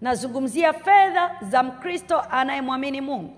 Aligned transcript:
nazungumzia 0.00 0.72
fedha 0.72 1.36
za 1.42 1.62
mkristo 1.62 2.20
anayemwamini 2.20 3.00
mungu. 3.00 3.36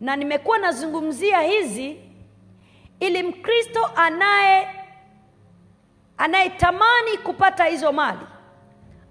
Na 0.00 0.16
nimekuwa 0.16 0.58
nazungumzia 0.58 1.40
hizi 1.40 2.00
ili 3.00 3.22
mkristo 3.22 3.86
anaye 3.96 4.68
anayetamani 6.18 7.18
kupata 7.24 7.64
hizo 7.64 7.92
mali 7.92 8.26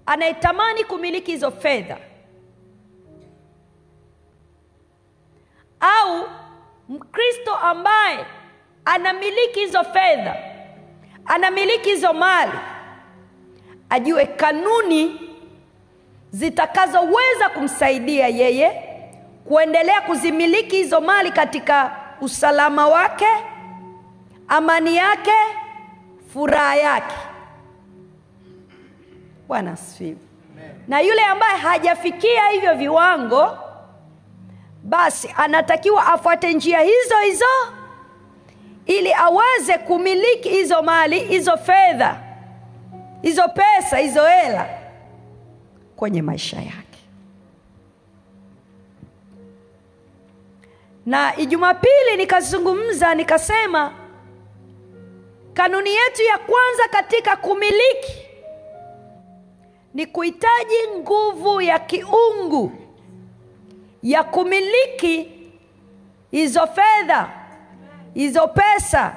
anayetamani 0.06 0.84
kumiliki 0.84 1.30
hizo 1.30 1.50
fedha 1.50 1.96
au 5.80 6.28
mkristo 6.88 7.54
ambaye 7.54 8.26
anamiliki 8.84 9.60
hizo 9.60 9.84
fedha 9.84 10.36
anamiliki 11.26 11.88
hizo 11.90 12.12
mali 12.12 12.52
ajue 13.94 14.26
kanuni 14.26 15.20
zitakazoweza 16.30 17.48
kumsaidia 17.54 18.28
yeye 18.28 18.82
kuendelea 19.44 20.00
kuzimiliki 20.00 20.76
hizo 20.76 21.00
mali 21.00 21.30
katika 21.32 21.96
usalama 22.20 22.88
wake 22.88 23.26
amani 24.48 24.96
yake 24.96 25.32
furaha 26.32 26.76
yake. 26.76 27.14
Bwana 29.48 29.72
asifiwe. 29.72 30.16
Na 30.88 31.00
yule 31.00 31.24
ambaye 31.24 31.58
hajafikia 31.58 32.46
hivyo 32.48 32.74
viwango 32.74 33.58
basi 34.82 35.34
anatakiwa 35.36 36.06
afuate 36.06 36.52
njia 36.52 36.80
hizo 36.80 37.18
hizo 37.24 37.44
ili 38.86 39.12
aweze 39.14 39.78
kumiliki 39.78 40.48
hizo 40.48 40.82
mali 40.82 41.18
hizo 41.20 41.56
fedha 41.56 42.20
hizo 43.24 43.48
pesa 43.48 43.96
hizo 43.98 44.26
hela 44.26 44.68
kwenye 45.96 46.22
maisha 46.22 46.56
yake. 46.56 46.98
Na 51.06 51.36
ijumapili 51.36 52.16
nikazungumza 52.16 53.14
nikasema 53.14 53.94
kanuni 55.54 55.90
yetu 55.94 56.22
ya 56.22 56.38
kwanza 56.38 56.82
katika 56.90 57.36
kumiliki 57.36 58.26
ni 59.94 60.06
kuhitaji 60.06 60.74
nguvu 60.96 61.60
ya 61.60 61.78
kiungu 61.78 62.72
ya 64.02 64.24
kumiliki 64.24 65.30
hizo 66.30 66.66
fedha 66.66 67.30
hizo 68.14 68.48
pesa 68.48 69.16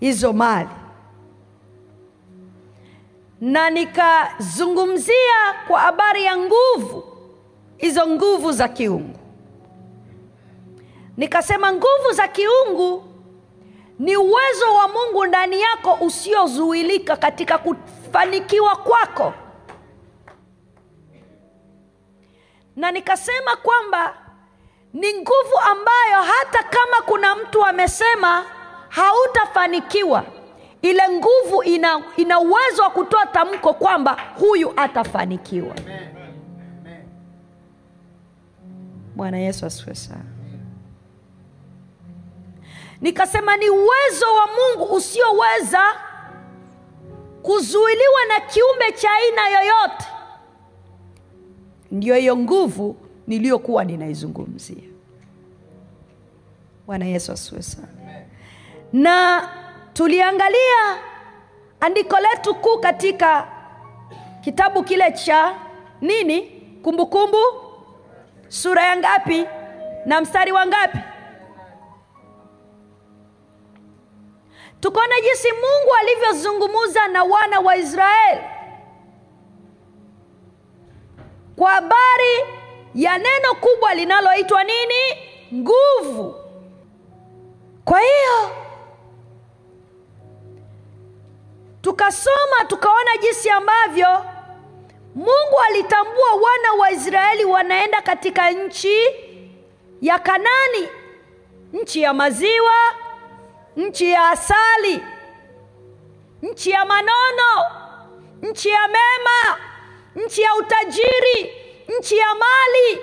hizo 0.00 0.32
mali 0.32 0.68
na 3.42 3.70
nikazungumzia 3.70 5.54
kwa 5.68 5.80
habari 5.80 6.24
ya 6.24 6.36
nguvu 6.36 7.04
hizo 7.76 8.06
nguvu 8.06 8.52
za 8.52 8.68
kiungu. 8.68 9.18
Nikasema 11.16 11.72
nguvu 11.72 12.12
za 12.12 12.28
kiungu 12.28 13.04
ni 13.98 14.16
uwezo 14.16 14.74
wa 14.74 14.88
mungu 14.88 15.26
ndani 15.26 15.60
yako 15.60 15.98
usiozuilika 16.00 17.16
katika 17.16 17.58
kufanikiwa 17.58 18.76
kwako. 18.76 19.34
Na 22.76 22.90
nikasema 22.90 23.56
kwamba 23.56 24.14
ni 24.92 25.12
nguvu 25.14 25.58
ambayo 25.70 26.22
hata 26.22 26.62
kama 26.62 27.02
kuna 27.06 27.36
mtu 27.36 27.64
amesema 27.66 28.44
hautafanikiwa 28.88 30.24
ile 30.82 31.02
nguvu 31.10 31.62
ina, 31.62 32.02
ina 32.16 32.38
uwezo 32.40 32.82
wa 32.82 32.90
kutoa 32.90 33.26
tamko 33.26 33.74
kwamba 33.74 34.16
huyu 34.38 34.72
atafanikiwa. 34.76 35.74
Bwana 39.16 39.38
yesu 39.38 39.66
asiwe 39.66 39.94
sana. 39.94 40.24
Nikasema 43.00 43.56
ni 43.56 43.70
uwezo 43.70 44.26
wa 44.36 44.46
mungu 44.46 44.94
usioweza 44.94 45.82
kuzuiliwa 47.42 48.24
na 48.28 48.40
kiumbe 48.40 48.92
cha 48.92 49.08
aina 49.12 49.48
yoyote. 49.48 50.06
Ndiyo 51.90 52.14
hiyo 52.16 52.36
nguvu 52.36 52.96
niliyokuwa 53.26 53.84
ninaizungumzia. 53.84 54.82
Bwana 56.86 57.04
yesu 57.04 57.32
asiwe 57.32 57.62
sana. 57.62 57.88
Na 58.92 59.48
tuliangalia 59.92 60.98
andiko 61.80 62.16
letu 62.20 62.54
kuu 62.54 62.78
katika 62.78 63.46
kitabu 64.40 64.82
kile 64.84 65.12
cha 65.12 65.54
nini? 66.00 66.42
Kumbukumbu? 66.82 67.36
Kumbu? 67.36 67.72
sura 68.48 68.82
ya 68.84 68.96
ngapi? 68.96 69.46
Na 70.06 70.20
mstari 70.20 70.52
wa 70.52 70.66
ngapi? 70.66 70.98
Tukaona 74.80 75.20
jinsi 75.20 75.48
mungu 75.52 75.94
alivyozungumza 76.00 77.08
na 77.08 77.24
wana 77.24 77.60
wa 77.60 77.76
israeli 77.76 78.40
kwa 81.56 81.70
habari 81.70 82.34
ya 82.94 83.18
neno 83.18 83.54
kubwa 83.60 83.94
linaloitwa 83.94 84.64
nini? 84.64 85.02
Nguvu. 85.54 86.34
Kwa 87.84 88.00
hiyo 88.00 88.50
tukasoma 91.82 92.64
tukaona 92.68 93.16
jinsi 93.16 93.50
ambavyo 93.50 94.24
mungu 95.14 95.58
alitambua 95.68 96.32
wana 96.34 96.72
wa 96.78 96.90
israeli 96.90 97.44
wanaenda 97.44 98.02
katika 98.02 98.50
nchi 98.50 98.98
ya 100.00 100.18
kanani 100.18 100.88
nchi 101.72 102.02
ya 102.02 102.12
maziwa 102.14 102.74
nchi 103.76 104.10
ya 104.10 104.28
asali 104.30 105.02
nchi 106.42 106.70
ya 106.70 106.84
manono 106.84 107.64
nchi 108.42 108.68
ya 108.68 108.88
mema 108.88 109.58
nchi 110.16 110.42
ya 110.42 110.54
utajiri 110.54 111.52
nchi 111.98 112.16
ya 112.16 112.26
mali 112.34 113.00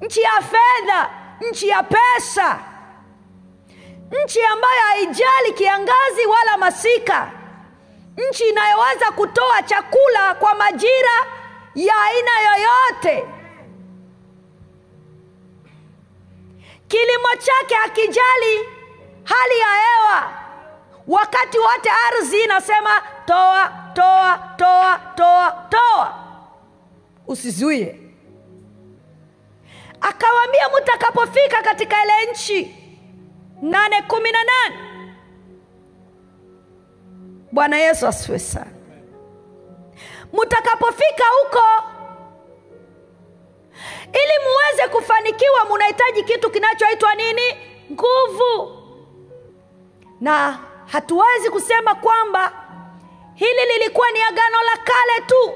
nchi 0.00 0.20
ya 0.20 0.30
fedha 0.42 1.10
nchi 1.50 1.68
ya 1.68 1.82
pesa 1.82 2.58
nchi 4.24 4.42
ambayo 4.42 4.80
haijali 4.82 5.52
kiangazi 5.54 6.26
wala 6.26 6.56
masika 6.58 7.32
nchi 8.30 8.48
inayoweza 8.48 9.10
kutoa 9.12 9.62
chakula 9.62 10.34
kwa 10.34 10.54
majira 10.54 11.26
ya 11.74 11.94
aina 12.02 12.30
yoyote. 12.40 13.26
Kilimo 16.88 17.28
chake 17.38 17.74
hakijali 17.74 18.68
hali 19.24 19.58
ya 19.58 19.66
hewa. 19.68 20.32
Wakati 21.08 21.58
wote 21.58 21.90
ardhi 22.06 22.40
inasema 22.44 23.02
toa 23.26 23.72
toa 23.94 24.38
toa 24.56 25.00
toa 25.14 25.66
toa. 25.68 26.14
Usizuie 27.26 28.00
akawaambia 30.00 30.68
mtakapofika 30.80 31.62
katika 31.62 31.96
ile 32.04 32.32
nchi 32.32 32.74
nane 33.62 34.02
kumi 34.02 34.32
na 34.32 34.38
nane 34.44 34.87
bwana 37.52 37.78
yesu 37.78 38.06
asifiwe 38.06 38.38
sana. 38.38 38.70
Mtakapofika 40.32 41.24
huko 41.42 41.64
ili 44.12 44.32
muweze 44.48 44.88
kufanikiwa 44.88 45.64
munahitaji 45.64 46.22
kitu 46.22 46.50
kinachoitwa 46.50 47.14
nini? 47.14 47.42
Nguvu. 47.92 48.78
Na 50.20 50.58
hatuwezi 50.86 51.50
kusema 51.50 51.94
kwamba 51.94 52.52
hili 53.34 53.66
lilikuwa 53.72 54.10
ni 54.10 54.22
agano 54.22 54.62
la 54.62 54.76
kale 54.84 55.26
tu. 55.26 55.52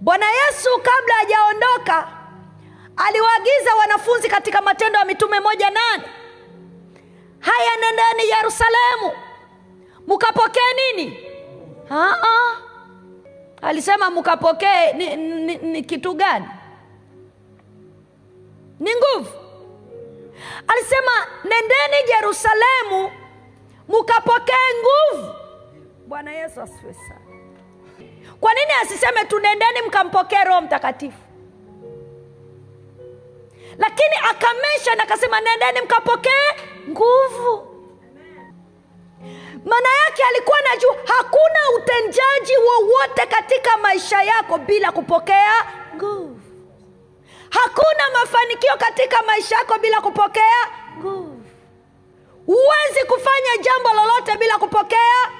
Bwana 0.00 0.26
yesu 0.30 0.68
kabla 0.82 1.14
hajaondoka 1.14 2.08
aliwaagiza 2.96 3.74
wanafunzi 3.78 4.28
katika 4.28 4.62
matendo 4.62 4.98
ya 4.98 5.04
mitume 5.04 5.40
moja 5.40 5.70
nane. 5.70 6.02
Haya 7.38 7.70
nendeni 7.80 8.30
yerusalemu 8.30 9.12
mukapokee 10.06 10.72
nini? 10.76 11.26
Aa, 11.90 12.56
alisema 13.62 14.10
mukapokee 14.10 14.92
ni, 14.92 15.16
ni, 15.16 15.56
ni 15.56 15.82
kitu 15.82 16.14
gani? 16.14 16.46
Ni 18.80 18.90
nguvu. 18.94 19.30
Alisema 20.68 21.12
nendeni 21.44 22.06
jerusalemu 22.08 23.10
mukapokee 23.88 24.74
nguvu. 24.80 25.34
Bwana 26.06 26.32
yesu 26.32 26.60
asifiwe 26.60 26.94
sana. 26.94 27.20
Kwa 28.40 28.54
nini 28.54 28.72
asiseme 28.82 29.24
tu 29.24 29.38
nendeni 29.40 29.82
mkampokee 29.86 30.44
roho 30.44 30.60
mtakatifu? 30.60 31.18
Lakini 33.78 34.14
akamesha 34.30 34.94
na 34.96 35.02
akasema 35.02 35.40
nendeni 35.40 35.80
mkapokee 35.80 36.54
nguvu 36.88 37.73
maana 39.64 39.88
yake 40.04 40.22
alikuwa 40.28 40.58
najua 40.70 40.96
hakuna 41.04 41.70
utenjaji 41.76 42.56
wowote 42.56 43.26
katika 43.26 43.76
maisha 43.76 44.22
yako 44.22 44.58
bila 44.58 44.92
kupokea 44.92 45.54
nguvu. 45.96 46.40
Hakuna 47.50 48.10
mafanikio 48.12 48.76
katika 48.78 49.22
maisha 49.22 49.56
yako 49.56 49.78
bila 49.78 50.00
kupokea 50.00 50.68
nguvu. 50.98 51.42
Huwezi 52.46 53.04
kufanya 53.06 53.56
jambo 53.60 53.88
lolote 53.94 54.36
bila 54.36 54.58
kupokea. 54.58 55.30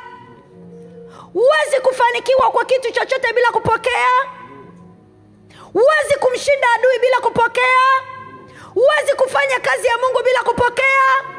Huwezi 1.33 1.81
kufanikiwa 1.83 2.51
kwa 2.51 2.65
kitu 2.65 2.93
chochote 2.93 3.33
bila 3.33 3.49
kupokea. 3.51 4.09
Huwezi 5.73 6.15
kumshinda 6.21 6.67
adui 6.75 6.99
bila 6.99 7.17
kupokea. 7.21 7.81
Huwezi 8.75 9.13
kufanya 9.17 9.61
kazi 9.61 9.87
ya 9.87 9.99
mungu 9.99 10.23
bila 10.25 10.43
kupokea 10.43 11.34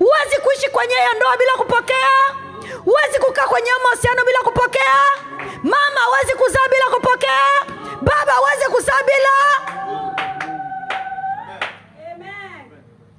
huwezi 0.00 0.36
kuishi 0.42 0.70
kwenye 0.70 0.94
hiyo 0.94 1.12
ndoa 1.16 1.36
bila 1.36 1.52
kupokea. 1.52 2.10
Huwezi 2.84 3.18
kukaa 3.18 3.46
kwenye 3.46 3.70
mahusiano 3.84 4.24
bila 4.24 4.38
kupokea. 4.38 4.94
Mama 5.62 6.00
huwezi 6.06 6.34
kuzaa 6.38 6.68
bila 6.70 6.84
kupokea. 6.94 7.42
Baba 8.02 8.32
huwezi 8.32 8.64
kuzaa 8.70 9.02
bila. 9.02 9.34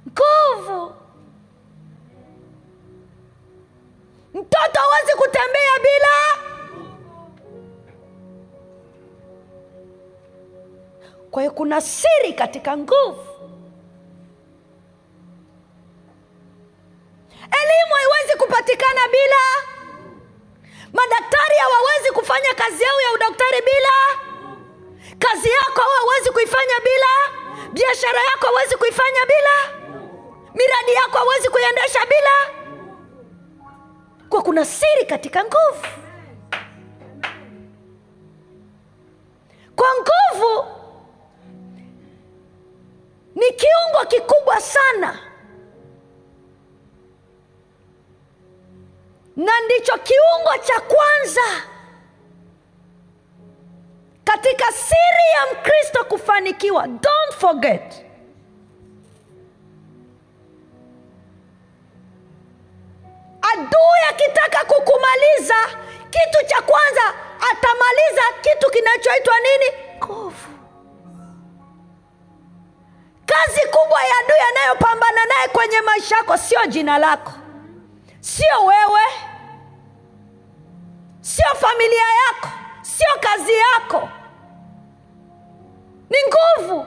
Nguvu. 0.08 0.94
Mtoto 4.34 4.80
huwezi 4.88 5.12
kutembea 5.16 5.78
bila. 5.82 6.42
Kwa 11.30 11.42
hiyo 11.42 11.52
kuna 11.54 11.80
siri 11.80 12.32
katika 12.32 12.76
nguvu 12.76 13.31
elimu 17.60 17.94
haiwezi 17.94 18.38
kupatikana 18.38 19.00
bila. 19.08 19.42
Madaktari 20.92 21.56
hawawezi 21.56 22.10
kufanya 22.12 22.54
kazi 22.54 22.82
yao 22.82 23.00
ya 23.00 23.12
udaktari 23.12 23.60
bila. 23.62 23.94
Kazi 25.18 25.48
yako 25.50 25.80
hawawezi 25.80 26.30
kuifanya 26.30 26.74
bila. 26.84 27.42
Biashara 27.72 28.20
yako 28.20 28.46
hawezi 28.46 28.76
kuifanya 28.76 29.26
bila. 29.26 29.82
Miradi 30.54 30.92
yako 30.92 31.18
hawezi 31.18 31.48
kuiendesha 31.48 32.00
bila. 32.06 32.62
Kwa 34.28 34.42
kuna 34.42 34.64
siri 34.64 35.04
katika 35.06 35.44
nguvu. 35.44 35.86
Kwa 39.76 39.88
nguvu 39.94 40.64
ni 43.34 43.46
kiungo 43.52 44.06
kikubwa 44.08 44.60
sana 44.60 45.18
na 49.36 49.52
ndicho 49.60 49.92
kiungo 49.98 50.58
cha 50.66 50.80
kwanza 50.80 51.62
katika 54.24 54.72
siri 54.72 55.26
ya 55.34 55.52
mkristo 55.54 56.04
kufanikiwa. 56.04 56.86
Don't 56.86 57.34
forget. 57.38 58.04
Adui 63.42 64.00
akitaka 64.10 64.64
kukumaliza 64.64 65.54
kitu 66.10 66.46
cha 66.46 66.62
kwanza 66.62 67.02
atamaliza 67.52 68.22
kitu 68.40 68.70
kinachoitwa 68.70 69.34
nini? 69.40 69.72
Nguvu 70.04 70.48
kazi 73.26 73.60
kubwa 73.60 74.02
ya 74.02 74.18
adui 74.24 74.38
anayopambana 74.50 75.24
naye 75.24 75.48
kwenye 75.48 75.80
maisha 75.80 76.16
yako 76.16 76.36
sio 76.36 76.66
jina 76.66 76.98
lako 76.98 77.32
sio 78.22 78.58
wewe. 78.66 79.04
Sio 81.20 81.50
familia 81.54 82.06
yako. 82.26 82.48
Sio 82.82 83.14
kazi 83.20 83.52
yako. 83.52 84.08
Ni 86.10 86.16
nguvu. 86.28 86.86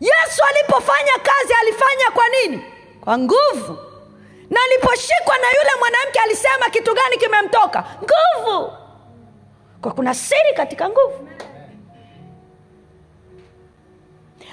Yesu 0.00 0.42
alipofanya 0.50 1.12
kazi 1.12 1.54
alifanya 1.62 2.10
kwa 2.14 2.24
nini? 2.28 2.64
Kwa 3.00 3.18
nguvu. 3.18 3.78
Na 4.50 4.60
aliposhikwa 4.64 5.38
na 5.38 5.46
yule 5.48 5.70
mwanamke 5.78 6.18
alisema 6.20 6.70
kitu 6.70 6.94
gani 6.94 7.16
kimemtoka? 7.16 7.84
Nguvu. 8.02 8.72
Kwa 9.80 9.92
kuna 9.92 10.14
siri 10.14 10.52
katika 10.56 10.88
nguvu 10.88 11.28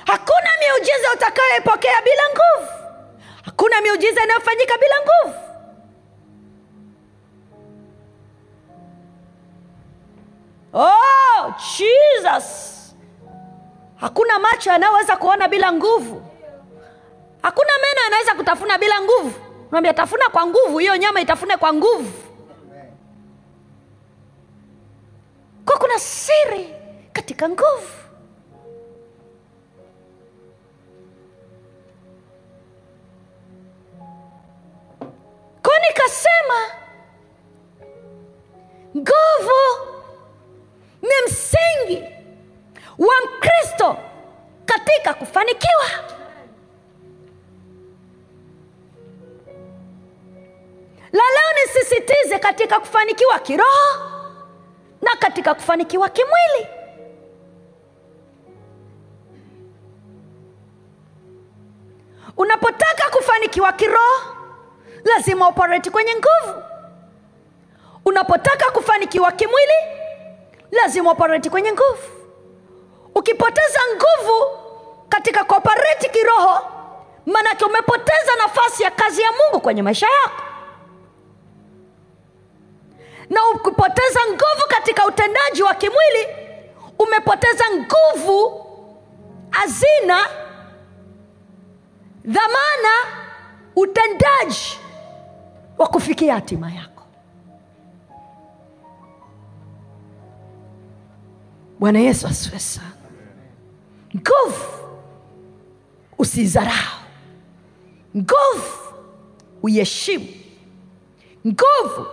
hakuna 0.06 0.50
miujiza 0.60 1.14
utakayoipokea 1.14 2.02
bila 2.02 2.24
nguvu. 2.30 2.72
Hakuna 3.46 3.82
miujiza 3.82 4.24
inayofanyika 4.24 4.78
bila 4.78 4.96
nguvu. 5.02 5.40
Oh 10.74 11.54
jesus. 11.78 12.72
Hakuna 13.96 14.40
macho 14.40 14.70
yanayoweza 14.70 15.18
kuona 15.18 15.48
bila 15.48 15.72
nguvu. 15.74 16.22
Hakuna 17.42 17.72
meno 17.82 18.02
yanaweza 18.04 18.34
kutafuna 18.36 18.78
bila 18.78 19.02
nguvu. 19.02 19.34
Naambia 19.72 19.94
tafuna 19.94 20.30
kwa 20.30 20.46
nguvu 20.48 20.78
hiyo 20.78 20.98
nyama 20.98 21.22
itafune 21.22 21.58
kwa 21.58 21.74
nguvu. 21.74 22.12
Kwa 25.66 25.78
kuna 25.78 26.00
siri 26.00 26.74
katika 27.14 27.50
nguvu 27.50 27.88
nikasema 36.46 36.72
nguvu 38.98 39.62
ni 41.02 41.10
msingi 41.28 42.04
wa 42.98 43.14
mkristo 43.26 43.98
katika 44.66 45.14
kufanikiwa. 45.14 45.86
La 51.12 51.24
leo 51.24 51.66
nisisitize 51.66 52.40
katika 52.40 52.80
kufanikiwa 52.80 53.40
kiroho 53.40 54.06
na 55.02 55.12
katika 55.20 55.54
kufanikiwa 55.56 56.10
kimwili. 56.10 56.68
Unapotaka 62.38 63.10
kufanikiwa 63.18 63.74
kiroho 63.74 64.35
lazima 65.06 65.48
operate 65.48 65.90
kwenye 65.90 66.12
nguvu. 66.16 66.64
Unapotaka 68.06 68.72
kufanikiwa 68.72 69.32
kimwili 69.32 69.74
lazima 70.72 71.12
operate 71.12 71.50
kwenye 71.50 71.72
nguvu. 71.72 72.10
Ukipoteza 73.16 73.80
nguvu 73.96 74.46
katika 75.10 75.44
kuoperate 75.44 76.10
kiroho 76.10 76.72
maanake 77.26 77.66
umepoteza 77.66 78.36
nafasi 78.38 78.84
ya 78.84 78.92
kazi 78.92 79.22
ya 79.22 79.32
mungu 79.32 79.60
kwenye 79.62 79.82
maisha 79.84 80.08
yako. 80.24 80.42
Na 83.30 83.40
ukipoteza 83.56 84.20
nguvu 84.28 84.68
katika 84.68 85.06
utendaji 85.06 85.64
wa 85.64 85.74
kimwili 85.76 86.28
umepoteza 87.00 87.64
nguvu 87.74 88.66
hazina 89.50 90.28
dhamana 92.26 92.94
utendaji 93.76 94.80
wa 95.78 95.88
kufikia 95.88 96.34
hatima 96.34 96.72
yako. 96.72 97.04
Bwana 101.80 102.00
yesu 102.00 102.28
asiwe 102.28 102.60
sana. 102.60 102.92
Nguvu 104.16 104.66
usizarau. 106.18 107.00
Nguvu 108.18 108.94
uiheshimu. 109.64 110.28
Nguvu 111.48 112.06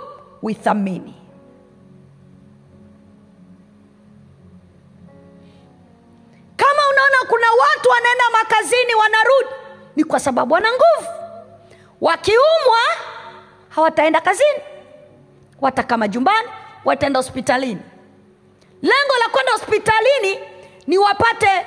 uithamini. 0.42 1.14
Kama 6.56 6.82
unaona 6.90 7.16
kuna 7.28 7.46
watu 7.52 7.88
wanaenda 7.90 8.24
makazini 8.32 8.94
wanarudi 8.94 9.48
ni 9.96 10.04
kwa 10.04 10.20
sababu 10.20 10.54
wana 10.54 10.68
nguvu. 10.68 11.08
Wakiumwa 12.00 12.78
hawataenda 13.74 14.20
kazini 14.20 14.60
watakaa 15.60 15.96
majumbani 15.96 16.48
wataenda 16.84 17.18
hospitalini. 17.18 17.80
Lengo 18.82 19.16
la 19.22 19.28
kwenda 19.32 19.52
hospitalini 19.52 20.40
ni 20.86 20.98
wapate 20.98 21.66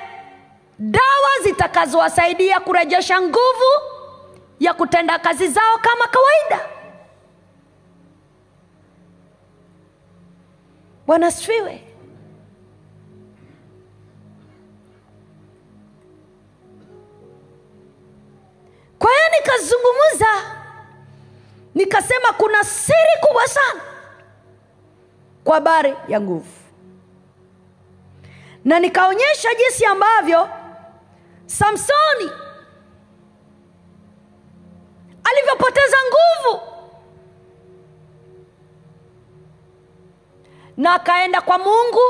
dawa 0.80 1.30
zitakazowasaidia 1.44 2.60
kurejesha 2.60 3.22
nguvu 3.22 3.72
ya 4.60 4.74
kutenda 4.74 5.20
kazi 5.20 5.48
zao 5.48 5.78
kama 5.82 6.08
kawaida. 6.08 6.70
Bwana 11.08 11.32
sifiwe 11.32 11.82
kwa 19.00 19.10
hiyo 19.12 19.24
nikazungumza 19.40 20.28
nikasema 21.76 22.34
kuna 22.34 22.64
siri 22.64 23.18
kubwa 23.28 23.48
sana 23.48 23.82
kwa 25.44 25.56
habari 25.56 25.96
ya 26.08 26.22
nguvu. 26.22 26.50
Na 28.66 28.80
nikaonyesha 28.80 29.50
jinsi 29.56 29.86
ambavyo 29.86 30.50
samsoni 31.46 32.32
alivyopoteza 35.24 35.98
nguvu. 36.08 36.62
Na 40.78 40.94
akaenda 40.94 41.42
kwa 41.42 41.58
mungu 41.58 42.02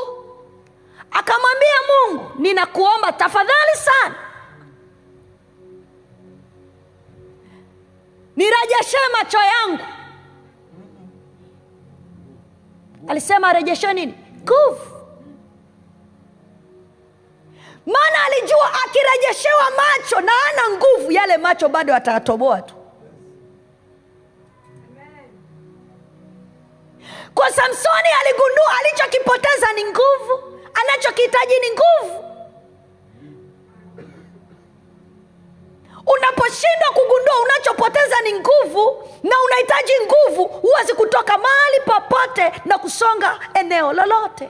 akamwambia 1.11 1.75
mungu 1.89 2.31
ninakuomba 2.41 3.11
tafadhali 3.13 3.75
sana 3.75 4.15
nirejeshe 8.75 8.97
macho 9.13 9.37
yangu. 9.37 9.83
Alisema 13.07 13.47
arejeshe 13.49 13.93
nini? 13.93 14.13
Nguvu 14.43 14.95
maana 17.85 18.25
alijua 18.25 18.71
akirejeshewa 18.85 19.63
macho 19.77 20.21
na 20.21 20.31
ana 20.51 20.69
nguvu 20.77 21.11
yale 21.11 21.37
macho 21.37 21.69
bado 21.69 21.95
atayatoboa 21.95 22.61
tu. 22.61 22.73
Kwa 27.33 27.51
samsoni 27.51 28.09
aligundua 28.21 28.71
alichokipoteza 28.79 29.71
ni 29.75 29.83
nguvu 29.83 30.59
anachokihitaji 30.73 31.53
ni 31.59 31.67
nguvu 31.69 32.34
unaposhindwa 36.07 36.89
kugundua 36.93 37.39
unachopoteza 37.43 38.21
ni 38.21 38.33
nguvu 38.33 39.09
na 39.23 39.35
unahitaji 39.45 39.93
nguvu 40.05 40.43
huwezi 40.45 40.93
kutoka 40.93 41.37
mahali 41.37 41.79
popote 41.85 42.51
na 42.65 42.77
kusonga 42.77 43.39
eneo 43.53 43.93
lolote. 43.93 44.49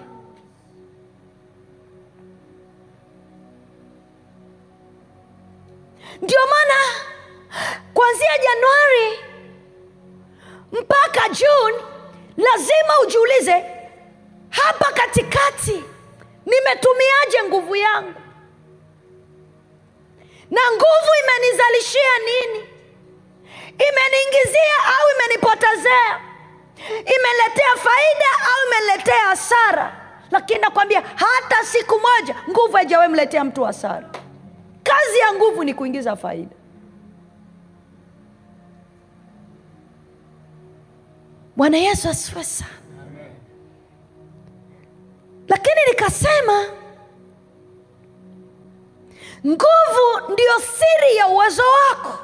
Ndio 6.21 6.39
maana 6.49 6.79
kuanzia 7.93 8.37
januari 8.37 9.19
mpaka 10.71 11.29
juni 11.29 11.83
lazima 12.37 12.99
ujiulize 13.03 13.65
hapa 14.49 14.91
katikati 14.91 15.83
nimetumiaje 16.45 17.43
nguvu 17.47 17.75
yangu 17.75 18.13
na 20.51 20.61
nguvu 20.71 21.11
imenizalishia 21.23 22.11
nini? 22.25 22.67
Imeniingizia 23.89 24.77
au 24.99 25.05
imenipotezea? 25.15 26.19
Imeletea 26.89 27.75
faida 27.75 28.29
au 28.49 28.67
imeletea 28.67 29.19
hasara? 29.19 30.01
Lakini 30.31 30.59
nakwambia 30.59 31.01
hata 31.01 31.63
siku 31.65 31.99
moja 31.99 32.35
nguvu 32.49 32.75
haijawahi 32.77 33.11
mletea 33.11 33.43
mtu 33.43 33.63
hasara. 33.63 34.09
Kazi 34.83 35.17
ya 35.19 35.33
nguvu 35.33 35.63
ni 35.63 35.73
kuingiza 35.73 36.15
faida. 36.15 36.55
Bwana 41.55 41.77
yesu 41.77 42.09
asifiwe 42.09 42.43
sana. 42.43 42.69
Lakini 45.47 45.75
nikasema 45.89 46.65
nguvu 49.45 50.33
ndiyo 50.33 50.59
siri 50.59 51.15
ya 51.15 51.27
uwezo 51.27 51.63
wako. 51.63 52.19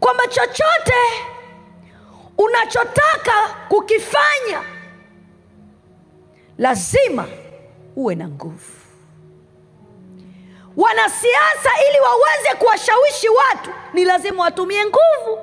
Kwamba 0.00 0.26
chochote 0.26 0.94
unachotaka 2.38 3.32
kukifanya 3.68 4.62
lazima 6.58 7.28
uwe 7.96 8.14
na 8.14 8.28
nguvu. 8.28 8.72
Wanasiasa 10.76 11.70
ili 11.90 12.00
waweze 12.00 12.54
kuwashawishi 12.58 13.28
watu 13.28 13.70
ni 13.92 14.04
lazima 14.04 14.42
watumie 14.42 14.84
nguvu 14.86 15.38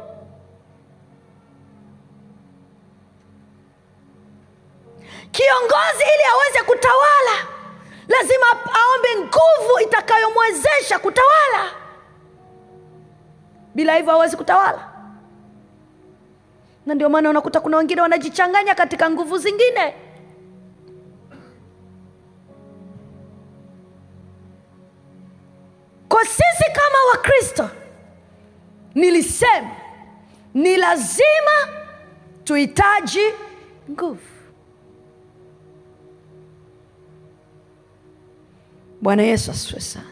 kiongozi 5.32 6.04
ili 6.16 6.24
aweze 6.34 6.64
kutawala 6.66 7.48
lazima 8.08 8.46
aombe 8.52 9.16
nguvu 9.16 9.80
itakayomwezesha 9.84 11.00
kutawala. 11.00 11.72
Bila 13.76 13.96
hivyo 13.96 14.12
hawezi 14.12 14.38
kutawala. 14.38 14.88
Na 16.86 16.94
ndio 16.96 17.10
maana 17.10 17.30
unakuta 17.30 17.60
kuna 17.60 17.78
wengine 17.78 18.02
wanajichanganya 18.02 18.76
katika 18.76 19.10
nguvu 19.10 19.38
zingine. 19.38 19.96
Kwa 26.10 26.26
sisi 26.26 26.72
kama 26.74 26.98
wakristo 27.12 27.70
nilisema 28.96 29.72
ni 30.54 30.78
lazima 30.78 31.68
tuhitaji 32.44 33.34
nguvu 33.92 34.31
bwana 39.02 39.24
yesu 39.24 39.52
asifiwe 39.52 39.82
sana. 39.82 40.06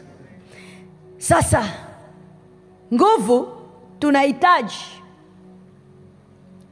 Sasa 1.18 1.64
nguvu 2.94 3.48
tunahitaji. 3.98 4.84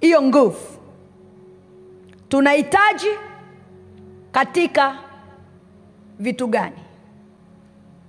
Hiyo 0.01 0.23
nguvu 0.23 0.79
tunahitaji 2.29 3.09
katika 4.33 4.99
vitu 6.19 6.47
gani? 6.47 6.77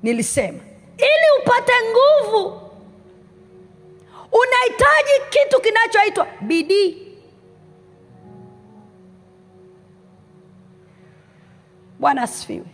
Nilisema. 0.04 0.60
Ili 0.98 1.44
upate 1.44 1.72
nguvu 1.92 2.48
unahitaji 4.32 5.14
kitu 5.30 5.62
kinachoitwa 5.62 6.28
bidii. 6.42 7.06
Bwana 12.00 12.22
asifiwe 12.22 12.66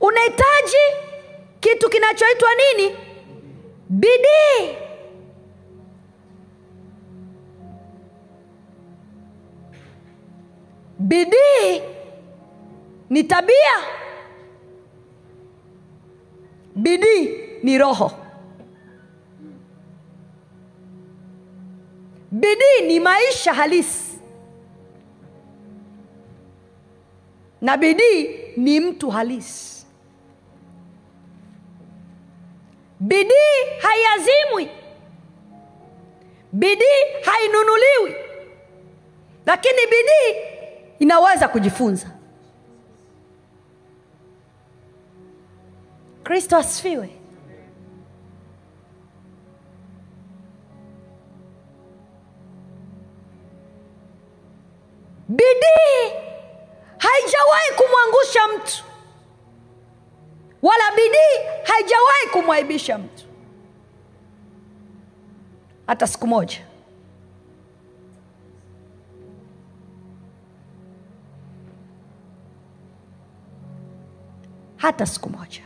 unahitaji 0.00 0.76
kitu 1.60 1.90
kinachoitwa 1.90 2.48
nini? 2.54 2.96
Bidii. 3.88 4.76
Bidii 10.98 11.82
ni 13.10 13.24
tabia. 13.24 13.76
Bidii 16.76 17.28
ni 17.62 17.78
roho. 17.78 18.12
Bidii 22.30 22.86
ni 22.86 23.00
maisha 23.00 23.54
halisi. 23.54 24.18
Na 27.60 27.76
bidii 27.76 28.30
ni 28.56 28.80
mtu 28.80 29.10
halisi 29.10 29.85
bidii 33.06 33.78
haiazimwi. 33.82 34.68
Bidii 36.52 37.02
hainunuliwi. 37.24 38.14
Lakini 39.46 39.80
bidii 39.86 40.40
inaweza 40.98 41.48
kujifunza. 41.48 42.10
Kristo 46.24 46.56
asifiwe. 46.56 47.10
Bidii 55.28 56.12
haijawahi 56.98 57.70
kumwangusha 57.76 58.40
mtu 58.48 58.84
wala 60.62 60.84
bidii 60.96 61.62
haijawahi 61.64 62.26
kumwaibisha 62.32 62.98
mtu. 62.98 63.24
Hata 65.86 66.06
siku 66.06 66.26
moja. 66.26 66.58
Hata 74.76 75.06
siku 75.06 75.30
moja. 75.30 75.62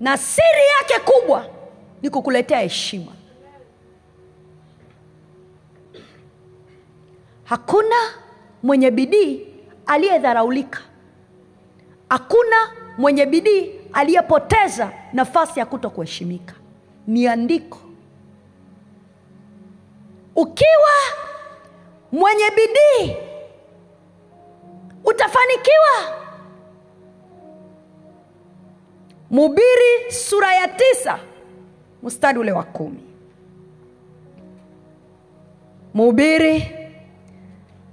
Na 0.00 0.16
siri 0.16 0.62
yake 0.80 1.00
kubwa 1.12 1.46
ni 2.02 2.10
kukuletea 2.10 2.58
heshima. 2.60 3.12
Hakuna 7.44 7.96
mwenye 8.62 8.90
bidii 8.90 9.46
aliyedharaulika. 9.86 10.80
Hakuna 12.08 12.56
mwenye 13.00 13.26
bidii 13.26 13.70
aliyepoteza 13.92 14.92
nafasi 15.12 15.58
ya 15.60 15.66
kuto 15.66 15.90
kuheshimika 15.90 16.54
ni 17.06 17.26
andiko 17.26 17.78
ukiwa 20.36 20.90
mwenye 22.12 22.44
bidii 22.50 23.16
utafanikiwa. 25.04 26.20
Mubiri 29.30 30.12
sura 30.12 30.54
ya 30.54 30.68
tisa 30.68 31.18
mstari 32.02 32.38
ule 32.38 32.52
wa 32.52 32.62
kumi. 32.62 33.04
Mhubiri 35.94 36.72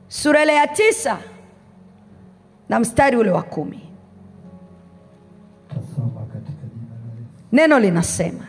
sura 0.08 0.44
ile 0.44 0.56
ya 0.56 0.68
tisa 0.68 1.18
na 2.70 2.80
mstari 2.80 3.18
ule 3.18 3.32
wa 3.32 3.44
kumi 3.44 3.87
neno 7.51 7.80
linasema 7.80 8.48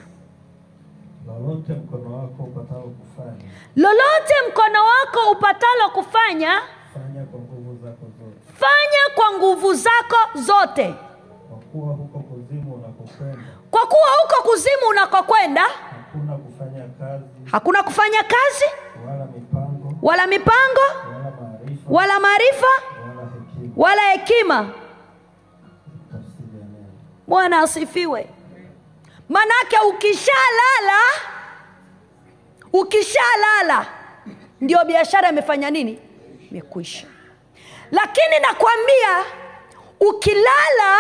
Lolote 1.27 1.73
mkono 1.73 2.17
wako 2.17 2.43
upatalo 2.43 2.83
kufanya, 2.83 3.45
lolote 3.77 4.35
mkono 4.49 4.79
wako 4.85 5.31
upatalo 5.33 5.91
kufanya 5.95 6.61
fanya 6.95 7.25
kwa 7.25 7.41
nguvu 7.41 7.77
zako 7.85 8.07
zote, 8.19 8.53
fanya 8.55 9.15
kwa 9.15 9.39
nguvu 9.39 9.75
zako 9.75 10.17
zote. 10.35 10.95
Kwa 11.49 11.59
kuwa 11.59 11.95
huko 11.95 12.19
kuzimu 12.19 12.75
unakokwenda 12.75 13.39
kwa 13.71 13.81
kuwa 13.87 14.09
huko 14.23 14.49
kuzimu 14.51 14.89
unakokwenda 14.91 15.63
hakuna 15.63 16.37
kufanya 16.37 16.85
kazi 16.99 17.25
hakuna 17.51 17.83
kufanya 17.83 18.23
kazi 18.23 18.65
wala 19.07 19.27
mipango 19.27 19.95
wala 20.03 20.27
mipango 20.27 20.81
wala 21.89 22.21
maarifa 22.21 22.67
wala 23.77 24.03
hekima. 24.11 24.71
bwana 27.27 27.59
asifiwe 27.63 28.27
manake 29.29 29.77
ukishalala 29.89 31.01
ukishalala 32.73 33.87
ndio 34.61 34.85
biashara 34.85 35.29
imefanya 35.31 35.71
nini? 35.71 35.99
Imekwisha. 36.51 37.07
Lakini 37.91 38.39
nakwambia 38.43 39.25
ukilala 40.01 40.99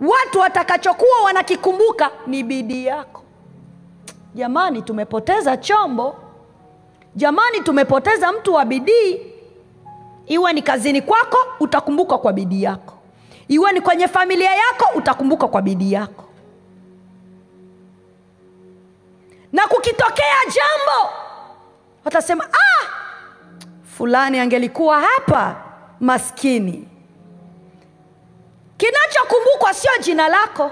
watu 0.00 0.38
watakachokuwa 0.40 1.22
wanakikumbuka 1.24 2.10
ni 2.26 2.42
bidii 2.42 2.86
yako. 2.86 3.22
Jamani 4.34 4.82
tumepoteza 4.82 5.56
chombo. 5.56 6.16
Jamani 7.14 7.60
tumepoteza 7.60 8.32
mtu 8.32 8.54
wa 8.54 8.64
bidii. 8.64 9.20
Iwe 10.26 10.52
ni 10.52 10.62
kazini 10.62 11.02
kwako 11.02 11.38
utakumbuka 11.60 12.18
kwa 12.18 12.32
bidii 12.32 12.62
yako. 12.62 12.94
Iwe 13.48 13.72
ni 13.72 13.80
kwenye 13.80 14.08
familia 14.08 14.50
yako 14.54 14.98
utakumbuka 14.98 15.48
kwa 15.48 15.62
bidii 15.62 15.92
yako 15.92 16.21
na 19.52 19.66
kukitokea 19.66 20.36
jambo 20.46 21.12
watasema 22.04 22.44
ah, 22.44 22.86
fulani 23.96 24.38
angelikuwa 24.38 25.00
hapa 25.00 25.64
maskini. 26.00 26.88
Kinachokumbukwa 28.76 29.74
sio 29.74 29.90
jina 30.00 30.28
lako. 30.28 30.70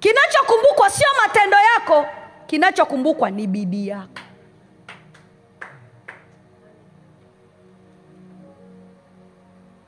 Kinachokumbukwa 0.00 0.90
sio 0.90 1.06
matendo 1.22 1.56
yako. 1.74 2.06
Kinachokumbukwa 2.46 3.30
ni 3.30 3.46
bidii 3.46 3.88
yako. 3.88 4.20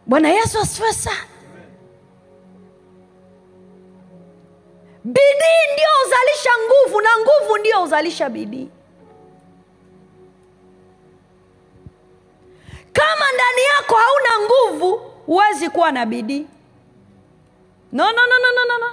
Bwana 0.06 0.28
yesu 0.28 0.60
asifiwe 0.60 0.92
sana 0.92 1.16
bidii 5.06 5.72
ndio 5.72 5.88
huzalisha 6.04 6.50
nguvu 6.64 7.00
na 7.00 7.10
nguvu 7.18 7.58
ndio 7.58 7.78
huzalisha 7.80 8.28
bidii. 8.28 8.68
Kama 12.92 13.32
ndani 13.34 13.62
yako 13.76 13.94
hauna 13.94 14.46
nguvu 14.46 14.96
huwezi 15.26 15.70
kuwa 15.70 15.92
na 15.92 16.06
bidii. 16.06 16.46
No, 17.92 18.04
no, 18.12 18.26
no, 18.26 18.38
no, 18.38 18.64
no, 18.68 18.78
no, 18.78 18.90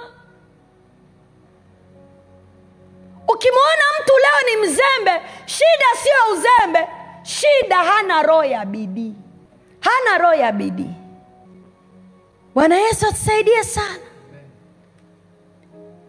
ukimwona 3.28 3.84
mtu 4.02 4.12
leo 4.18 4.50
ni 4.56 4.62
mzembe 4.66 5.22
shida 5.46 5.86
sio 6.02 6.32
uzembe 6.32 6.88
shida 7.22 7.76
hana 7.76 8.22
roho 8.22 8.44
ya 8.44 8.64
bidii. 8.64 9.14
Hana 9.80 10.18
roho 10.18 10.34
ya 10.34 10.52
bidii. 10.52 10.90
Bwana 12.54 12.76
yesu 12.78 13.06
atusaidie 13.06 13.64
sana 13.64 13.98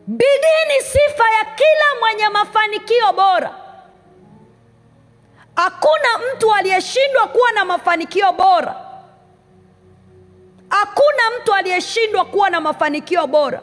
bidii 0.08 0.66
ni 0.68 0.84
sifa 0.84 1.24
ya 1.38 1.46
kila 1.46 2.00
mwenye 2.00 2.30
mafanikio 2.30 3.14
bora. 3.14 3.56
Hakuna 5.56 6.10
mtu 6.36 6.54
aliyeshindwa 6.54 7.28
kuwa 7.28 7.52
na 7.52 7.66
mafanikio 7.66 8.34
bora. 8.34 8.76
Hakuna 10.70 11.24
mtu 11.42 11.54
aliyeshindwa 11.54 12.26
kuwa 12.26 12.50
na 12.50 12.62
mafanikio 12.62 13.28
bora. 13.28 13.62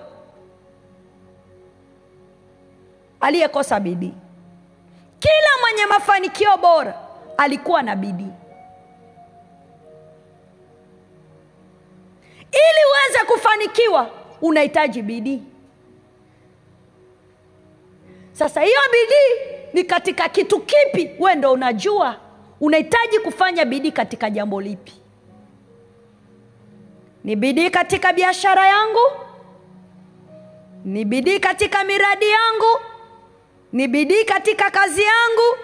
Aliyekosa 3.20 3.80
bidii. 3.80 4.14
Kila 5.18 5.50
mwenye 5.60 5.86
mafanikio 5.86 6.56
bora 6.56 6.94
alikuwa 7.36 7.82
na 7.82 7.96
bidii. 7.96 8.32
Ili 12.52 12.82
uweze 12.90 13.24
kufanikiwa 13.26 14.10
unahitaji 14.40 15.02
bidii 15.02 15.42
sasa 18.32 18.60
hiyo 18.60 18.80
bidii 18.92 19.52
ni 19.72 19.84
katika 19.84 20.28
kitu 20.28 20.60
kipi 20.60 21.10
we 21.18 21.34
ndo 21.34 21.52
unajua? 21.52 22.16
Unahitaji 22.60 23.18
kufanya 23.18 23.64
bidii 23.64 23.92
katika 23.92 24.30
jambo 24.30 24.60
lipi? 24.60 24.92
Ni 27.24 27.36
bidii 27.36 27.70
katika 27.70 28.12
biashara 28.12 28.68
yangu? 28.68 29.00
Ni 30.84 31.04
bidii 31.04 31.38
katika 31.40 31.84
miradi 31.84 32.30
yangu? 32.30 32.80
Ni 33.72 33.88
bidii 33.88 34.24
katika 34.24 34.70
kazi 34.70 35.02
yangu? 35.02 35.56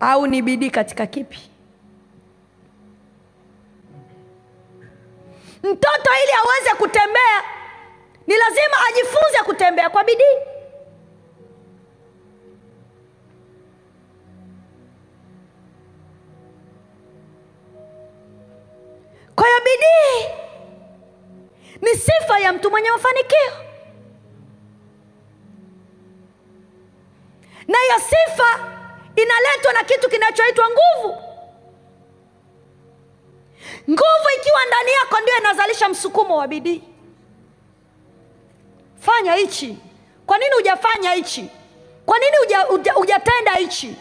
Au 0.00 0.26
ni 0.26 0.42
bidii 0.42 0.70
katika 0.70 1.06
kipi? 1.06 1.38
Mtoto 5.62 6.10
ili 6.24 6.32
aweze 6.32 6.76
kutembea 6.78 7.42
ni 8.26 8.34
lazima 8.36 8.76
ajifunze 8.90 9.38
kutembea 9.44 9.90
kwa 9.90 10.04
bidii 10.04 10.36
kwa 19.40 19.48
hiyo 19.48 19.60
bidii. 19.64 20.34
Ni 21.82 21.98
sifa 21.98 22.38
ya 22.38 22.52
mtu 22.52 22.70
mwenye 22.70 22.90
mafanikio. 22.90 23.52
Na 27.68 27.78
hiyo 27.78 27.94
sifa 27.98 28.58
inaletwa 29.16 29.72
na 29.72 29.84
kitu 29.84 30.08
kinachoitwa 30.10 30.64
nguvu. 30.70 31.22
Nguvu 33.90 34.28
ikiwa 34.40 34.64
ndani 34.66 34.92
yako 34.92 35.20
ndio 35.20 35.36
inazalisha 35.38 35.88
msukumo 35.88 36.36
wa 36.36 36.48
bidii. 36.48 36.82
Fanya 39.00 39.34
hichi. 39.34 39.78
Kwa 40.26 40.38
nini 40.38 40.54
hujafanya 40.54 41.12
hichi? 41.12 41.50
Kwa 42.06 42.18
nini 42.18 42.36
huja- 42.36 42.60
huja- 42.64 42.92
hujatenda 42.92 43.52
hichi? 43.54 43.96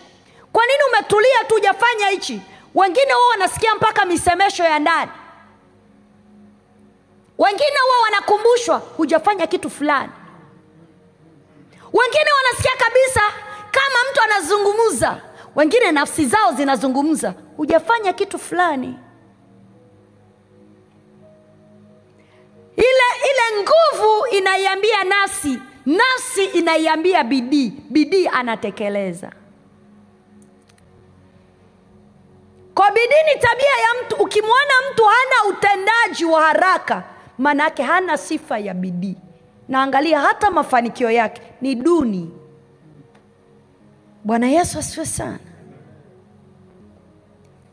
Kwa 0.53 0.65
nini 0.65 0.79
umetulia 0.89 1.43
tu 1.47 1.53
hujafanya 1.53 2.07
hichi? 2.07 2.41
Wengine 2.75 3.13
huwa 3.13 3.27
wanasikia 3.27 3.75
mpaka 3.75 4.05
misemesho 4.05 4.63
ya 4.63 4.79
ndani 4.79 5.11
wengine 7.39 7.77
huwa 7.85 7.99
wanakumbushwa 8.03 8.77
hujafanya 8.77 9.47
kitu 9.47 9.69
fulani. 9.69 10.11
Wengine 11.93 12.29
wanasikia 12.37 12.71
kabisa 12.85 13.21
kama 13.71 14.11
mtu 14.11 14.21
anazungumza. 14.21 15.21
Wengine 15.55 15.91
nafsi 15.91 16.25
zao 16.25 16.51
zinazungumza 16.53 17.33
hujafanya 17.57 18.13
kitu 18.13 18.39
fulani. 18.39 18.99
Ile 22.77 23.29
ile 23.31 23.61
nguvu 23.61 24.25
inaiambia 24.31 25.03
nafsi 25.03 25.59
nafsi 25.85 26.45
inaiambia 26.45 27.23
bidii 27.23 27.69
bidii 27.89 28.27
anatekeleza. 28.27 29.31
Kwa 32.75 32.91
bidii 32.91 33.33
ni 33.33 33.41
tabia 33.41 33.65
ya 33.81 34.03
mtu 34.03 34.15
ukimwona 34.15 34.73
mtu 34.91 35.03
hana 35.05 35.43
utendaji 35.49 36.25
wa 36.25 36.41
haraka 36.41 37.03
maana 37.39 37.63
yake 37.63 37.83
hana 37.83 38.17
sifa 38.17 38.57
ya 38.59 38.73
bidii. 38.73 39.15
Naangalia 39.69 40.19
hata 40.19 40.51
mafanikio 40.51 41.11
yake. 41.11 41.41
Ni 41.61 41.75
duni. 41.75 42.31
Bwana 44.23 44.47
yesu 44.47 44.79
asiwe 44.79 45.05
sana. 45.05 45.39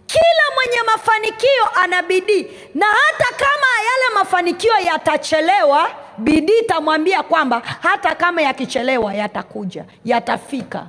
Kila 0.07 0.45
mwenye 0.55 0.83
mafanikio 0.87 1.65
ana 1.83 2.03
bidii. 2.03 2.47
Na 2.75 2.87
hata 2.87 3.35
kama 3.37 3.67
yale 3.79 4.15
mafanikio 4.15 4.73
yatachelewa 4.87 5.91
bidii 6.19 6.59
itamwambia 6.59 7.23
kwamba 7.23 7.63
hata 7.81 8.15
kama 8.15 8.43
yakichelewa 8.43 9.15
yatakuja 9.15 9.85
yatafika. 10.05 10.87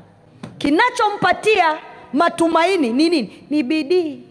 Kinachompatia 0.57 1.77
matumaini 2.13 2.89
ni 2.89 3.09
nini? 3.09 3.45
Ni 3.49 3.63
bidii 3.63 4.26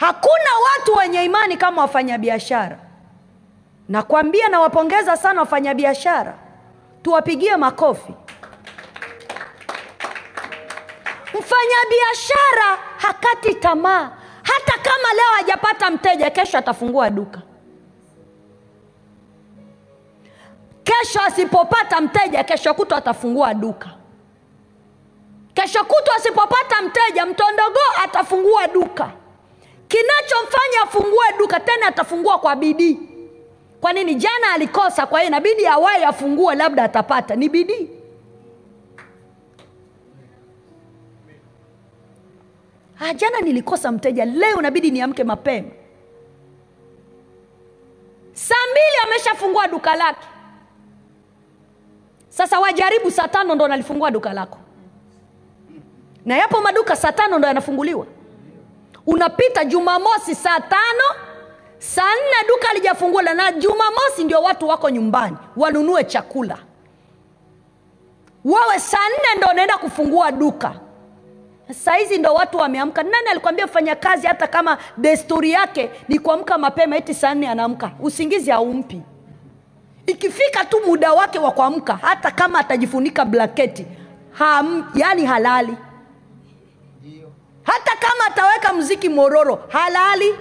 hakuna 0.00 0.50
watu 0.64 0.94
wenye 0.94 1.24
imani 1.24 1.56
kama 1.56 1.82
wafanyabiashara. 1.82 2.78
Nakwambia 3.88 4.48
nawapongeza 4.48 5.16
sana 5.16 5.40
wafanyabiashara. 5.40 6.34
Tuwapigie 7.02 7.56
makofi. 7.56 8.14
Mfanyabiashara 11.28 12.78
hakati 12.96 13.54
tamaa. 13.54 14.10
Hata 14.42 14.78
kama 14.78 15.12
leo 15.14 15.26
hajapata 15.36 15.90
mteja 15.90 16.30
kesho 16.30 16.58
atafungua 16.58 17.10
duka. 17.10 17.40
Kesho 20.84 21.20
asipopata 21.22 22.00
mteja 22.00 22.44
kesho 22.44 22.74
kutwa 22.74 22.98
atafungua 22.98 23.54
duka. 23.54 23.88
Kesho 25.54 25.84
kutwa 25.84 26.14
asipopata 26.16 26.82
mteja 26.82 27.26
mtondogoo 27.26 27.90
atafungua 28.04 28.66
duka 28.68 29.10
kinachomfanya 29.90 30.78
afungue 30.82 31.26
duka 31.38 31.60
tena 31.60 31.86
atafungua 31.86 32.38
kwa 32.38 32.56
bidii. 32.56 32.98
Kwa 33.80 33.92
nini? 33.92 34.14
Jana 34.14 34.52
alikosa 34.54 35.06
kwa 35.06 35.20
hiyo 35.20 35.28
inabidi 35.28 35.66
awai 35.66 36.04
afungue 36.04 36.54
labda 36.54 36.84
atapata. 36.84 37.36
Ni 37.36 37.48
bidii. 37.48 37.88
Ah, 43.00 43.14
jana 43.14 43.40
nilikosa 43.40 43.92
mteja 43.92 44.24
leo 44.24 44.58
inabidi 44.58 44.90
niamke 44.90 45.24
mapema. 45.24 45.68
Saa 48.32 48.66
mbili 48.70 48.96
ameshafungua 49.04 49.68
duka 49.68 49.96
lake. 49.96 50.26
Sasa 52.28 52.60
wajaribu 52.60 53.10
saa 53.10 53.28
tano 53.28 53.54
ndo 53.54 53.68
nalifungua 53.68 54.10
duka 54.10 54.32
lako. 54.32 54.58
Na 56.24 56.36
yapo 56.36 56.60
maduka 56.60 56.96
saa 56.96 57.12
tano 57.12 57.38
ndo 57.38 57.48
yanafunguliwa 57.48 58.06
unapita 59.06 59.64
jumamosi 59.64 60.34
saa 60.34 60.60
tano 60.60 61.04
saa 61.78 62.14
nne 62.14 62.48
duka 62.48 62.70
alijafungula 62.70 63.34
na 63.34 63.52
jumamosi 63.52 64.24
ndio 64.24 64.42
watu 64.42 64.68
wako 64.68 64.90
nyumbani 64.90 65.36
wanunue 65.56 66.04
chakula. 66.04 66.58
Wawe 68.44 68.78
saa 68.78 69.08
nne 69.08 69.38
ndo 69.38 69.48
unaenda 69.52 69.78
kufungua 69.78 70.32
duka. 70.32 70.72
Sahizi 71.84 72.18
ndo 72.18 72.34
watu 72.34 72.58
wameamka. 72.58 73.02
Nani 73.02 73.28
alikwambia 73.30 73.66
fanya 73.66 73.96
kazi 73.96 74.26
hata 74.26 74.46
kama 74.46 74.78
desturi 74.96 75.50
yake 75.50 75.90
ni 76.08 76.18
kuamka 76.18 76.58
mapema 76.58 76.96
eti 76.96 77.14
saa 77.14 77.34
nne 77.34 77.48
anaamka 77.48 77.90
usingizi 78.00 78.50
haumpi. 78.50 79.02
Ikifika 80.06 80.64
tu 80.64 80.76
muda 80.86 81.12
wake 81.12 81.38
wa 81.38 81.50
kuamka 81.50 81.96
hata 82.02 82.30
kama 82.30 82.58
atajifunika 82.58 83.24
blaketi 83.24 83.86
ham, 84.32 84.90
yani 84.94 85.26
halali 85.26 85.76
hata 87.62 87.96
kama 87.96 88.26
ataweka 88.26 88.72
mziki 88.72 89.08
mororo 89.08 89.64
halali. 89.68 90.34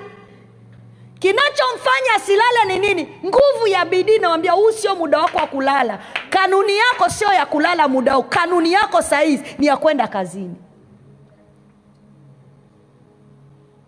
Kinachomfanya 1.19 2.13
asilale 2.15 2.65
ni 2.67 2.79
nini? 2.79 3.19
Nguvu 3.25 3.67
ya 3.67 3.85
bidii 3.85 4.17
nawambia 4.19 4.51
huu 4.51 4.71
sio 4.71 4.95
muda 4.95 5.19
wako 5.19 5.37
wa 5.37 5.47
kulala. 5.47 5.99
Kanuni 6.29 6.77
yako 6.77 7.09
sio 7.09 7.33
ya 7.33 7.45
kulala 7.45 7.87
muda 7.87 8.13
huu. 8.13 8.23
Kanuni 8.23 8.73
yako 8.73 9.01
sahizi 9.01 9.43
ni 9.57 9.65
ya 9.67 9.77
kwenda 9.77 10.07
kazini. 10.07 10.55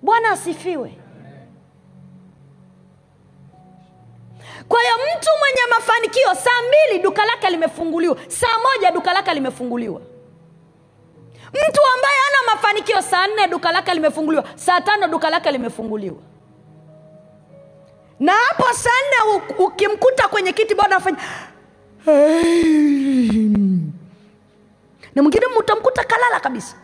Bwana 0.01 0.29
asifiwe. 0.31 0.97
Kwa 4.67 4.81
hiyo 4.81 4.93
mtu 4.95 5.29
mwenye 5.39 5.61
mafanikio 5.75 6.35
saa 6.35 6.61
mbili 6.67 7.03
duka 7.03 7.25
lake 7.25 7.49
limefunguliwa 7.49 8.17
saa 8.27 8.59
moja 8.63 8.91
duka 8.91 9.13
lake 9.13 9.33
limefunguliwa 9.33 10.01
mtu 11.53 11.81
ambaye 11.95 12.15
ana 12.29 12.53
mafanikio 12.55 13.01
saa 13.01 13.27
nne 13.27 13.47
duka 13.47 13.71
lake 13.71 13.93
limefunguliwa 13.93 14.43
saa 14.55 14.81
tano 14.81 15.07
duka 15.07 15.29
lake 15.29 15.51
limefunguliwa. 15.51 16.17
Na 18.19 18.31
hapo 18.31 18.73
saa 18.73 18.89
nne 19.07 19.41
ukimkuta 19.59 20.27
kwenye 20.27 20.53
kiti 20.53 20.75
bado 20.75 20.95
afanya 20.95 21.17
na 25.15 25.21
mwingine 25.23 25.45
utamkuta 25.59 26.03
kalala 26.03 26.39
kabisa. 26.39 26.75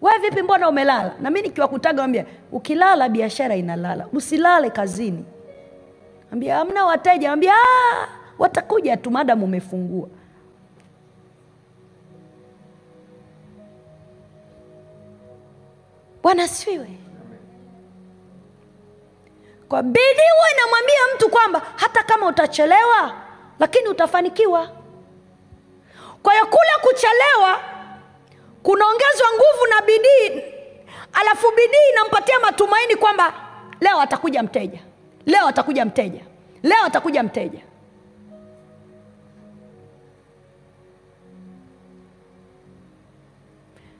We 0.00 0.10
vipi 0.22 0.42
mbona 0.42 0.68
umelala? 0.68 1.14
Na 1.20 1.30
mi 1.30 1.42
nikiwakutaga 1.42 2.04
ambia 2.04 2.24
ukilala 2.52 3.08
biashara 3.08 3.56
inalala. 3.56 4.06
Usilale 4.12 4.70
kazini. 4.70 5.24
Ambia 6.32 6.60
amna 6.60 6.84
wateja. 6.84 7.32
Ambia 7.32 7.52
"Ah, 7.54 8.08
watakuja 8.38 8.96
tu 8.96 9.10
madamu 9.10 9.44
umefungua 9.44 10.08
bwana 16.28 16.42
asifiwe. 16.44 16.88
Kwa 19.68 19.82
bidii 19.82 20.30
huwa 20.36 20.50
inamwambia 20.54 20.98
mtu 21.14 21.28
kwamba 21.28 21.62
hata 21.76 22.02
kama 22.02 22.26
utachelewa 22.26 23.12
lakini 23.58 23.88
utafanikiwa. 23.88 24.70
Kwa 26.22 26.32
hiyo 26.32 26.46
kule 26.46 26.70
kuchelewa 26.82 27.60
kunaongezwa 28.62 29.26
nguvu 29.34 29.66
na 29.70 29.82
bidii 29.82 30.42
alafu 31.12 31.46
bidii 31.56 31.88
inampatia 31.92 32.38
matumaini 32.40 32.96
kwamba 32.96 33.32
leo 33.80 34.00
atakuja 34.00 34.42
mteja 34.42 34.80
leo 35.26 35.46
atakuja 35.46 35.84
mteja 35.84 36.20
leo 36.62 36.84
atakuja 36.84 37.22
mteja. 37.22 37.60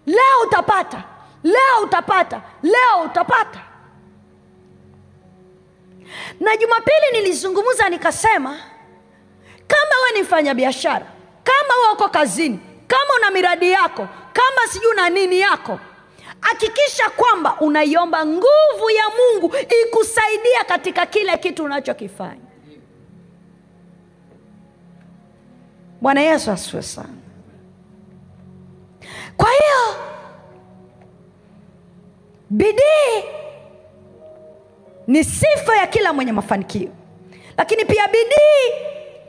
Leo 0.07 0.41
utapata 0.47 1.05
leo 1.45 1.83
utapata 1.85 2.43
leo 2.63 3.03
utapata. 3.05 3.61
Na 6.41 6.57
jumapili 6.57 7.07
nilizungumza 7.13 7.89
nikasema 7.89 8.59
kama 9.67 9.95
we 10.05 10.13
ni 10.17 10.23
mfanya 10.23 10.55
biashara 10.55 11.07
kama 11.45 11.75
we 11.87 11.93
uko 11.93 12.09
kazini 12.09 12.61
kama 12.87 13.15
una 13.19 13.31
miradi 13.31 13.71
yako 13.71 14.09
kama 14.33 14.67
sijui 14.73 14.91
una 14.93 15.09
nini 15.11 15.41
yako 15.41 15.81
hakikisha 16.41 17.11
kwamba 17.11 17.57
unaiomba 17.61 18.27
nguvu 18.27 18.91
ya 18.97 19.05
mungu 19.09 19.55
ikusaidia 19.87 20.65
katika 20.67 21.07
kile 21.07 21.39
kitu 21.39 21.65
unachokifanya. 21.65 22.41
Bwana 26.01 26.21
yesu 26.21 26.51
asifiwe 26.51 26.83
sana. 26.83 27.09
Kwa 29.37 29.49
hiyo 29.51 29.97
bidii 32.51 33.25
ni 35.07 35.25
sifa 35.25 35.77
ya 35.77 35.87
kila 35.87 36.13
mwenye 36.13 36.33
mafanikio. 36.33 36.89
Lakini 37.57 37.85
pia 37.85 38.09
bidii 38.09 38.89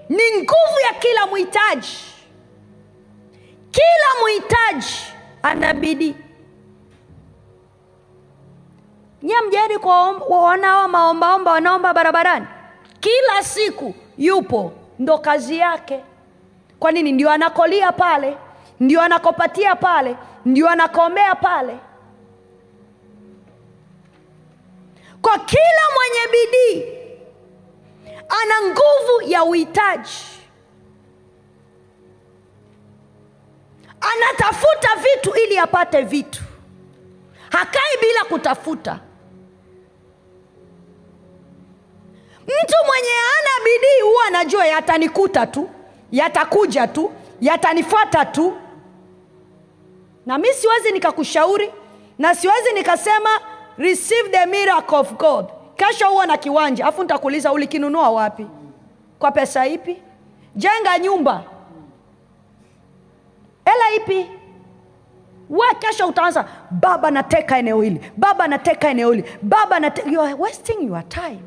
ni 0.09 0.23
nguvu 0.41 0.79
ya 0.87 0.93
kila 0.99 1.25
mhitaji 1.27 1.97
kila 3.71 4.25
mhitaji 4.25 4.95
ana 5.43 5.73
bidii. 5.73 6.15
Nyie 9.23 9.77
kuwaona 9.79 10.67
hao 10.67 10.87
maombaomba 10.87 11.51
wanaomba 11.51 11.93
barabarani. 11.93 12.47
Kila 12.99 13.43
siku 13.43 13.93
yupo 14.17 14.71
ndo 14.99 15.17
kazi 15.17 15.57
yake. 15.57 16.03
Kwa 16.79 16.91
nini? 16.91 17.11
Ndio 17.11 17.29
anakolia 17.29 17.91
pale 17.91 18.37
ndio 18.79 19.01
anakopatia 19.01 19.75
pale 19.75 20.15
ndio 20.45 20.69
anakombea 20.69 21.35
pale 21.35 21.77
kwa 25.21 25.39
kila 25.39 25.83
mwenye 25.95 26.27
bidii 26.31 26.99
ana 28.29 28.67
nguvu 28.69 29.21
ya 29.31 29.43
uhitaji. 29.43 30.25
Anatafuta 34.01 34.89
vitu 34.95 35.33
ili 35.43 35.57
apate 35.57 36.01
vitu. 36.01 36.41
Hakai 37.49 37.97
bila 38.01 38.23
kutafuta. 38.25 38.99
Mtu 42.43 42.75
mwenye 42.85 43.09
ana 43.39 43.65
bidii 43.65 44.01
huwa 44.03 44.25
anajua 44.25 44.65
yatanikuta 44.67 45.47
tu 45.47 45.69
yatakuja 46.11 46.87
tu 46.87 47.11
yatanifuata 47.41 48.25
tu. 48.25 48.57
Na 50.25 50.37
mi 50.37 50.47
siwezi 50.53 50.91
nikakushauri 50.91 51.71
na 52.19 52.35
siwezi 52.35 52.71
nikasema 52.73 53.29
receive 53.79 54.29
the 54.31 54.45
miracle 54.45 54.97
of 54.97 55.17
god. 55.17 55.45
Kesho 55.75 56.07
huwa 56.09 56.25
na 56.25 56.37
kiwanja 56.37 56.85
afu 56.85 57.01
nitakuuliza 57.01 57.51
ulikinunua 57.51 58.09
wapi? 58.09 58.47
Kwa 59.19 59.31
pesa 59.31 59.67
ipi? 59.67 59.97
Jenga 60.55 60.99
nyumba. 60.99 61.43
Hela 63.65 63.95
ipi? 63.95 64.31
We 65.49 65.67
kesho 65.79 66.07
utaanza 66.07 66.45
baba 66.71 67.11
nateka 67.11 67.57
eneo 67.57 67.81
hili. 67.81 68.11
Baba 68.17 68.47
nateka 68.47 68.89
eneo 68.89 69.11
hili. 69.11 69.23
Baba 69.41 69.79
nate... 69.79 70.03
you 70.11 70.21
are 70.21 70.33
wasting 70.33 70.87
your 70.87 71.09
time 71.09 71.39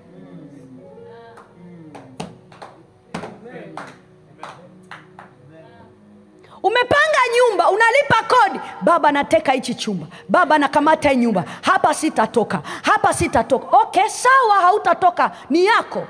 umepanga 6.62 7.18
nyumba 7.37 7.70
unalipa 7.70 8.22
kodi. 8.29 8.61
Baba 8.83 9.12
nateka 9.12 9.53
hichi 9.53 9.75
chumba. 9.75 10.07
Baba 10.29 10.59
nakamata 10.59 11.09
hii 11.11 11.16
nyumba. 11.16 11.44
Hapa 11.62 11.94
sitatoka. 11.94 12.61
Hapa 12.83 13.14
sitatoka. 13.14 13.77
Okay 13.77 14.09
sawa 14.09 14.55
hautatoka. 14.61 15.31
Ni 15.51 15.64
yako. 15.64 16.07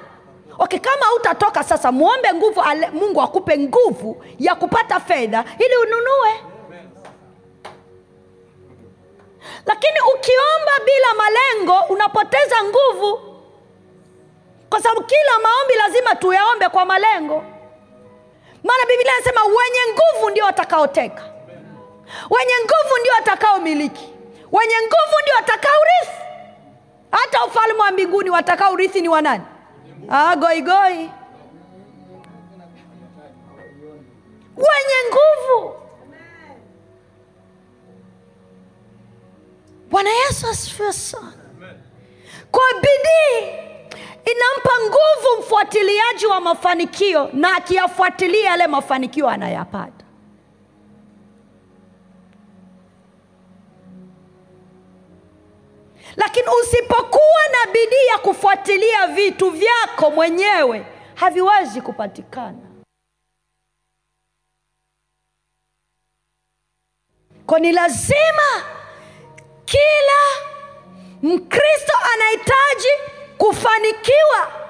Okay 0.59 0.79
kama 0.79 1.05
hautatoka 1.07 1.65
sasa 1.65 1.93
muombe 1.93 2.35
nguvu 2.35 2.61
ale, 2.63 2.91
mungu 2.91 3.23
akupe 3.23 3.59
nguvu 3.59 4.25
ya 4.39 4.55
kupata 4.55 5.01
fedha 5.01 5.45
ili 5.59 5.77
ununue. 5.77 6.41
Lakini 9.67 9.99
ukiomba 10.15 10.73
bila 10.85 11.15
malengo 11.15 11.93
unapoteza 11.95 12.57
nguvu. 12.65 13.21
Kwa 14.71 14.81
sababu 14.83 15.03
kila 15.05 15.39
maombi 15.43 15.75
lazima 15.75 16.15
tuyaombe 16.15 16.69
kwa 16.69 16.85
malengo 16.85 17.45
maana 18.65 18.87
biblia 18.87 19.13
anasema 19.17 19.45
wenye 19.45 19.81
nguvu 19.93 20.31
ndio 20.31 20.45
watakaoteka. 20.45 21.23
Wenye 22.31 22.53
nguvu 22.65 22.99
ndio 23.01 23.13
watakaomiliki. 23.15 24.09
Wenye 24.53 24.75
nguvu 24.77 25.17
ndio 25.23 25.35
watakaorithi 25.37 26.23
hata 27.11 27.45
ufalme 27.45 27.79
wa 27.83 27.91
mbinguni 27.91 28.31
watakaorithi 28.31 29.01
ni 29.01 29.09
wanani 29.09 29.43
ah, 30.11 30.37
goigoi 30.37 31.11
wenye 34.57 34.99
nguvu. 35.09 35.75
Bwana 39.91 40.11
yesu 40.11 40.49
asifiwe 40.49 40.93
sana. 40.93 41.33
Kwa 42.51 42.63
bidii 42.75 43.32
nguvu 45.03 45.41
mfuatiliaji 45.43 46.27
wa 46.27 46.41
mafanikio 46.41 47.31
na 47.33 47.57
akiyafuatilia 47.57 48.45
yale 48.51 48.67
mafanikio 48.67 49.29
anayapata. 49.29 50.05
Lakini 56.17 56.47
usipokuwa 56.63 57.43
na 57.53 57.73
bidii 57.73 58.07
ya 58.13 58.19
kufuatilia 58.19 59.07
vitu 59.07 59.51
vyako 59.51 60.11
mwenyewe 60.11 60.87
haviwezi 61.15 61.81
kupatikana. 61.81 62.59
Kwa 67.47 67.59
ni 67.59 67.73
lazima 67.73 68.65
kila 69.65 70.23
mkristo 71.23 71.93
anahitaji 72.15 72.89
kufanikiwa 73.39 74.62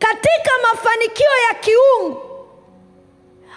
katika 0.00 0.50
mafanikio 0.70 1.30
ya 1.48 1.54
kiungu. 1.60 2.20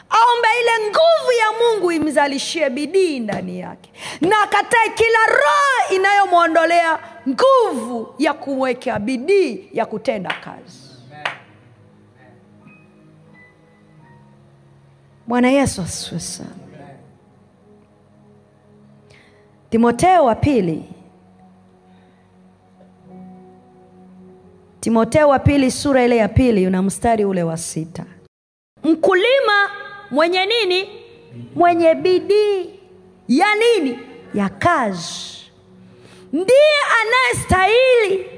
Aombe 0.09 0.47
ile 0.61 0.89
nguvu 0.89 1.31
ya 1.39 1.51
mungu 1.51 1.91
imzalishie 1.91 2.69
bidii 2.69 3.19
ndani 3.19 3.59
yake. 3.59 3.91
Na 4.21 4.41
akatae 4.41 4.89
kila 4.89 5.19
roho 5.27 5.95
inayomwondolea 5.95 6.99
nguvu 7.29 8.15
ya 8.17 8.33
kumwekea 8.33 8.99
bidii 8.99 9.69
ya 9.73 9.85
kutenda 9.85 10.33
kazi. 10.43 10.79
Bwana 15.27 15.49
yesu 15.49 15.81
asiwe 15.81 16.19
sana. 16.19 16.49
Timoteo 19.69 20.25
wa 20.25 20.35
pili 20.35 20.83
timoteo 24.83 25.29
wa 25.29 25.39
pili 25.39 25.71
sura 25.71 26.03
ile 26.03 26.17
ya 26.17 26.27
pili 26.27 26.67
una 26.67 26.81
mstari 26.81 27.25
ule 27.25 27.43
wa 27.43 27.57
sita. 27.57 28.05
Mkulima 28.83 29.69
mwenye 30.11 30.45
nini? 30.45 30.89
Mwenye 31.55 31.95
bidii. 31.95 32.79
Ya 33.27 33.45
nini? 33.55 33.99
Ya 34.33 34.49
kazi. 34.49 35.37
Ndiye 36.33 36.79
anayestahili 37.01 38.29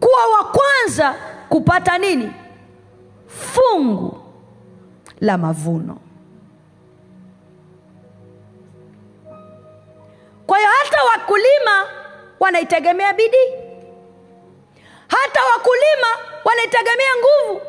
kuwa 0.00 0.38
wa 0.38 0.44
kwanza 0.44 1.14
kupata 1.48 1.98
nini? 1.98 2.30
Fungu 3.26 4.22
la 5.20 5.38
mavuno. 5.38 5.98
Kwa 10.46 10.58
hiyo 10.58 10.70
hata 10.84 11.02
wakulima 11.04 11.86
wanaitegemea 12.40 13.12
bidii 13.12 13.71
hata 15.16 15.44
wakulima 15.44 16.18
wanaitegemea 16.44 17.10
nguvu. 17.18 17.60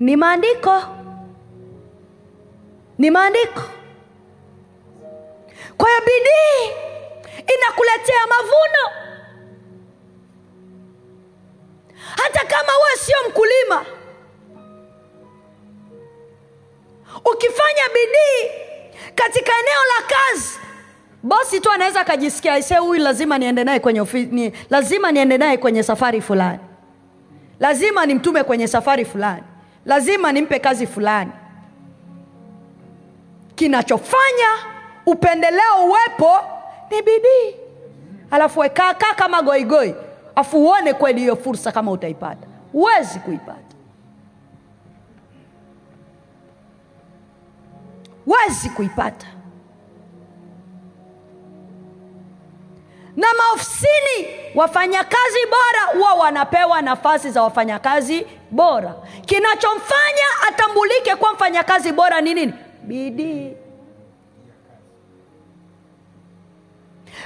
Ni 0.00 0.16
maandiko. 0.16 0.82
Ni 2.98 3.10
maandiko. 3.10 3.62
Kwa 5.76 5.88
hiyo 5.88 6.00
bidii 6.00 6.72
inakuletea 7.56 8.26
mavuno. 8.26 9.10
Hata 12.22 12.44
kama 12.44 12.72
wewe 12.76 12.96
sio 12.96 13.16
mkulima 13.28 13.86
ukifanya 17.24 17.82
bidii 17.94 18.50
katika 19.14 19.52
eneo 19.60 19.82
la 19.98 20.06
kazi 20.06 20.58
bosi 21.22 21.60
tu 21.60 21.70
anaweza 21.70 22.00
akajisikia 22.00 22.62
se 22.62 22.76
huyu 22.76 23.02
lazima 23.02 23.38
niende 23.38 23.64
naye 23.64 23.80
kwenye 23.80 24.00
ofi, 24.00 24.26
ni, 24.26 24.52
lazima 24.70 25.12
niende 25.12 25.38
naye 25.38 25.56
kwenye 25.56 25.82
safari 25.82 26.20
fulani. 26.20 26.58
Lazima 27.60 28.06
nimtume 28.06 28.44
kwenye 28.44 28.68
safari 28.68 29.04
fulani. 29.04 29.42
Lazima 29.84 30.32
nimpe 30.32 30.58
kazi 30.58 30.86
fulani. 30.86 31.30
Kinachofanya 33.54 34.48
upendeleo 35.06 35.84
uwepo 35.86 36.32
ni 36.90 37.02
bidii. 37.02 37.56
Alafu 38.30 38.60
wekaakaa 38.60 39.14
kama 39.16 39.42
goigoi. 39.42 39.94
Afu 40.34 40.58
uone 40.58 40.92
kweli 40.94 41.20
hiyo 41.20 41.36
fursa 41.36 41.72
kama 41.72 41.90
utaipata. 41.90 42.46
Huwezi 42.72 43.18
kuipata. 43.18 43.60
Huwezi 48.24 48.70
kuipata 48.70 49.26
na 53.20 53.26
maofisini 53.34 54.26
wafanyakazi 54.54 55.38
bora 55.50 55.92
huwa 55.98 56.14
wanapewa 56.14 56.82
nafasi 56.82 57.30
za 57.30 57.42
wafanyakazi 57.42 58.26
bora. 58.50 58.94
Kinachomfanya 59.26 60.26
atambulike 60.48 61.16
kuwa 61.16 61.32
mfanyakazi 61.32 61.92
bora 61.92 62.20
ni 62.20 62.34
nini? 62.34 62.54
Bidii. 62.82 63.52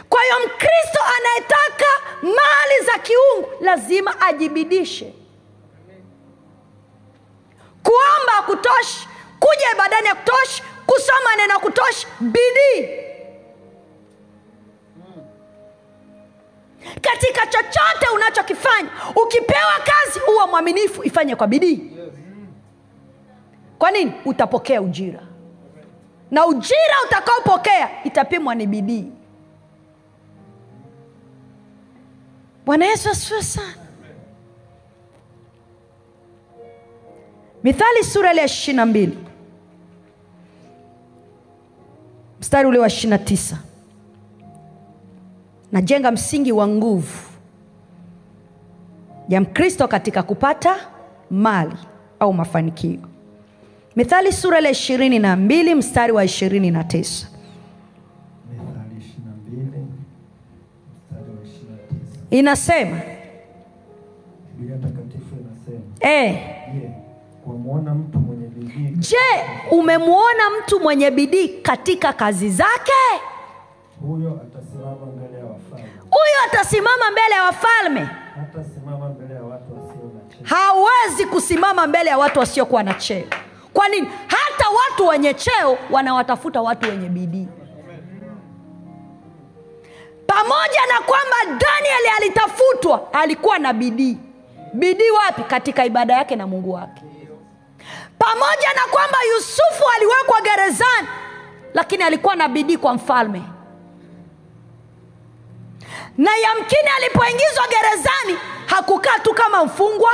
Kwa 0.09 0.23
hiyo 0.23 0.35
mkristo 0.47 0.99
anayetaka 1.19 1.87
mali 2.23 2.87
za 2.87 2.99
kiungu 2.99 3.49
lazima 3.61 4.21
ajibidishe. 4.21 5.15
Kuomba 7.83 8.37
akutoshi 8.39 9.09
kuja 9.41 9.71
ibadani 9.75 10.07
ya 10.09 10.15
kutoshi 10.15 10.63
kusoma 10.87 11.37
neno 11.37 11.61
kutoshi 11.61 12.07
bidii 12.21 13.05
katika 17.01 17.47
chochote 17.47 18.07
unachokifanya 18.15 18.89
ukipewa 19.25 19.73
kazi 19.85 20.19
huwa 20.27 20.47
mwaminifu 20.47 21.05
ifanye 21.05 21.37
kwa 21.37 21.47
bidii. 21.47 21.91
Kwa 23.79 23.91
nini? 23.91 24.13
Utapokea 24.25 24.83
ujira. 24.83 25.21
Na 26.31 26.47
ujira 26.47 26.95
utakaopokea 27.07 28.05
itapimwa 28.05 28.55
ni 28.55 28.67
bidii. 28.67 29.07
Bwana 32.67 32.87
yesu 32.87 33.11
asifiwe 33.11 33.43
sana. 33.43 33.75
Mithali 37.63 38.05
sura 38.05 38.31
ile 38.33 38.41
ya 38.41 38.47
ishiri 38.47 38.77
na 38.77 38.87
mbili. 38.87 39.19
Mstari 42.41 42.69
ule 42.69 42.79
wa 42.79 42.87
ishiri 42.87 43.11
na 43.11 43.19
tisa 43.19 43.59
najenga 45.75 46.11
msingi 46.11 46.53
wa 46.53 46.69
nguvu 46.69 47.19
ya 49.29 49.41
mkristo 49.41 49.89
katika 49.89 50.23
kupata 50.23 50.77
mali 51.31 51.77
au 52.21 52.33
mafanikio. 52.33 52.99
Mithali 53.97 54.33
sura 54.33 54.59
ile 54.59 54.71
ishirini 54.71 55.19
na 55.19 55.37
mbili 55.37 55.75
mstari 55.75 56.13
wa 56.13 56.25
ishirini 56.25 56.71
na 56.71 56.85
tisa. 56.85 57.29
Inasema 62.31 63.01
e, 66.01 66.39
bidii 67.45 67.95
je 68.97 69.17
umemwona 69.71 70.51
mtu 70.61 70.81
mwenye 70.81 71.11
bidii 71.11 71.49
katika 71.49 72.13
kazi 72.13 72.51
zake? 72.51 72.93
Huyo 74.07 74.41
atasimama 74.43 75.07
mbele 75.17 75.39
ya 75.39 75.45
wafalme 75.45 75.85
huyo 76.15 76.37
atasimama 76.47 77.11
mbele 77.11 77.35
ya 77.35 77.43
wafalme? 77.45 78.09
Hawezi 80.43 81.27
kusimama 81.27 81.87
mbele 81.87 82.11
ya 82.11 82.19
watu 82.19 82.39
wasiokuwa 82.39 82.83
na 82.83 82.95
cheo. 82.95 83.25
Kwa 83.73 83.89
nini? 83.89 84.09
Hata 84.27 84.69
watu 84.71 85.07
wenye 85.07 85.35
cheo 85.35 85.79
wanawatafuta 85.91 86.63
watu 86.63 86.89
wenye 86.89 87.09
bidii. 87.09 87.49
Pamoja 90.27 90.87
na 90.89 91.01
kwamba 91.01 91.37
danieli 91.47 92.09
alitafutwa 92.17 93.13
alikuwa 93.13 93.59
na 93.59 93.73
bidii. 93.73 94.19
Bidii 94.73 95.11
wapi? 95.11 95.43
Katika 95.43 95.85
ibada 95.85 96.15
yake 96.15 96.37
na 96.37 96.47
mungu 96.47 96.73
wake. 96.73 97.03
Pamoja 98.19 98.69
na 98.77 98.83
kwamba 98.93 99.19
yusufu 99.35 99.85
aliwekwa 99.97 100.41
gerezani 100.41 101.09
lakini 101.75 102.03
alikuwa 102.03 102.37
na 102.37 102.49
bidii 102.49 102.77
kwa 102.77 102.95
mfalme 102.95 103.43
na 106.19 106.37
yamkini 106.37 106.89
alipoingizwa 106.97 107.65
gerezani 107.69 108.39
hakukaa 108.67 109.19
tu 109.19 109.35
kama 109.35 109.65
mfungwa. 109.65 110.13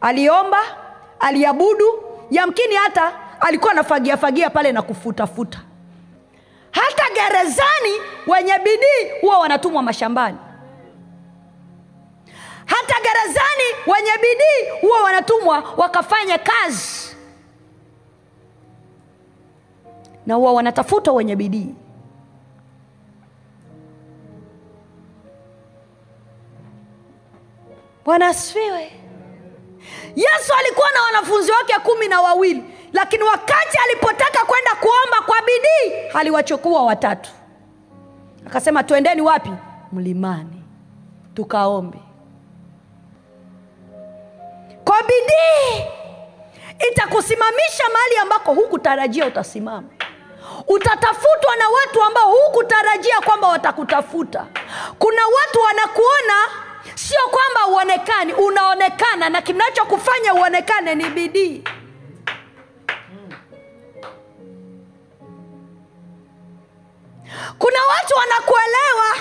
Aliomba 0.00 0.58
aliabudu 1.20 1.86
yamkini 2.30 2.74
hata 2.74 3.12
alikuwa 3.40 3.72
anafagia 3.72 4.16
fagia 4.16 4.50
pale 4.50 4.72
na 4.72 4.82
kufutafuta. 4.82 5.60
Hata 6.70 7.04
gerezani 7.14 8.00
wenye 8.26 8.58
bidii 8.58 9.20
huwa 9.20 9.38
wanatumwa 9.38 9.82
mashambani. 9.82 10.38
Hata 12.66 12.94
gerezani 13.00 13.92
wenye 13.96 14.12
bidii 14.22 14.80
huwa 14.80 15.02
wanatumwa 15.02 15.62
wakafanye 15.76 16.38
kazi. 16.38 17.16
Na 20.26 20.34
huwa 20.34 20.52
wanatafuta 20.52 21.12
wenye 21.12 21.36
bidii 21.36 21.74
bwana 28.04 28.26
asifiwe. 28.28 28.92
Yesu 30.16 30.52
alikuwa 30.58 30.90
na 30.94 31.02
wanafunzi 31.02 31.52
wake 31.52 31.74
kumi 31.82 32.08
na 32.08 32.20
wawili 32.20 32.64
lakini 32.94 33.22
wakati 33.22 33.78
alipotaka 33.84 34.44
kwenda 34.44 34.70
kuomba 34.74 35.20
kwa 35.26 35.36
bidii 35.46 36.08
aliwachukua 36.14 36.82
watatu. 36.82 37.30
Akasema 38.46 38.82
twendeni 38.84 39.20
wapi? 39.22 39.50
Mlimani. 39.92 40.62
Tukaombe. 41.34 41.98
Kwa 44.84 45.02
bidii 45.02 45.84
itakusimamisha 46.90 47.84
mahali 47.92 48.16
ambako 48.22 48.54
hukutarajia 48.54 49.26
utasimama. 49.26 49.88
Utatafutwa 50.68 51.56
na 51.58 51.68
watu 51.68 52.02
ambao 52.02 52.30
hukutarajia 52.32 53.20
kwamba 53.20 53.48
watakutafuta. 53.48 54.46
Kuna 54.98 55.22
watu 55.26 55.60
wanakuona 55.60 56.34
sio 56.94 57.20
kwamba 57.30 57.66
uonekani 57.66 58.32
unaonekana 58.32 59.28
na 59.28 59.42
kinachokufanya 59.42 60.34
uonekane 60.34 60.94
ni 60.94 61.04
bidii. 61.04 61.64
Kuna 67.58 67.78
watu 67.86 68.14
wanakuelewa. 68.18 69.16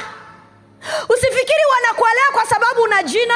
Usifikiri 1.10 1.64
wanakuelewa 1.76 2.32
kwa 2.32 2.46
sababu 2.46 2.82
una 2.82 3.04
jina. 3.04 3.36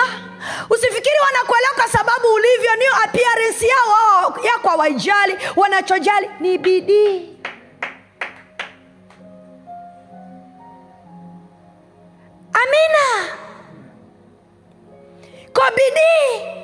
Usifikiri 0.70 1.20
wanakuelewa 1.26 1.74
kwa 1.76 1.88
sababu 1.88 2.34
ulivyo 2.34 2.76
niyo 2.76 2.96
appearance 3.04 3.68
yao 3.68 3.90
wao 3.90 4.38
yako 4.44 4.70
hawaijali 4.70 5.38
wanachojali 5.56 6.30
ni 6.40 6.58
bidii. 6.58 7.38
Amina 12.54 13.38
kwa 15.58 15.72
bidii. 15.72 16.58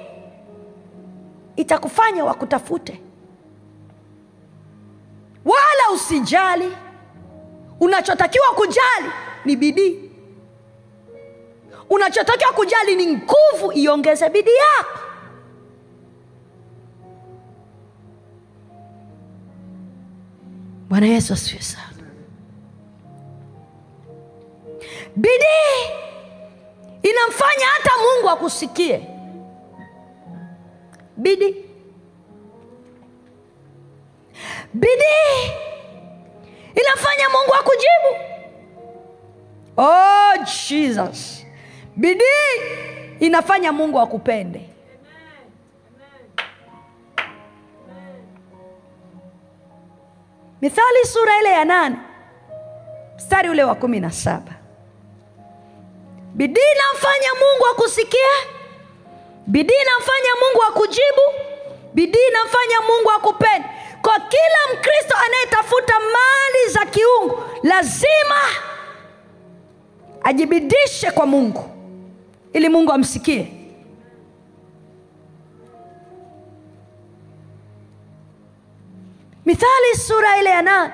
Itakufanya 1.55 2.25
wakutafute. 2.25 3.01
Wala 5.45 5.95
usijali. 5.95 6.77
Unachotakiwa 7.79 8.47
kujali 8.47 9.11
ni 9.45 9.55
bidii. 9.55 10.09
Unachotakiwa 11.89 12.51
kujali 12.53 12.95
ni 12.95 13.07
nguvu 13.07 13.71
iongeze 13.73 14.29
bidii 14.29 14.55
yako. 14.77 14.99
Bwana 20.89 21.05
yesu 21.05 21.33
asifiwe 21.33 21.61
sana. 21.61 21.83
Bidii 25.15 26.12
inamfanya 27.03 27.65
hata 27.65 27.91
mungu 27.97 28.29
akusikie. 28.29 29.07
Bidii. 31.17 31.55
Bidii. 34.73 35.51
Inafanya 36.75 37.29
mungu 37.29 37.53
akujibu. 37.53 38.11
Oh 39.77 40.37
jesus. 40.69 41.45
Bidii 41.95 42.55
inafanya 43.19 43.71
mungu 43.71 43.99
akupende. 43.99 44.69
Mithali 50.61 51.05
sura 51.05 51.39
ile 51.39 51.49
ya 51.49 51.65
nane 51.65 51.95
mstari 53.15 53.49
ule 53.49 53.63
wa 53.63 53.75
kumi 53.75 53.99
na 53.99 54.11
saba 54.11 54.51
bidii 56.33 56.69
inamfanya 56.75 57.29
mungu 57.41 57.65
akusikia 57.71 58.33
bidii 59.47 59.81
inamfanya 59.81 60.29
mungu 60.41 60.63
akujibu. 60.63 61.25
Bidii 61.93 62.27
inamfanya 62.29 62.81
mungu 62.87 63.11
akupende. 63.11 63.67
Kwa 64.01 64.19
kila 64.19 64.73
mkristo 64.73 65.15
anayetafuta 65.25 65.93
mali 65.99 66.73
za 66.73 66.85
kiungu 66.85 67.43
lazima 67.63 68.41
ajibidishe 70.23 71.11
kwa 71.11 71.25
mungu 71.25 71.69
ili 72.53 72.69
mungu 72.69 72.91
amsikie. 72.91 73.51
Mithali 79.45 79.95
sura 79.97 80.37
ile 80.39 80.49
ya 80.49 80.61
nane 80.61 80.93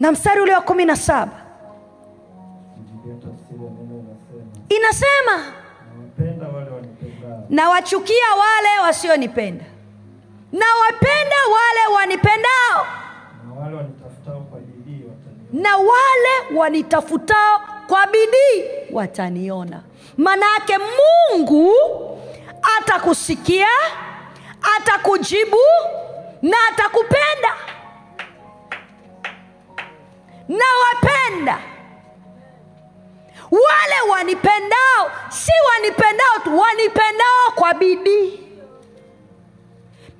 na 0.00 0.12
mstari 0.12 0.40
ule 0.40 0.54
wa 0.54 0.60
kumi 0.60 0.84
na 0.84 0.96
saba 0.96 1.43
inasema 4.68 5.52
nawachukia 7.50 8.24
wale 8.38 8.78
wasionipenda. 8.82 9.64
Nawapenda 10.52 11.36
wale 11.52 11.94
wanipendao. 11.96 12.86
Na 13.44 13.56
wale 13.60 13.76
wanitafutao 13.76 14.40
kwa 14.40 14.60
bidii 14.60 15.04
wataniona. 15.04 15.62
Na 15.62 15.76
wale 15.76 16.58
wanitafutao 16.58 17.60
kwa 17.86 18.06
bidii 18.06 18.64
wataniona. 18.92 19.82
Maana 20.16 20.46
yake 20.54 20.74
mungu 20.78 21.72
atakusikia 22.78 23.68
atakujibu 24.76 25.56
na 26.42 26.56
atakupenda. 26.72 27.54
Nawapenda 30.48 31.58
wale 33.54 34.10
wanipendao 34.10 35.10
si 35.28 35.52
wanipendao 35.72 36.38
tu 36.44 36.58
wanipendao 36.58 37.50
kwa 37.54 37.74
bidii. 37.74 38.40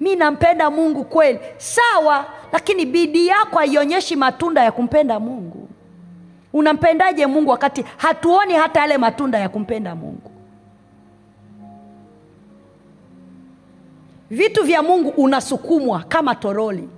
Mi 0.01 0.17
nampenda 0.17 0.71
mungu 0.71 1.05
kweli 1.05 1.39
sawa 1.57 2.27
lakini 2.53 2.87
bidii 2.87 3.27
yako 3.27 3.59
haionyeshi 3.59 4.17
matunda 4.17 4.65
ya 4.65 4.73
kumpenda 4.73 5.21
mungu. 5.21 5.69
Unampendaje 6.53 7.27
mungu 7.27 7.51
wakati 7.51 7.85
hatuoni 7.97 8.55
hata 8.55 8.81
yale 8.81 8.99
matunda 8.99 9.39
ya 9.39 9.49
kumpenda 9.49 9.95
mungu? 9.95 10.31
Vitu 14.31 14.63
vya 14.65 14.83
mungu 14.83 15.09
unasukumwa 15.09 16.03
kama 16.09 16.35
toroli 16.35 16.89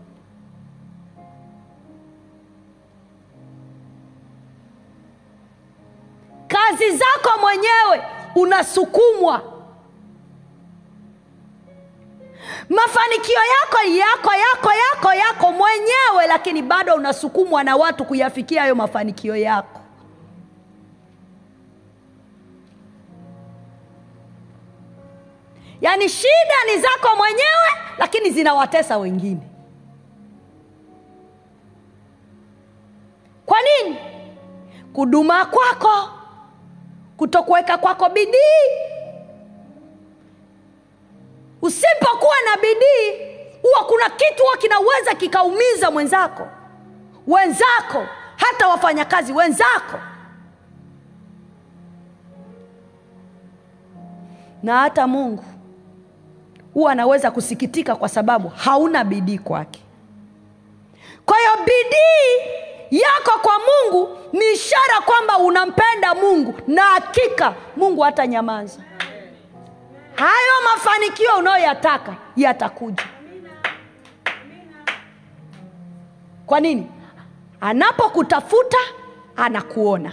kazi 6.48 6.90
zako 6.90 7.40
mwenyewe 7.40 8.02
unasukumwa. 8.34 9.42
Mafanikio 12.68 13.34
yako 13.60 13.78
yako 13.88 14.30
yako 14.34 14.72
yako 14.72 15.14
yako 15.14 15.52
mwenyewe 15.52 16.26
lakini 16.28 16.62
bado 16.62 16.94
unasukumwa 16.94 17.64
na 17.64 17.76
watu 17.76 18.04
kuyafikia 18.04 18.60
hayo 18.60 18.74
mafanikio 18.74 19.36
yako. 19.36 19.80
Yaani 25.80 26.08
shida 26.08 26.64
ni 26.66 26.82
zako 26.82 27.16
mwenyewe 27.16 27.68
lakini 27.98 28.30
zinawatesa 28.30 28.98
wengine. 28.98 29.40
Kwa 33.46 33.58
nini? 33.62 33.96
Kudumaa 34.92 35.44
kwako 35.44 36.08
kutokuweka 37.16 37.78
kwako 37.78 38.08
bidii. 38.08 38.66
Usipokuwa 41.62 42.34
na 42.50 42.62
bidii 42.62 43.26
huwa 43.62 43.84
kuna 43.88 44.10
kitu 44.10 44.42
huwa 44.42 44.56
kinaweza 44.56 45.14
kikaumiza 45.14 45.90
mwenzako 45.90 46.48
wenzako 47.26 48.06
hata 48.36 48.68
wafanyakazi 48.68 49.32
wenzako. 49.32 49.98
Na 54.62 54.78
hata 54.78 55.06
mungu 55.06 55.44
huwa 56.74 56.92
anaweza 56.92 57.30
kusikitika 57.30 57.96
kwa 57.96 58.08
sababu 58.08 58.48
hauna 58.48 59.04
bidii 59.04 59.38
kwake. 59.38 59.80
Kwa 61.26 61.36
hiyo 61.38 61.50
bidii 61.64 62.50
yako 62.90 63.38
kwa 63.42 63.52
mungu 63.58 64.18
ni 64.32 64.52
ishara 64.52 65.00
kwamba 65.04 65.38
unampenda 65.38 66.14
mungu 66.14 66.54
na 66.66 66.82
hakika 66.82 67.54
mungu 67.76 68.00
hata 68.00 68.26
nyamaza 68.26 68.80
hayo 70.14 70.52
mafanikio 70.74 71.36
unayoyataka 71.38 72.16
yatakuja. 72.36 73.02
Kwa 76.46 76.60
nini? 76.60 76.90
Anapokutafuta 77.60 78.76
anakuona. 79.36 80.12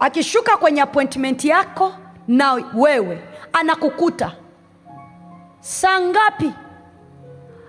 Akishuka 0.00 0.56
kwenye 0.56 0.82
appointment 0.82 1.44
yako 1.44 1.92
na 2.28 2.52
wewe 2.74 3.22
anakukuta. 3.52 4.32
Saa 5.60 6.00
ngapi 6.00 6.52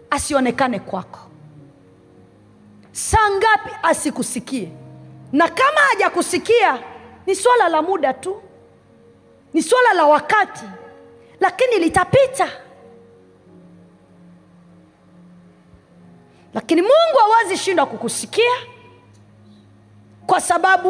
asionekane 0.09 0.79
kwako 0.79 1.18
saa 2.91 3.29
ngapi 3.29 3.69
asikusikie? 3.83 4.71
Na 5.31 5.47
kama 5.47 5.79
hajakusikia 5.79 6.79
ni 7.25 7.35
swala 7.35 7.69
la 7.69 7.81
muda 7.81 8.13
tu. 8.13 8.41
Ni 9.53 9.63
swala 9.63 9.93
la 9.93 10.05
wakati. 10.05 10.65
Lakini 11.39 11.79
litapita. 11.79 12.49
Lakini 16.53 16.81
mungu 16.81 17.17
hawezi 17.19 17.57
shindwa 17.57 17.85
kukusikia 17.85 18.51
kwa 20.27 20.41
sababu 20.41 20.89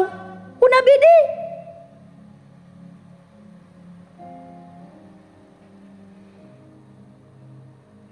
una 0.60 0.82
bidii. 0.82 1.40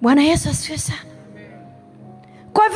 Bwana 0.01 0.22
yesu 0.22 0.49
asiwe 0.51 0.78
sana 0.78 1.17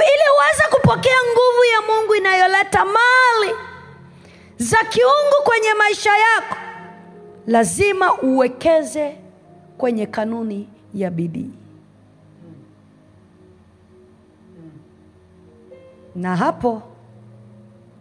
ili 0.01 0.28
uweze 0.38 0.62
kupokea 0.74 1.16
nguvu 1.32 1.64
ya 1.74 1.80
mungu 1.95 2.14
inayoleta 2.14 2.84
mali 2.84 3.55
za 4.57 4.78
kiungu 4.84 5.43
kwenye 5.45 5.74
maisha 5.74 6.11
yako 6.18 6.57
lazima 7.47 8.20
uwekeze 8.20 9.16
kwenye 9.78 10.07
kanuni 10.07 10.68
ya 10.95 11.11
bidii. 11.11 11.51
Na 16.14 16.36
hapo 16.36 16.82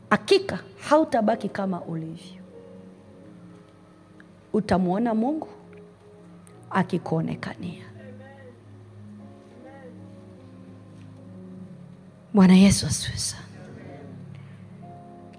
hakika 0.10 0.60
hautabaki 0.90 1.50
kama 1.50 1.82
ulivyo. 1.82 2.42
Utamwona 4.54 5.14
mungu 5.14 5.48
akikuonekania 6.70 7.86
bwana 12.34 12.54
yesu 12.56 12.88
asiwe 12.88 13.18
sana. 13.18 13.42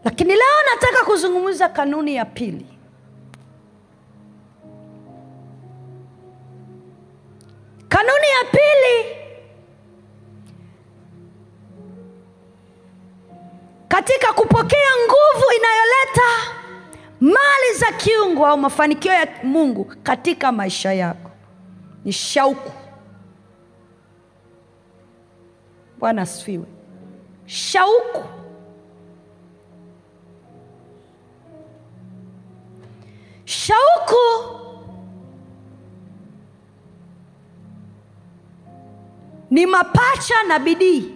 Lakini 0.05 0.30
leo 0.34 0.59
nataka 0.74 1.05
kuzungumza 1.05 1.68
kanuni 1.68 2.14
ya 2.14 2.24
pili. 2.24 2.66
Kanuni 7.88 8.26
ya 8.38 8.51
pili 8.51 9.16
katika 13.88 14.32
kupokea 14.32 14.88
nguvu 15.05 15.45
inayoleta 15.59 16.28
mali 17.20 17.78
za 17.78 17.93
kiungu 17.93 18.47
au 18.47 18.59
mafanikio 18.59 19.12
ya 19.12 19.28
mungu 19.43 19.84
katika 20.03 20.53
maisha 20.53 20.93
yako. 20.93 21.30
Ni 22.05 22.12
shauku. 22.12 22.72
Bwana 25.99 26.22
asifiwe 26.22 26.64
shauku. 27.47 28.24
Shauku 33.45 34.24
ni 39.51 39.66
mapacha 39.66 40.43
na 40.49 40.59
bidii. 40.59 41.14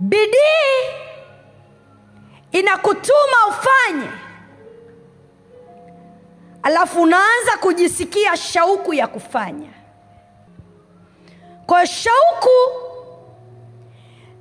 Bidii 0.00 0.90
inakutuma 2.52 3.46
ufanye 3.48 4.08
alafu 6.62 7.02
unaanza 7.02 7.56
kujisikia 7.60 8.36
shauku 8.36 8.94
ya 8.94 9.06
kufanya 9.08 9.70
kwa 11.66 11.86
shauku 11.86 12.50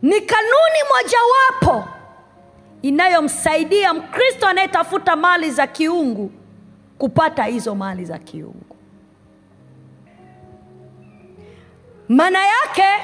ni 0.01 0.21
kanuni 0.21 0.79
mojawapo 0.95 1.89
inayomsaidia 2.81 3.93
mkristo 3.93 4.47
anayetafuta 4.47 5.15
mali 5.15 5.51
za 5.51 5.67
kiungu 5.67 6.31
kupata 6.97 7.43
hizo 7.43 7.75
mali 7.75 8.05
za 8.05 8.19
kiungu. 8.19 8.75
Maana 12.09 12.39
yake 12.45 13.03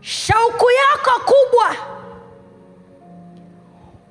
shauku 0.00 0.66
yako 0.70 1.20
kubwa 1.20 1.76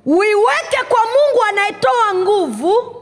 uiweke 0.05 0.77
kwa 0.89 0.99
mungu 0.99 1.43
anayetoa 1.49 2.13
nguvu 2.15 2.96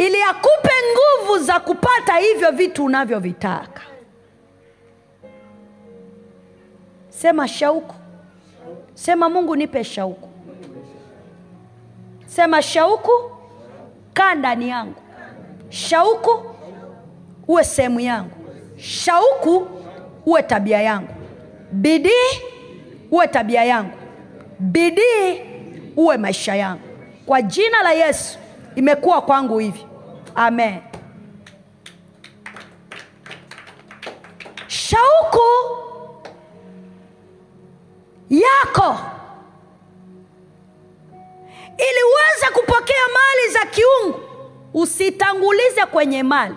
ili 0.00 0.22
akupe 0.22 0.70
nguvu 0.92 1.38
za 1.44 1.60
kupata 1.60 2.16
hivyo 2.16 2.50
vitu 2.50 2.84
unavyovitaka. 2.84 3.80
Sema 7.08 7.48
shauku. 7.48 7.94
Sema 8.94 9.28
mungu 9.28 9.56
nipe 9.56 9.84
shauku. 9.84 10.28
Sema 12.26 12.62
shauku 12.62 13.10
kaa 14.14 14.34
ndani 14.34 14.68
yangu. 14.68 14.94
Shauku 15.68 16.44
uwe 17.48 17.64
sehemu 17.64 18.00
yangu. 18.00 18.30
Shauku 18.76 19.66
uwe 20.26 20.42
tabia 20.42 20.82
yangu. 20.82 21.14
Bidii 21.72 22.40
uwe 23.10 23.28
tabia 23.28 23.64
yangu. 23.64 23.96
Bidii 24.58 25.40
uwe 25.96 26.16
maisha 26.16 26.54
yangu. 26.54 26.82
Kwa 27.26 27.42
jina 27.42 27.82
la 27.82 27.92
yesu 27.92 28.38
imekuwa 28.76 29.22
kwangu 29.22 29.58
hivi 29.58 29.86
amen. 30.34 30.80
Shauku 34.68 35.40
yako 38.30 38.98
ili 41.78 42.02
uweze 42.02 42.54
kupokea 42.60 43.02
mali 43.12 43.52
za 43.52 43.66
kiungu. 43.66 44.20
Usitangulize 44.74 45.86
kwenye 45.86 46.22
mali. 46.22 46.56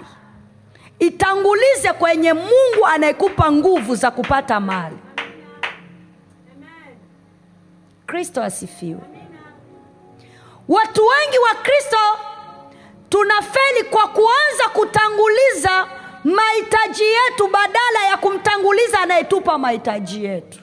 Itangulize 1.00 1.94
kwenye 1.94 2.34
mungu 2.34 2.86
anayekupa 2.88 3.52
nguvu 3.52 3.96
za 3.96 4.12
kupata 4.12 4.60
mali. 4.60 4.98
Kristo 8.06 8.44
asifiwe. 8.44 9.02
Watu 10.68 11.02
wengi 11.08 11.38
wa 11.38 11.56
kristo 11.62 11.98
tunafeli 13.14 13.84
kwa 13.84 14.08
kuanza 14.08 14.70
kutanguliza 14.74 15.88
mahitaji 16.24 17.04
yetu 17.04 17.48
badala 17.48 18.06
ya 18.10 18.18
kumtanguliza 18.18 19.00
anayetupa 19.00 19.58
mahitaji 19.58 20.26
yetu. 20.26 20.60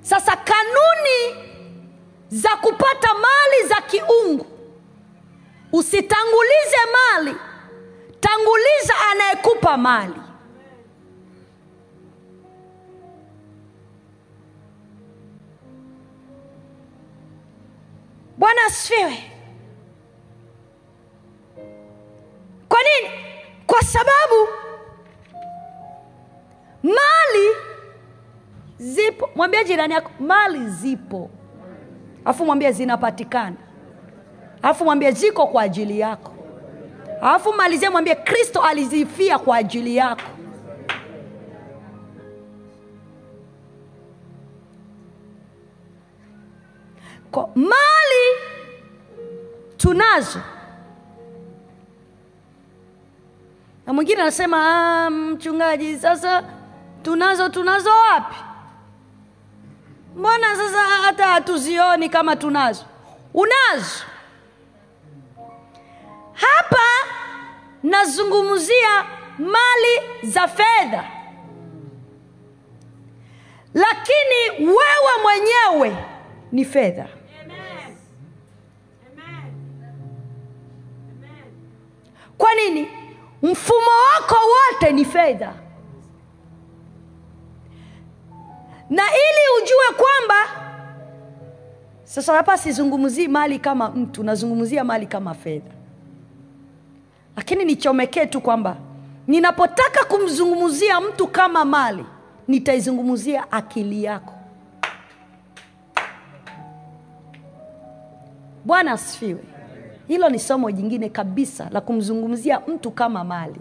Sasa 0.00 0.36
kanuni 0.36 1.48
za 2.28 2.48
kupata 2.56 3.08
mali 3.14 3.68
za 3.68 3.80
kiungu. 3.80 4.46
Usitangulize 5.72 6.76
mali 6.92 7.36
tanguliza 8.20 8.94
anayekupa 9.12 9.76
mali 9.76 10.14
bwana 18.44 18.60
asifiwe. 18.66 19.30
Kwa 22.68 22.78
nini? 22.82 23.14
Kwa 23.66 23.82
sababu 23.82 24.48
mali 26.82 27.48
zipo. 28.78 29.30
Mwambie 29.34 29.64
jirani 29.64 29.94
yako 29.94 30.10
mali 30.20 30.68
zipo. 30.70 31.30
Alafu 32.24 32.44
mwambie 32.46 32.72
zinapatikana. 32.72 33.56
Alafu 34.62 34.84
mwambie 34.84 35.10
ziko 35.10 35.46
kwa 35.46 35.62
ajili 35.62 36.00
yako. 36.00 36.32
Alafu 37.22 37.52
malizie 37.52 37.88
mwambie 37.90 38.14
kristo 38.14 38.60
alizifia 38.62 39.38
kwa 39.38 39.56
ajili 39.56 39.96
yako 39.96 40.22
Kwa 47.34 47.50
mali 47.54 48.24
tunazo. 49.76 50.40
Na 53.86 53.92
mwingine 53.92 54.22
anasema 54.22 54.56
"Ah, 55.06 55.10
mchungaji 55.10 55.96
sasa 55.98 56.44
tunazo 57.02 57.48
tunazo 57.48 57.90
wapi? 57.90 58.36
Mbona 60.16 60.56
sasa 60.56 60.80
hata 60.80 61.26
hatuzioni 61.26 62.08
kama 62.08 62.36
tunazo? 62.36 62.84
Unazo. 63.34 64.04
Hapa 66.32 66.86
nazungumzia 67.82 69.04
mali 69.38 70.22
za 70.22 70.48
fedha. 70.48 71.04
Lakini 73.74 74.66
wewe 74.68 75.12
mwenyewe 75.22 76.04
ni 76.52 76.64
fedha 76.64 77.06
kwa 82.38 82.54
nini? 82.54 82.88
Mfumo 83.42 83.90
wako 84.14 84.34
wote 84.34 84.92
ni 84.92 85.04
fedha. 85.04 85.54
Na 88.90 89.02
ili 89.02 89.62
ujue 89.62 90.04
kwamba 90.04 90.34
sasa 92.04 92.34
hapa 92.34 92.58
sizungumzii 92.58 93.28
mali 93.28 93.58
kama 93.58 93.90
mtu 93.90 94.22
nazungumzia 94.24 94.84
mali 94.84 95.06
kama 95.06 95.34
fedha. 95.34 95.70
Lakini 97.36 97.64
nichomekee 97.64 98.26
tu 98.26 98.40
kwamba 98.40 98.76
ninapotaka 99.26 100.04
kumzungumzia 100.04 101.00
mtu 101.00 101.26
kama 101.26 101.64
mali 101.64 102.04
nitaizungumzia 102.48 103.52
akili 103.52 104.04
yako. 104.04 104.34
Bwana 108.64 108.92
asifiwe 108.92 109.44
hilo 110.08 110.28
ni 110.28 110.38
somo 110.38 110.70
jingine 110.70 111.08
kabisa 111.08 111.68
la 111.70 111.80
kumzungumzia 111.80 112.60
mtu 112.60 112.90
kama 112.90 113.24
mali. 113.24 113.60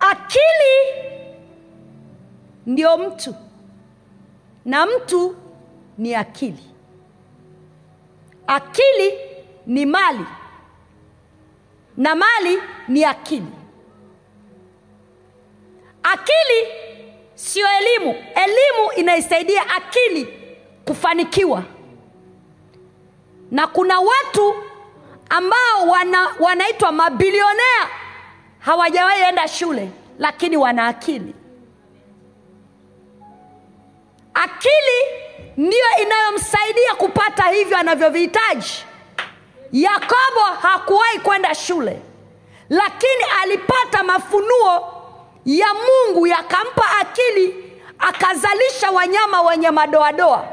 Akili 0.00 1.04
ndio 2.66 2.98
mtu 2.98 3.34
na 4.64 4.86
mtu 4.86 5.36
ni 5.98 6.14
akili. 6.14 6.64
Akili 8.46 9.12
ni 9.66 9.86
mali 9.86 10.26
na 11.96 12.14
mali 12.14 12.58
ni 12.88 13.04
akili. 13.04 13.52
Akili 16.02 16.66
sio 17.34 17.66
elimu. 17.80 18.10
Elimu 18.34 18.92
inaisaidia 18.96 19.62
akili 19.70 20.38
kufanikiwa. 20.84 21.62
Na 23.50 23.66
kuna 23.66 24.00
watu 24.00 24.54
ambao 25.28 25.86
wana, 25.88 26.28
wanaitwa 26.40 26.92
mabilionea. 26.92 27.88
Hawajawahi 28.58 29.22
enda 29.22 29.48
shule 29.48 29.90
lakini 30.18 30.56
wana 30.56 30.86
akili. 30.86 31.34
Akili 34.34 35.00
ndiyo 35.56 35.84
inayomsaidia 36.02 36.94
kupata 36.94 37.42
hivyo 37.48 37.76
anavyovihitaji. 37.78 38.84
Yakobo 39.72 40.40
hakuwahi 40.62 41.18
kwenda 41.18 41.54
shule 41.54 42.00
lakini 42.68 43.24
alipata 43.42 44.02
mafunuo 44.02 44.93
ya 45.44 45.66
mungu 45.74 46.26
yakampa 46.26 46.84
akili 47.00 47.72
akazalisha 47.98 48.90
wanyama 48.90 49.42
wenye 49.42 49.70
madoadoa. 49.70 50.48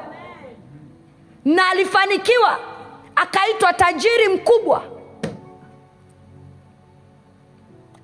Na 1.45 1.69
alifanikiwa 1.69 2.59
akaitwa 3.15 3.73
tajiri 3.73 4.27
mkubwa. 4.29 4.83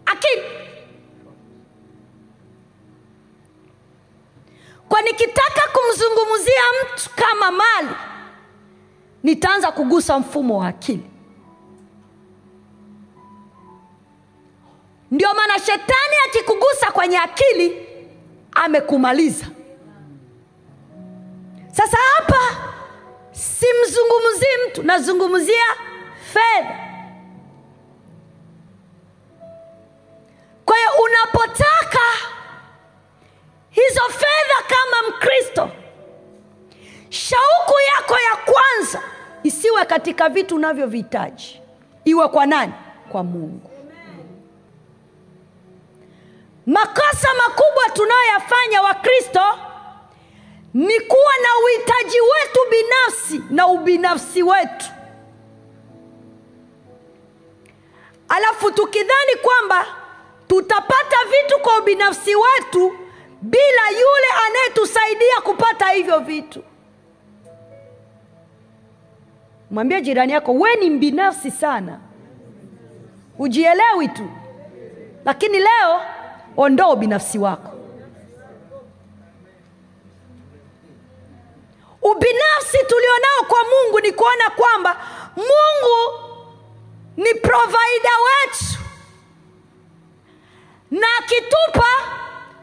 Akili. 0.05 0.43
Kwa 4.89 5.01
nikitaka 5.01 5.61
kumzungumzia 5.73 6.61
mtu 6.83 7.09
kama 7.15 7.51
mali 7.51 7.95
nitaanza 9.23 9.71
kugusa 9.71 10.19
mfumo 10.19 10.57
wa 10.57 10.67
akili 10.67 11.03
ndio 15.11 15.33
maana 15.33 15.59
shetani 15.59 16.15
akikugusa 16.27 16.91
kwenye 16.91 17.17
akili 17.17 17.87
amekumaliza. 18.51 19.45
Sasa 21.71 21.97
hapa 21.97 22.39
simzungumzii 23.31 24.67
mtu 24.69 24.83
nazungumzia 24.83 25.63
fedha. 26.33 26.75
Kwa 30.65 30.77
hiyo 30.77 30.89
unapotaka 31.03 31.99
hizo 33.69 34.01
fedha 34.09 34.67
kama 34.67 35.09
mkristo 35.09 35.69
shauku 37.09 37.73
yako 37.95 38.13
ya 38.19 38.35
kwanza 38.35 39.01
isiwe 39.43 39.85
katika 39.85 40.29
vitu 40.29 40.55
unavyovihitaji. 40.55 41.61
Iwe 42.05 42.27
kwa 42.27 42.45
nani? 42.45 42.73
Kwa 43.11 43.23
mungu 43.23 43.69
makosa 46.67 47.27
makubwa 47.33 47.83
tunayoyafanya 47.93 48.81
wakristo 48.81 49.41
ni 50.73 50.99
kuwa 50.99 51.33
na 51.43 51.49
uhitaji 51.65 52.17
wetu 52.21 52.59
binafsi 52.71 53.41
na 53.49 53.67
ubinafsi 53.67 54.43
wetu. 54.43 54.85
Alafu 58.29 58.71
tukidhani 58.71 59.35
kwamba 59.41 59.85
tutapata 60.47 61.17
vitu 61.29 61.59
kwa 61.59 61.77
ubinafsi 61.79 62.35
wetu 62.35 62.97
bila 63.41 63.89
yule 63.89 64.27
anayetusaidia 64.47 65.41
kupata 65.43 65.89
hivyo 65.89 66.19
vitu. 66.19 66.63
Mwambie 69.71 70.01
jirani 70.01 70.33
yako 70.33 70.53
we 70.53 70.75
ni 70.75 70.89
mbinafsi 70.89 71.51
sana. 71.51 71.99
Hujielewi 73.37 74.07
tu. 74.07 74.29
Lakini 75.25 75.59
leo 75.59 76.01
ondoa 76.57 76.89
ubinafsi 76.93 77.39
wako. 77.39 77.71
Ubinafsi 82.01 82.77
tulionao 82.87 83.43
kwa 83.47 83.57
mungu 83.63 83.99
ni 83.99 84.11
kuona 84.11 84.49
kwamba 84.49 84.97
mungu 85.35 86.19
ni 87.17 87.33
provaida 87.33 88.09
wetu. 88.25 88.79
Na 90.91 91.07
akitupa 91.19 91.87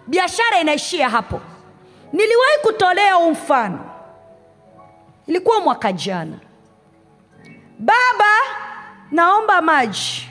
biashara 0.06 0.60
inaishia 0.60 1.08
hapo. 1.08 1.40
Niliwahi 2.12 2.58
kutolea 2.62 3.14
huu 3.14 3.30
mfano. 3.30 3.90
Ilikuwa 5.26 5.60
mwaka 5.60 5.92
jana. 5.92 6.38
Baba 7.78 8.32
naomba 9.10 9.62
maji. 9.62 10.28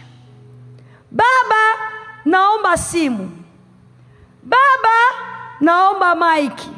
Baba 1.11 1.89
naomba 2.25 2.77
simu 2.77 3.42
baba 4.43 4.97
naomba 5.61 6.15
maiki. 6.15 6.71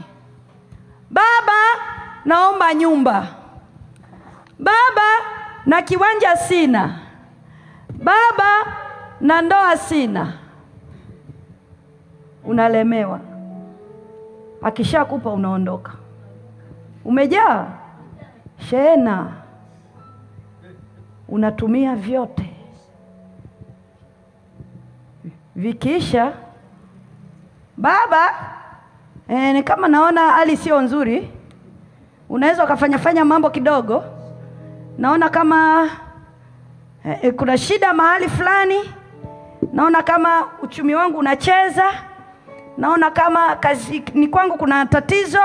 Baba 1.10 1.60
naomba 2.26 2.74
nyumba. 2.74 3.28
Baba 4.60 5.10
na 5.66 5.82
kiwanja 5.82 6.36
sina. 6.38 7.00
Baba 7.90 8.78
na 9.22 9.42
ndoa 9.42 9.78
sina. 9.78 10.34
Unalemewa. 12.44 13.20
Akishakupa 14.62 15.30
unaondoka. 15.30 15.92
Umejaa? 17.06 17.68
Shena. 18.70 19.32
Unatumia 21.30 21.96
vyote. 21.96 22.56
Vikiisha 25.56 26.34
baba 27.78 28.34
e, 29.28 29.54
ni 29.54 29.64
kama 29.64 29.88
naona 29.88 30.22
hali 30.30 30.58
sio 30.58 30.82
nzuri. 30.82 31.30
Unaweza 32.30 32.64
ukafanya 32.64 32.98
fanya 33.00 33.26
mambo 33.26 33.50
kidogo. 33.50 34.04
Naona 34.98 35.30
kama 35.30 35.90
e, 37.22 37.32
kuna 37.32 37.58
shida 37.58 37.94
mahali 37.94 38.30
fulani. 38.30 38.76
Naona 39.74 40.04
kama 40.04 40.48
uchumi 40.62 40.96
wangu 40.96 41.18
unacheza. 41.18 41.84
Naona 42.78 43.12
kama 43.12 43.56
kazi 43.56 44.04
ni 44.14 44.28
kwangu 44.28 44.58
kuna 44.58 44.86
tatizo. 44.86 45.42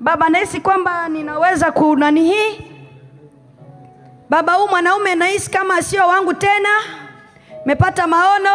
Baba 0.00 0.28
nahisi 0.28 0.60
kwamba 0.60 1.08
ninaweza 1.08 1.72
kunani 1.72 2.24
hii. 2.24 2.60
Baba 4.30 4.52
huu 4.52 4.68
mwanaume 4.68 5.14
nahisi 5.14 5.50
kama 5.50 5.82
sio 5.82 6.08
wangu 6.08 6.34
tena. 6.34 6.68
Mepata 7.66 8.06
maono 8.06 8.50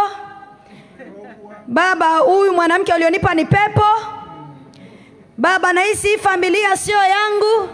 baba 1.68 2.18
huyu 2.18 2.54
mwanamke 2.54 2.94
ulionipa 2.94 3.34
ni 3.36 3.46
pepo. 3.46 3.86
Baba 5.38 5.74
nahisi 5.74 6.08
hii 6.08 6.18
familia 6.18 6.78
sio 6.78 6.98
yangu. 6.98 7.70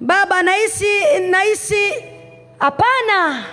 Baba 0.00 0.42
nahisi 0.42 1.20
nahisi 1.30 1.94
hapana. 2.58 3.44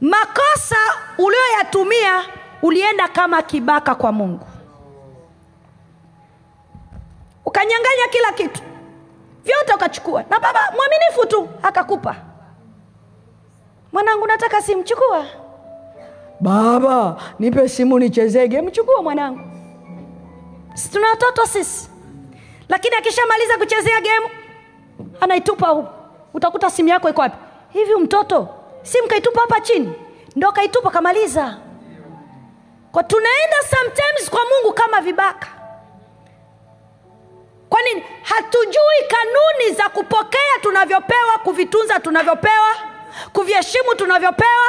Makosa 0.00 0.76
ulioyatumia 1.18 2.24
ulienda 2.62 3.08
kama 3.08 3.42
kibaka 3.42 3.94
kwa 3.94 4.12
mungu. 4.12 4.46
Ukanyanganya 7.46 8.08
kila 8.10 8.32
kitu. 8.32 8.62
Vyote 9.44 9.74
ukachukua. 9.74 10.22
Na 10.30 10.40
baba 10.40 10.60
mwaminifu 10.76 11.26
tu 11.28 11.48
akakupa. 11.62 12.16
Mwanangu 13.92 14.26
nataka 14.26 14.62
simchukua 14.62 15.26
baba 16.40 17.16
nipe 17.38 17.68
simu 17.68 17.98
nichezege. 17.98 18.62
Mchukua 18.62 19.02
mwanangu. 19.02 19.40
Si 20.74 20.88
tuna 20.90 21.08
watoto 21.10 21.46
sisi. 21.46 21.90
Lakini 22.68 22.94
akishamaliza 22.96 23.58
kuchezea 23.58 24.00
gemu 24.00 24.28
anaitupa 25.20 25.68
huko, 25.68 25.88
utakuta 26.34 26.70
simu 26.70 26.88
yako 26.88 27.08
iko 27.08 27.20
wapi? 27.20 27.36
Hivi 27.72 27.94
mtoto 27.94 28.48
simu 28.82 29.08
kaitupa 29.08 29.40
hapa 29.40 29.60
chini? 29.60 29.92
Ndo 30.36 30.52
kaitupa 30.52 30.90
kamaliza. 30.90 31.56
Kwa 32.92 33.02
tunaenda 33.04 33.56
sometimes 33.70 34.30
kwa 34.30 34.40
mungu 34.44 34.74
kama 34.74 35.00
vibaka. 35.00 35.46
Kwa 37.68 37.82
nini? 37.82 38.02
Hatujui 38.22 39.00
kanuni 39.08 39.74
za 39.76 39.88
kupokea 39.88 40.52
tunavyopewa 40.62 41.38
kuvitunza 41.44 42.00
tunavyopewa 42.00 42.74
kuviheshimu 43.32 43.94
tunavyopewa 43.94 44.66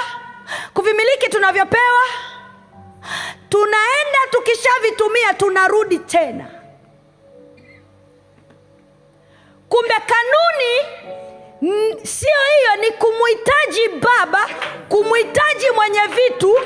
kuvimiliki 0.74 1.30
tunavyopewa. 1.30 2.04
Tunaenda 3.50 4.20
tukishavitumia 4.32 5.34
tunarudi 5.34 6.00
tena. 6.00 6.46
Kumbe 9.70 9.94
kanuni 10.06 10.74
sio 12.04 12.30
hiyo 12.58 12.76
ni 12.82 12.92
kumhitaji 12.92 13.90
baba 14.02 14.50
kumhitaji 14.90 15.70
mwenye 15.76 16.00
vitu 16.08 16.58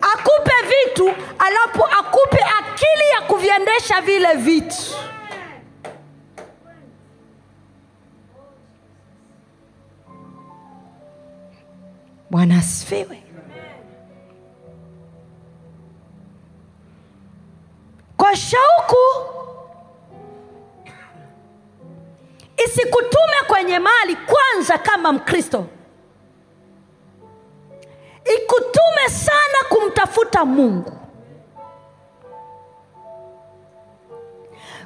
akupe 0.00 0.52
vitu 0.68 1.14
alafu 1.38 1.84
akupe 1.84 2.44
akili 2.58 3.08
ya 3.14 3.20
kuviendesha 3.20 4.00
vile 4.00 4.32
vitu 4.34 4.76
bwana 12.30 12.58
asifiwe. 12.58 13.22
Kwa 18.16 18.36
shauku 18.36 18.96
isikutume 22.64 23.36
kwenye 23.46 23.78
mali 23.78 24.16
kwanza 24.16 24.78
kama 24.78 25.12
mkristo. 25.12 25.66
Ikutume 28.36 29.08
sana 29.08 29.58
kumtafuta 29.68 30.44
mungu. 30.44 30.92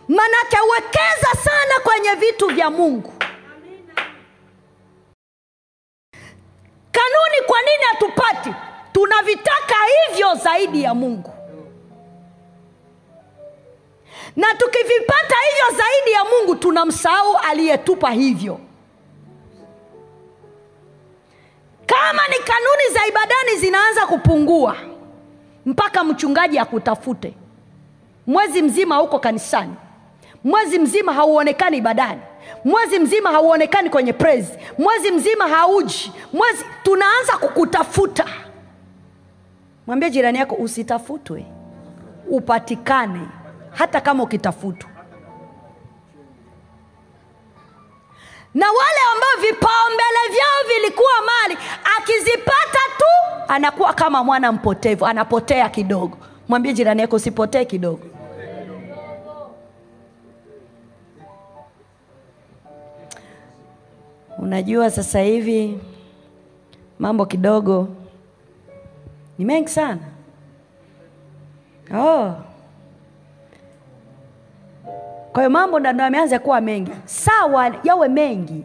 Manake 0.09 0.57
wekeza 0.73 1.43
sana 1.45 1.81
kwenye 1.83 2.15
vitu 2.15 2.47
vya 2.49 2.71
mungu 2.71 3.13
kanuni 7.13 7.47
kwa 7.47 7.59
nini 7.63 7.85
hatupati? 7.91 8.55
Tunavitaka 8.93 9.75
hivyo 10.09 10.35
zaidi 10.35 10.83
ya 10.83 10.95
mungu. 10.95 11.31
Na 14.37 14.55
tukivipata 14.55 15.37
hivyo 15.51 15.79
zaidi 15.85 16.11
ya 16.13 16.25
mungu 16.25 16.55
tunamsahau 16.57 17.37
aliyetupa 17.37 18.11
hivyo. 18.11 18.61
Kama 21.87 22.29
ni 22.29 22.35
kanuni 22.35 22.95
za 22.95 23.07
ibadani 23.07 23.57
zinaanza 23.61 24.07
kupungua 24.07 24.77
mpaka 25.67 26.05
mchungaji 26.05 26.59
akutafute. 26.59 27.35
Mwezi 28.27 28.63
mzima 28.63 28.97
huko 28.97 29.19
kanisani. 29.19 29.75
Mwezi 30.45 30.79
mzima 30.79 31.13
hauonekani 31.13 31.77
ibadani 31.77 32.21
mwezi 32.65 32.99
mzima 32.99 33.31
hauonekani 33.31 33.91
kwenye 33.91 34.13
praise. 34.13 34.59
Mwezi 34.79 35.11
mzima 35.11 35.49
hauji. 35.49 36.13
Mwezi 36.33 36.65
tunaanza 36.83 37.33
kukutafuta. 37.39 38.25
Mwambie 39.87 40.11
jirani 40.11 40.39
yako 40.39 40.55
usitafutwe. 40.55 41.45
Upatikane. 42.31 43.21
Hata 43.71 44.01
kama 44.01 44.23
ukitafutwa. 44.23 44.91
Na 48.55 48.67
wale 48.67 48.99
ambao 49.15 49.37
vipaumbele 49.41 50.29
vyao 50.31 50.77
vilikuwa 50.77 51.13
mali 51.27 51.59
akizipata 51.99 52.79
tu 52.99 53.05
anakuwa 53.49 53.93
kama 53.95 54.25
mwana 54.25 54.53
mpotevu. 54.53 55.07
Anapotea 55.07 55.69
kidogo. 55.69 56.19
Mwambie 56.49 56.73
jirani 56.73 57.01
yako 57.01 57.17
usipotee 57.17 57.65
kidogo 57.65 58.07
unajua 64.43 64.91
sasa 64.91 65.21
hivi 65.21 65.79
mambo 66.99 67.27
kidogo 67.27 67.89
ni 69.39 69.45
mengi 69.45 69.69
sana. 69.69 70.01
Oh. 71.95 72.35
kwa 75.33 75.43
hiyo 75.43 75.51
mambo 75.51 75.79
ndio 75.81 75.93
yameanza 76.05 76.39
kuwa 76.39 76.61
mengi. 76.61 76.91
Sawa 77.05 77.75
yawe 77.85 78.09
mengi. 78.09 78.65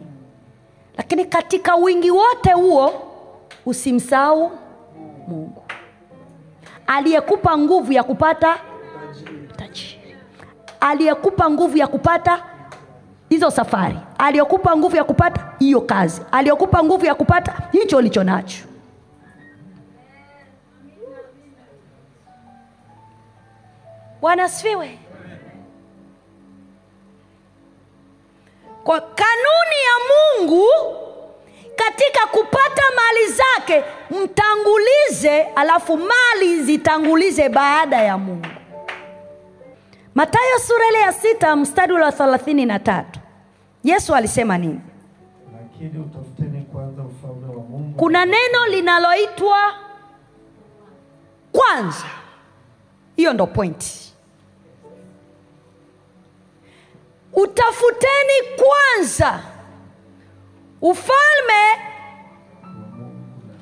Lakini 0.96 1.24
katika 1.24 1.74
wingi 1.76 2.10
wote 2.10 2.52
huo 2.52 2.92
usimsahau 3.66 4.50
mungu. 5.28 5.62
Aliyekupa 6.86 7.58
nguvu 7.58 7.92
ya 7.92 8.02
kupata 8.02 8.58
tajiri. 9.56 10.16
Aliyekupa 10.80 11.50
nguvu 11.50 11.76
ya 11.76 11.86
kupata 11.86 12.44
hizo 13.28 13.50
safari. 13.50 13.98
Aliyokupa 14.18 14.76
nguvu 14.76 14.96
ya 14.96 15.04
kupata 15.04 15.52
hiyo 15.58 15.80
kazi. 15.80 16.22
Aliyokupa 16.32 16.84
nguvu 16.84 17.06
ya 17.06 17.14
kupata 17.14 17.54
hicho 17.72 17.96
ulicho 17.96 18.24
nacho. 18.24 18.64
Bwana 24.20 24.48
kwa 28.84 29.00
kanuni 29.00 29.78
ya 29.88 29.96
mungu 30.08 30.66
katika 31.76 32.26
kupata 32.26 32.82
mali 32.96 33.26
zake 33.32 33.84
mtangulize 34.10 35.42
alafu 35.42 35.96
mali 35.98 36.62
zitangulize 36.62 37.48
baada 37.48 37.96
ya 38.02 38.18
mungu. 38.18 38.46
Matayo 40.14 40.58
sura 40.58 40.88
ile 40.88 40.98
ya 40.98 41.12
sita 41.12 41.56
mstari 41.56 41.92
wa 41.92 42.12
thelathini 42.12 42.66
na 42.66 42.78
tatu 42.78 43.17
yesu 43.88 44.14
alisema 44.14 44.58
nini? 44.58 44.80
Lakini 45.52 45.98
utafuteni 45.98 46.62
kwanza 46.64 47.02
ufalme 47.02 47.46
wa 47.56 47.62
mungu. 47.62 47.96
Kuna 47.98 48.24
neno 48.24 48.66
linaloitwa 48.70 49.74
kwanza. 51.52 52.06
Hiyo 53.16 53.32
ndo 53.32 53.46
pointi 53.46 54.14
utafuteni 57.32 58.32
kwanza 58.56 59.40
ufalme 60.80 61.82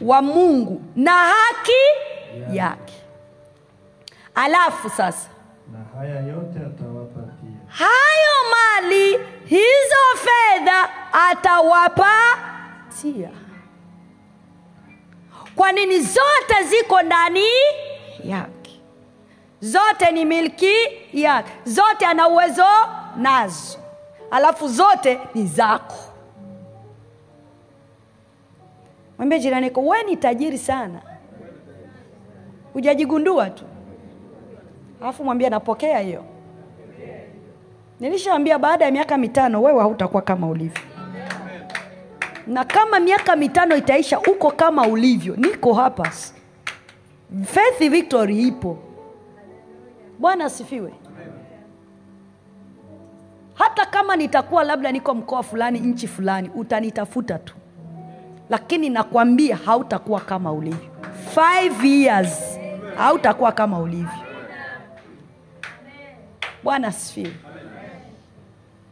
wa 0.00 0.22
mungu 0.22 0.82
na 0.96 1.12
haki 1.12 1.82
yake. 2.56 2.94
Alafu 4.34 4.90
sasa 4.90 5.28
na 5.72 5.78
haya 6.00 6.20
yote 6.20 6.58
atawapa 6.58 7.20
pia 7.20 7.60
hayo 7.66 8.34
mali 8.50 9.18
hizo 9.46 10.04
fedha 10.16 10.88
atawapatia 11.30 13.30
kwa 15.56 15.72
nini? 15.72 16.00
Zote 16.00 16.62
ziko 16.68 17.02
ndani 17.02 17.44
yake. 18.24 18.80
Zote 19.60 20.10
ni 20.10 20.24
milki 20.24 20.74
yake. 21.12 21.52
Zote 21.64 22.06
ana 22.06 22.28
uwezo 22.28 22.64
nazo. 23.16 23.78
Alafu 24.30 24.68
zote 24.68 25.20
ni 25.34 25.46
zako. 25.46 25.94
Mwambie 29.18 29.38
jirani 29.38 29.66
yako 29.66 29.80
we 29.86 30.02
ni 30.02 30.16
tajiri 30.16 30.58
sana. 30.58 31.02
Hujajigundua 32.72 33.50
tu. 33.50 33.64
Alafu 35.02 35.24
mwambie 35.24 35.50
napokea 35.50 35.98
hiyo 35.98 36.24
nilishaambia 38.00 38.58
baada 38.58 38.84
ya 38.84 38.90
miaka 38.90 39.18
mitano 39.18 39.62
wewe 39.62 39.80
hautakuwa 39.80 40.22
kama 40.22 40.46
ulivyo. 40.48 40.82
Na 42.46 42.64
kama 42.64 43.00
miaka 43.00 43.36
mitano 43.36 43.76
itaisha 43.76 44.20
uko 44.20 44.50
kama 44.50 44.86
ulivyo. 44.86 45.36
Niko 45.36 45.74
hapa. 45.74 46.10
Faith 47.44 47.90
victory 47.90 48.42
ipo. 48.42 48.78
Bwana 50.18 50.44
asifiwe. 50.44 50.92
Hata 53.54 53.86
kama 53.86 54.16
nitakuwa 54.16 54.64
labda 54.64 54.92
niko 54.92 55.14
mkoa 55.14 55.42
fulani 55.42 55.80
nchi 55.80 56.08
fulani 56.08 56.50
utanitafuta 56.54 57.38
tu. 57.38 57.54
Lakini 58.50 58.90
nakwambia 58.90 59.56
hautakuwa 59.56 60.20
kama 60.20 60.52
ulivyo. 60.52 60.90
Five 61.34 61.84
years 61.84 62.58
hautakuwa 62.96 63.52
kama 63.52 63.78
ulivyo. 63.78 64.10
Bwana 66.64 66.88
asifiwe 66.88 67.32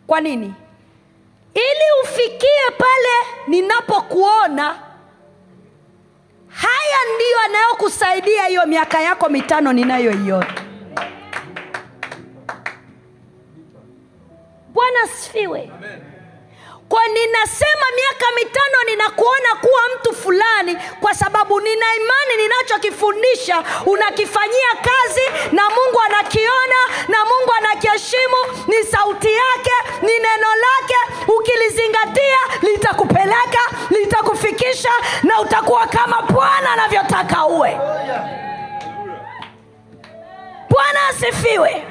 kwa 0.07 0.20
nini? 0.20 0.55
Ili 1.55 1.84
ufikie 2.05 2.70
pale 2.78 3.38
ninapokuona 3.46 4.64
haya 6.48 6.98
ndiyo 7.14 7.38
anayokusaidia 7.44 8.44
hiyo 8.46 8.66
miaka 8.66 9.00
yako 9.00 9.28
mitano 9.28 9.72
ninayoiona. 9.72 10.55
Bwana 14.74 15.00
asifiwe 15.05 15.70
kwa 16.95 17.09
ninasema 17.09 17.86
miaka 17.97 18.26
mitano 18.36 18.78
ninakuona 18.86 19.49
kuwa 19.61 19.80
mtu 19.97 20.12
fulani 20.14 20.76
kwa 21.01 21.14
sababu 21.14 21.61
nina 21.61 21.86
imani 21.95 22.42
ninachokifundisha 22.42 23.62
unakifanyia 23.86 24.68
kazi 24.82 25.20
na 25.53 25.62
mungu 25.70 26.01
anakiona 26.07 26.74
na 27.09 27.18
mungu 27.24 27.53
anakiheshimu. 27.59 28.36
Ni 28.66 28.84
sauti 28.84 29.28
yake 29.32 29.72
ni 30.03 30.12
neno 30.12 30.47
lake. 30.66 30.97
Ukilizingatia 31.38 32.38
litakupeleka 32.62 33.61
litakufikisha 33.90 34.90
na 35.22 35.40
utakuwa 35.40 35.86
kama 35.86 36.22
bwana 36.22 36.72
anavyotaka 36.72 37.47
uwe. 37.47 37.70
Bwana 40.70 41.09
asifiwe. 41.09 41.84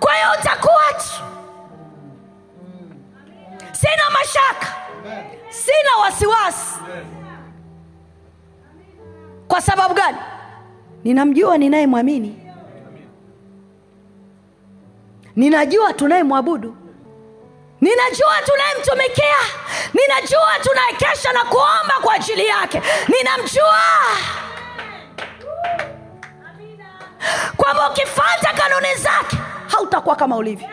Kwa 0.00 0.14
hiyo 0.14 0.28
utakuwachi 0.40 1.22
sina 3.74 4.10
mashaka. 4.12 4.74
Sina 5.48 5.96
wasiwasi. 6.00 6.74
Kwa 9.48 9.60
sababu 9.60 9.94
gani? 9.94 10.18
Ninamjua 11.04 11.58
ninayemwamini. 11.58 12.40
Ninajua 15.36 15.92
tunayemwabudu. 15.92 16.76
Ninajua 17.80 18.34
tunayemtumikia. 18.44 19.36
Ninajua 19.94 20.48
tunayekesha 20.62 21.32
na 21.32 21.44
kuomba 21.44 21.94
kwa 22.02 22.14
ajili 22.14 22.46
yake. 22.46 22.82
Ninamjua. 23.08 23.80
Kwamba 27.56 27.90
ukifata 27.90 28.52
kanuni 28.52 28.94
zake 28.94 29.36
hautakuwa 29.68 30.16
kama 30.16 30.36
ulivyo! 30.36 30.68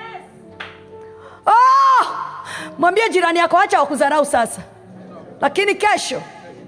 Mwambie 2.78 3.10
jirani 3.10 3.40
yako 3.40 3.58
acha 3.58 3.80
wakudharau 3.80 4.26
sasa. 4.26 4.62
Lakini 5.42 5.76
kesho 5.76 6.22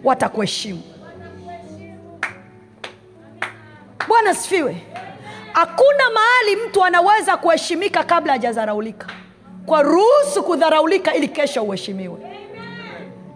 watakuheshimu. 0.04 0.82
Bwana 4.08 4.34
sifiwe 4.36 4.76
hakuna 5.54 6.10
mahali 6.10 6.56
mtu 6.56 6.84
anaweza 6.86 7.38
kuheshimika 7.38 8.04
kabla 8.04 8.34
hajadharaulika. 8.34 9.08
Kwa 9.66 9.82
ruhusu 9.82 10.44
kudharaulika 10.44 11.14
ili 11.14 11.28
kesho 11.28 11.64
uheshimiwe. 11.64 12.20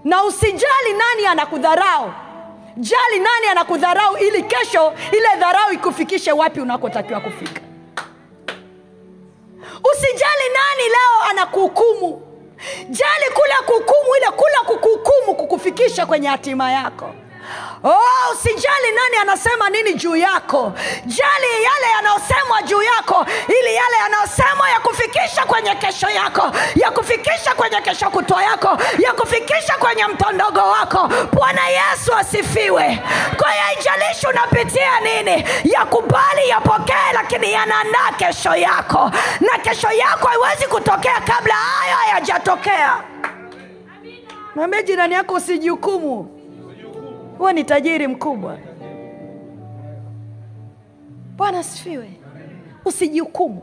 Na 0.03 0.23
usijali 0.23 0.93
nani 0.97 1.25
anakudharau. 1.27 2.13
Jali 2.77 3.19
nani 3.19 3.47
anakudharau 3.51 4.17
ili 4.17 4.43
kesho 4.43 4.93
ile 5.11 5.27
dharau 5.39 5.71
ikufikishe 5.73 6.31
wapi 6.31 6.59
unakotakiwa 6.61 7.19
kufika. 7.19 7.61
Usijali 9.91 10.49
nani 10.53 10.83
leo 10.89 11.29
anakuhukumu 11.29 12.21
jali 12.89 13.25
kula 13.33 13.55
kuhukumu 13.65 14.15
ile 14.17 14.31
kula 14.31 14.59
kukuhukumu 14.65 15.35
kukufikisha 15.35 16.05
kwenye 16.05 16.27
hatima 16.27 16.71
yako 16.71 17.13
oh, 17.83 18.33
usijali 18.33 18.91
nani 18.95 19.15
anasema 19.21 19.69
nini 19.69 19.93
juu 19.93 20.15
yako. 20.15 20.73
Jali 21.05 21.63
yale 21.63 21.91
yanayosemwa 21.95 22.61
juu 22.65 22.81
yako 22.83 23.25
ili 23.47 23.75
yale 23.75 23.97
yanayosemwa 24.03 24.69
ya 24.69 24.79
kufikisha 24.79 25.45
kwenye 25.45 25.75
kesho 25.75 26.09
yako 26.09 26.51
ya 26.75 26.91
kufikisha 26.91 27.55
kwenye 27.55 27.81
kesho 27.81 28.09
kutwa 28.09 28.43
yako 28.43 28.77
ya 28.99 29.13
kufikisha 29.13 29.77
kwenye 29.79 30.07
mtondogo 30.07 30.59
wako. 30.59 31.09
Bwana 31.33 31.67
yesu 31.67 32.13
asifiwe. 32.15 32.99
Kwa 33.37 33.51
hiyo 33.51 33.63
haijalishi 33.63 34.27
unapitia 34.27 34.99
nini 34.99 35.45
yakubali 35.63 36.49
yapokee 36.49 37.13
lakini 37.13 37.51
yanaandaa 37.53 38.11
kesho 38.17 38.55
yako. 38.55 39.11
Na 39.39 39.57
kesho 39.57 39.91
yako 39.91 40.27
haiwezi 40.27 40.67
kutokea 40.67 41.21
kabla 41.21 41.53
hayo 41.55 41.95
hayajatokea. 41.97 42.97
Mwambie 44.55 44.83
jirani 44.83 45.13
yako 45.13 45.33
usijihukumu 45.33 46.36
huwa 47.37 47.53
ni 47.53 47.63
tajiri 47.63 48.07
mkubwa. 48.07 48.57
Bwana 51.37 51.59
asifiwe. 51.59 52.09
Usijihukumu. 52.85 53.61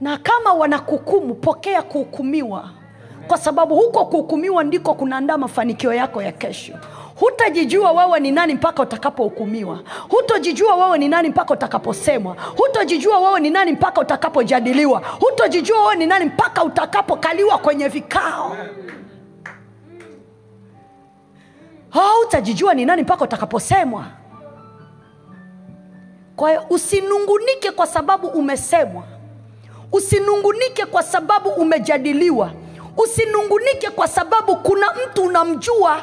Na 0.00 0.18
kama 0.18 0.52
wanakuhukumu 0.52 1.34
pokea 1.34 1.82
kuhukumiwa. 1.82 2.70
Kwa 3.28 3.38
sababu 3.38 3.74
huko 3.76 4.04
kuhukumiwa 4.06 4.64
ndiko 4.64 4.94
kunaandaa 4.94 5.38
mafanikio 5.38 5.92
yako 5.94 6.22
ya 6.22 6.32
kesho. 6.32 6.72
Hutajijua 7.20 7.92
wewe 7.92 8.20
ni 8.20 8.30
nani 8.30 8.54
mpaka 8.54 8.82
utakapohukumiwa. 8.82 9.78
Hutojijua 10.08 10.74
wewe 10.76 10.98
ni 10.98 11.08
nani 11.08 11.28
mpaka 11.28 11.54
utakaposemwa. 11.54 12.36
Hutojijua 12.56 13.18
wewe 13.18 13.40
ni 13.40 13.50
nani 13.50 13.72
mpaka 13.72 14.00
utakapojadiliwa. 14.00 15.02
Hutojijua 15.20 15.82
wewe 15.82 15.96
ni 15.96 16.06
nani 16.06 16.24
mpaka 16.24 16.64
utakapokaliwa 16.64 17.58
kwenye 17.58 17.88
vikao 17.88 18.56
hautajijua 21.90 22.74
ni 22.74 22.84
nani 22.84 23.02
mpaka 23.02 23.24
utakaposemwa. 23.24 24.04
Kwa 26.36 26.48
hiyo 26.50 26.64
usinungunike 26.70 27.70
kwa 27.70 27.86
sababu 27.86 28.26
umesemwa. 28.26 29.02
Usinungunike 29.92 30.86
kwa 30.86 31.02
sababu 31.02 31.48
umejadiliwa. 31.48 32.52
Usinungunike 32.96 33.90
kwa 33.90 34.08
sababu 34.08 34.56
kuna 34.56 34.86
mtu 34.94 35.22
unamjua 35.22 36.02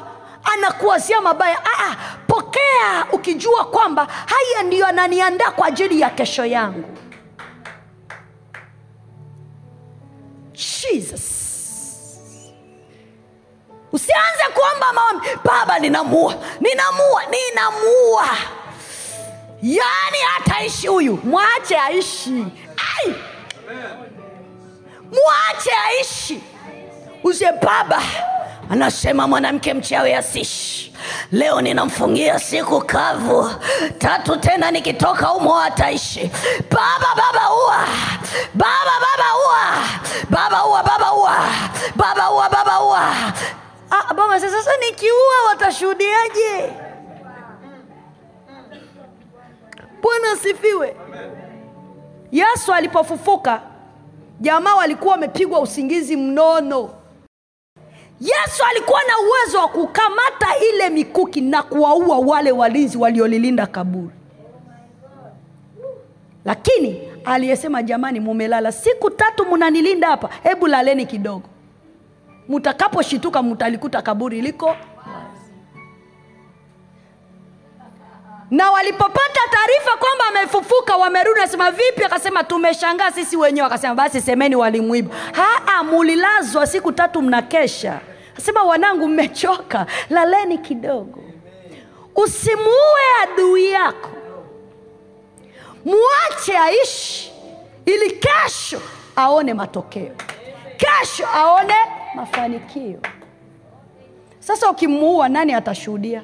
anakuwazia 0.53 1.21
mabaya. 1.21 1.57
Aa, 1.79 1.95
pokea 2.27 3.05
ukijua 3.13 3.65
kwamba 3.65 4.05
haya 4.05 4.63
ndiyo 4.67 4.87
ananiandaa 4.87 5.51
kwa 5.51 5.67
ajili 5.67 6.01
ya 6.01 6.09
kesho 6.09 6.45
yangu. 6.45 6.83
Jesus 10.53 11.44
usianze 13.95 14.43
kuomba 14.53 14.93
maombi. 14.93 15.27
Baba 15.43 15.79
ninamua 15.79 16.35
ninamua 16.59 17.21
ninamua 17.25 18.27
yaani 19.61 20.17
hataishi 20.33 20.87
huyu. 20.87 21.19
Mwache 21.23 21.77
aishi. 21.77 22.45
Ai! 22.77 23.15
mwache 25.11 25.71
aishi. 25.87 26.41
Uze 27.23 27.51
baba. 27.51 28.01
Anasema 28.71 29.27
mwanamke 29.27 29.73
mchawi 29.73 30.13
asishi 30.13 30.93
leo 31.31 31.61
ninamfungia 31.61 32.39
siku 32.39 32.81
kavu. 32.81 33.51
Tatu 33.97 34.35
tena 34.37 34.71
nikitoka 34.71 35.33
umo 35.33 35.59
ataishi 35.61 36.31
baba 36.71 37.07
baba 37.15 37.53
ua. 37.53 37.85
Baba 38.53 38.91
baba 39.01 39.35
ua. 39.47 39.83
Baba 40.29 40.65
ua 40.65 40.83
baba 40.83 41.13
ua. 41.13 41.37
Baba 41.95 42.31
ua 42.31 42.49
baba 42.49 42.64
ah, 44.35 44.39
sasa 44.39 44.71
nikiua 44.77 45.43
watashuhudiaje? 45.49 46.73
Bwana 50.01 50.31
asifiwe. 50.33 50.95
Yesu 52.31 52.73
alipofufuka 52.73 53.61
jamaa 54.39 54.75
walikuwa 54.75 55.11
wamepigwa 55.11 55.59
usingizi 55.59 56.15
mnono. 56.17 56.89
Yesu 58.21 58.63
alikuwa 58.71 59.01
na 59.03 59.13
uwezo 59.19 59.57
wa 59.59 59.67
kukamata 59.67 60.47
ile 60.73 60.89
mikuki 60.89 61.41
na 61.41 61.63
kuwaua 61.63 62.17
wale 62.19 62.51
walinzi 62.51 62.97
waliolilinda 62.97 63.67
kaburi. 63.67 64.13
Lakini 66.45 67.01
aliyesema 67.25 67.83
jamani 67.83 68.19
mumelala 68.19 68.71
siku 68.71 69.09
tatu 69.09 69.45
munanilinda 69.45 70.07
hapa 70.07 70.29
hebu 70.43 70.67
laleni 70.67 71.05
kidogo 71.05 71.49
mutakaposhituka 72.47 73.41
mutalikuta 73.43 74.01
kaburi 74.01 74.41
liko. 74.41 74.75
Na 78.51 78.71
walipopata 78.71 79.39
taarifa 79.51 79.97
kwamba 79.97 80.25
amefufuka 80.29 80.95
wamerudi 80.95 81.39
nasema 81.39 81.71
vipi? 81.71 82.03
Akasema 82.03 82.43
tumeshangaa 82.43 83.11
sisi 83.11 83.37
wenyewe. 83.37 83.67
Akasema 83.67 83.95
basi 83.95 84.21
semeni 84.21 84.55
walimwiba. 84.55 85.15
Haa 85.33 85.83
mulilazwa 85.83 86.67
siku 86.67 86.91
tatu 86.91 87.21
mnakesha. 87.21 87.99
Asema 88.37 88.63
wanangu 88.63 89.07
mmechoka. 89.07 89.85
Laleni 90.09 90.57
kidogo. 90.57 91.23
Usimuue 92.15 93.01
adui 93.23 93.71
yako. 93.71 94.09
Mwache 95.85 96.57
aishi 96.57 97.31
ili 97.85 98.11
kesho 98.11 98.81
aone 99.15 99.53
matokeo 99.53 100.11
kesho 100.77 101.27
aone 101.27 101.73
mafanikio. 102.15 102.99
Sasa 104.39 104.69
ukimuua 104.69 105.29
nani 105.29 105.53
atashuhudia? 105.53 106.23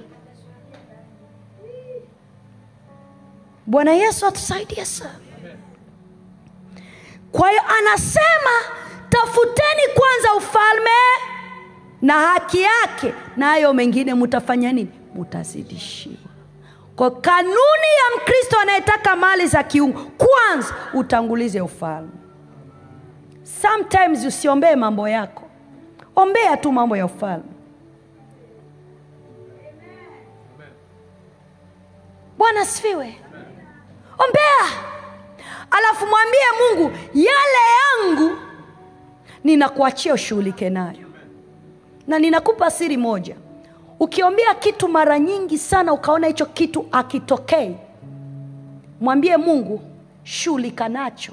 Bwana 3.66 3.94
yesu 3.94 4.26
atusaidie 4.28 4.86
sana. 4.86 5.20
Kwa 7.32 7.50
hiyo 7.50 7.62
anasema 7.80 8.52
tafuteni 9.10 9.82
kwanza 9.96 10.34
ufalme 10.38 10.90
na 12.02 12.14
haki 12.14 12.62
yake 12.62 13.14
nayo 13.38 13.68
na 13.68 13.74
mengine 13.74 14.14
mutafanya 14.14 14.72
nini? 14.74 14.92
Mutazidishiwa. 15.16 16.16
Kwa 16.96 17.12
kanuni 17.12 17.92
ya 17.98 18.18
mkristo 18.22 18.60
anayetaka 18.60 19.16
mali 19.16 19.48
za 19.48 19.64
kiungu 19.64 20.00
kwanza 20.18 20.74
utangulize 20.94 21.62
ufalme 21.62 22.12
sometimes 23.62 24.26
usiombee 24.26 24.76
mambo 24.76 25.08
yako. 25.10 25.44
Ombea 26.16 26.58
tu 26.58 26.72
mambo 26.72 26.98
ya 26.98 27.06
ufalme. 27.06 27.44
Bwana 32.38 32.66
sifiwe 32.66 33.16
ombea. 34.26 34.82
Alafu 35.72 36.06
mwambie 36.08 36.40
mungu 36.60 36.98
yale 37.14 37.62
yangu 37.82 38.38
ninakuachia 39.44 40.14
ushughulike 40.14 40.70
nayo. 40.70 41.08
Na 42.08 42.20
ninakupa 42.20 42.72
siri 42.72 42.98
moja. 42.98 43.36
Ukiombea 44.00 44.54
kitu 44.56 44.88
mara 44.88 45.20
nyingi 45.20 45.58
sana 45.58 45.94
ukaona 45.94 46.28
hicho 46.28 46.46
kitu 46.46 46.86
akitokei 46.92 47.76
mwambie 49.02 49.38
mungu 49.38 49.82
shughulika 50.24 50.90
nacho 50.90 51.32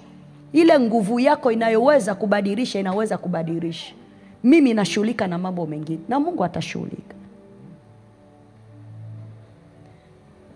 ile 0.53 0.81
nguvu 0.81 1.21
yako 1.21 1.53
inayoweza 1.53 2.15
kubadilisha 2.15 2.79
inaweza 2.81 3.19
kubadilisha 3.19 3.95
mimi 4.45 4.75
nashughulika 4.75 5.27
na 5.27 5.39
mambo 5.39 5.67
mengine 5.67 6.01
na 6.09 6.21
mungu 6.21 6.45
atashughulika. 6.45 7.15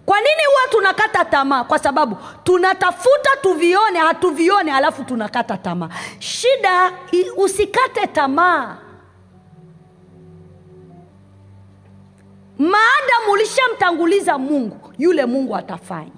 Kwa 0.07 0.17
nini 0.21 0.43
huwa 0.47 0.69
tunakata 0.71 1.25
tamaa? 1.25 1.65
Kwa 1.65 1.79
sababu 1.79 2.17
tunatafuta 2.45 3.31
tuvione 3.43 3.99
hatuvione 3.99 4.73
alafu 4.73 5.05
tunakata 5.05 5.57
tamaa. 5.57 5.89
Shida 6.19 6.93
usikate 7.37 8.07
tamaa. 8.07 8.77
Maadamu 12.59 13.33
ulishamtanguliza 13.33 14.39
mungu 14.39 14.93
yule 14.99 15.27
mungu 15.27 15.57
atafanya 15.57 16.11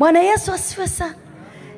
bwana 0.00 0.20
yesu 0.20 0.52
asiwe 0.52 0.88
sana. 0.88 1.14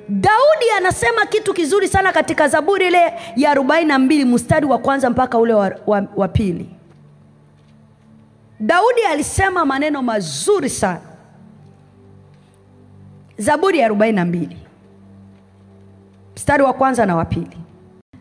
Daudi 0.09 0.71
anasema 0.77 1.27
kitu 1.27 1.55
kizuri 1.55 1.89
sana 1.89 2.13
katika 2.13 2.49
zaburi 2.49 2.87
ile 2.87 3.13
ya 3.37 3.51
arobaini 3.51 3.89
na 3.89 3.99
mbili 3.99 4.25
mstari 4.25 4.67
wa 4.67 4.79
kwanza 4.79 5.11
mpaka 5.11 5.39
ule 5.39 5.55
wa, 5.55 5.73
wa, 5.87 6.07
wa 6.17 6.29
pili. 6.29 6.69
Daudi 8.61 9.03
alisema 9.11 9.65
maneno 9.65 10.03
mazuri 10.03 10.71
sana. 10.71 11.01
Zaburi 13.39 13.79
ya 13.79 13.87
arobaini 13.87 14.17
na 14.17 14.25
mbili. 14.25 14.57
Mstari 16.37 16.63
wa 16.63 16.73
kwanza 16.73 17.07
na 17.07 17.17
wa 17.17 17.25
pili 17.25 17.57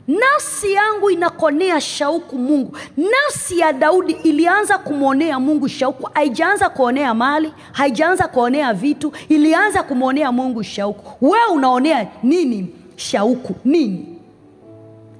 nafsi 0.07 0.73
yangu 0.73 1.09
inakonea 1.09 1.81
shauku 1.81 2.37
mungu. 2.37 2.77
Nafsi 2.97 3.59
ya 3.59 3.73
daudi 3.73 4.13
ilianza 4.13 4.77
kumwonea 4.77 5.39
mungu 5.39 5.67
shauku. 5.69 6.09
Haijaanza 6.13 6.69
kuonea 6.69 7.13
mali 7.13 7.53
haijaanza 7.71 8.27
kuonea 8.27 8.73
vitu 8.73 9.11
ilianza 9.29 9.83
kumwonea 9.83 10.31
mungu 10.31 10.63
shauku. 10.63 11.25
Wewe 11.25 11.45
unaonea 11.45 12.07
nini? 12.23 12.75
Shauku. 12.95 13.55
Nini? 13.65 14.19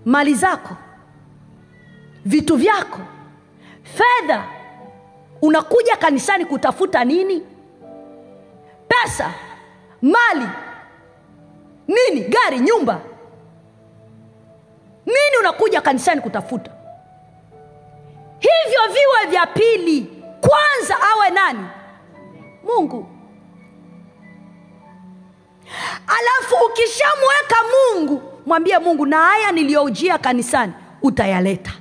Mali 0.05 0.34
zako. 0.36 0.75
Vitu 2.25 2.55
vyako. 2.55 2.99
Fedha. 3.84 4.43
Unakuja 5.41 5.95
kanisani 5.95 6.45
kutafuta 6.45 7.03
nini? 7.05 7.41
Pesa. 8.88 9.34
Mali. 10.01 10.47
Nini? 11.88 12.21
Gari 12.21 12.59
nyumba 12.59 13.01
nini 15.06 15.38
unakuja 15.39 15.82
kanisani 15.82 16.22
kutafuta? 16.22 16.72
Hivyo 18.39 18.82
viwe 18.93 19.32
vya 19.32 19.47
pili. 19.47 20.24
Kwanza 20.41 20.95
awe 21.12 21.30
nani? 21.30 21.66
Mungu. 22.64 23.08
Alafu 26.08 26.56
ukishamweka 26.66 27.56
mungu 27.74 28.22
mwambie 28.45 28.80
mungu 28.80 29.06
na 29.06 29.18
haya 29.18 29.52
niliyoujia 29.52 30.18
kanisani 30.18 30.74
utayaleta. 31.02 31.72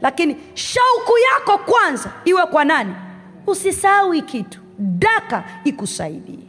Lakini 0.00 0.36
shauku 0.54 1.12
yako 1.18 1.58
kwanza 1.58 2.10
iwe 2.24 2.46
kwa 2.46 2.64
nani? 2.64 2.94
Usisahau 3.46 4.22
kitu. 4.22 4.60
Daka 4.78 5.44
ikusaidie 5.64 6.47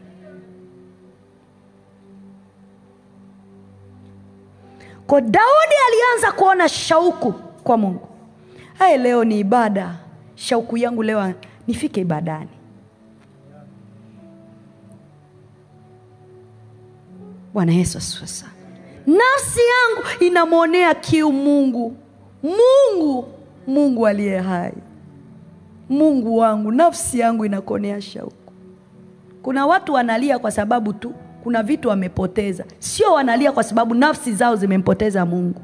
kwa 5.10 5.22
daudi 5.22 5.76
alianza 5.88 6.32
kuona 6.32 6.70
shauku 6.70 7.32
kwa 7.64 7.78
mungu. 7.78 8.08
Haye 8.80 8.98
leo 8.98 9.24
ni 9.24 9.40
ibada. 9.40 9.96
Shauku 10.36 10.78
yangu 10.78 11.04
leo 11.04 11.34
nifike 11.68 12.02
ibadani. 12.02 12.50
Bwana 17.54 17.72
yesu 17.74 17.98
asifiwe. 17.98 18.50
Nafsi 19.08 19.60
yangu 19.60 20.08
inamwonea 20.20 20.94
kiu 20.96 21.32
mungu. 21.32 21.96
Mungu 22.44 23.28
mungu 23.68 24.08
aliye 24.08 24.38
hai. 24.40 24.74
Mungu 25.90 26.38
wangu 26.38 26.72
nafsi 26.72 27.20
yangu 27.20 27.46
inakonea 27.46 28.02
shauku. 28.02 28.54
Kuna 29.44 29.66
watu 29.66 29.94
wanalia 29.94 30.40
kwa 30.40 30.52
sababu 30.52 30.94
tu 30.94 31.14
kuna 31.44 31.64
vitu 31.64 31.90
wamepoteza. 31.90 32.66
Sio 32.80 33.14
wanalia 33.14 33.52
kwa 33.52 33.64
sababu 33.64 33.96
nafsi 33.96 34.34
zao 34.34 34.56
zimempoteza 34.56 35.26
mungu. 35.26 35.62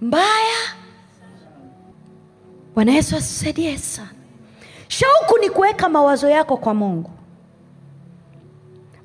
Mbaya. 0.00 0.58
Bwana 2.74 2.92
yesu 2.92 3.16
atusaidie 3.16 3.78
sana. 3.78 4.08
Shauku 4.88 5.38
ni 5.40 5.50
kuweka 5.50 5.88
mawazo 5.88 6.28
yako 6.30 6.56
kwa 6.56 6.74
mungu. 6.74 7.10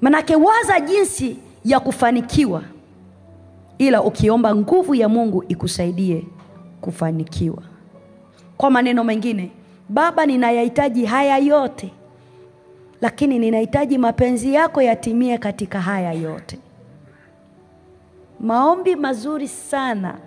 Manake 0.01 0.35
waza 0.35 0.79
jinsi 0.79 1.37
ya 1.65 1.79
kufanikiwa 1.79 2.63
ila 3.77 4.01
ukiomba 4.03 4.55
nguvu 4.55 4.95
ya 4.95 5.09
mungu 5.09 5.43
ikusaidie 5.47 6.25
kufanikiwa. 6.81 7.63
Kwa 8.57 8.69
maneno 8.71 9.03
mengine 9.03 9.51
baba 9.89 10.25
ninayahitaji 10.25 11.05
haya 11.05 11.37
yote 11.37 11.91
lakini 13.01 13.39
ninahitaji 13.39 13.97
mapenzi 13.97 14.53
yako 14.53 14.81
yatimie 14.81 15.37
katika 15.37 15.81
haya 15.81 16.11
yote. 16.13 16.59
Maombi 18.39 18.95
mazuri 18.95 19.47
sana 19.47 20.17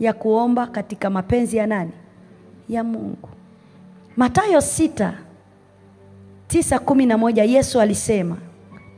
ya 0.00 0.12
kuomba 0.12 0.66
katika 0.66 1.10
mapenzi 1.10 1.56
ya 1.56 1.66
nani? 1.66 1.92
Ya 2.68 2.84
mungu. 2.84 3.28
Matayo 4.16 4.60
sita 4.60 5.14
tisa 6.48 6.78
kumi 6.78 7.06
na 7.06 7.18
moja 7.18 7.44
yesu 7.44 7.80
alisema 7.80 8.36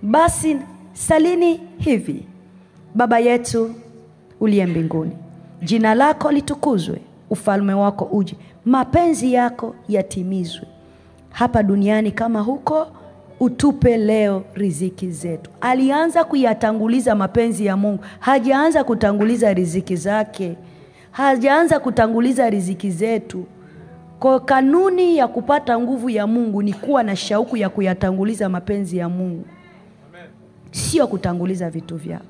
basi 0.02 0.57
salini 0.92 1.61
hivi 1.78 2.26
baba 2.94 3.18
yetu 3.18 3.74
uliye 4.40 4.66
mbinguni 4.66 5.16
jina 5.62 5.94
lako 5.94 6.32
litukuzwe 6.32 7.00
ufalme 7.30 7.74
wako 7.74 8.04
uje 8.04 8.34
mapenzi 8.64 9.32
yako 9.32 9.74
yatimizwe 9.88 10.66
hapa 11.37 11.62
duniani 11.62 12.12
kama 12.12 12.41
huko 12.41 12.87
utupe 13.41 13.97
leo 13.97 14.45
riziki 14.55 15.11
zetu. 15.11 15.51
Alianza 15.61 16.24
kuyatanguliza 16.24 17.14
mapenzi 17.14 17.66
ya 17.66 17.76
mungu. 17.76 18.05
Hajaanza 18.18 18.84
kutanguliza 18.84 19.55
riziki 19.55 19.97
zake. 19.97 20.57
Hajaanza 21.11 21.80
kutanguliza 21.80 22.51
riziki 22.51 22.91
zetu. 22.91 23.45
Kwa 24.18 24.41
kanuni 24.41 25.16
ya 25.16 25.28
kupata 25.28 25.78
nguvu 25.78 26.11
ya 26.11 26.26
mungu 26.26 26.62
ni 26.62 26.72
kuwa 26.72 27.03
na 27.03 27.16
shauku 27.16 27.57
ya 27.57 27.68
kuyatanguliza 27.68 28.49
mapenzi 28.49 28.97
ya 28.97 29.09
mungu. 29.09 29.45
Sio 30.70 31.07
kutanguliza 31.07 31.70
vitu 31.70 31.97
vyako. 31.97 32.24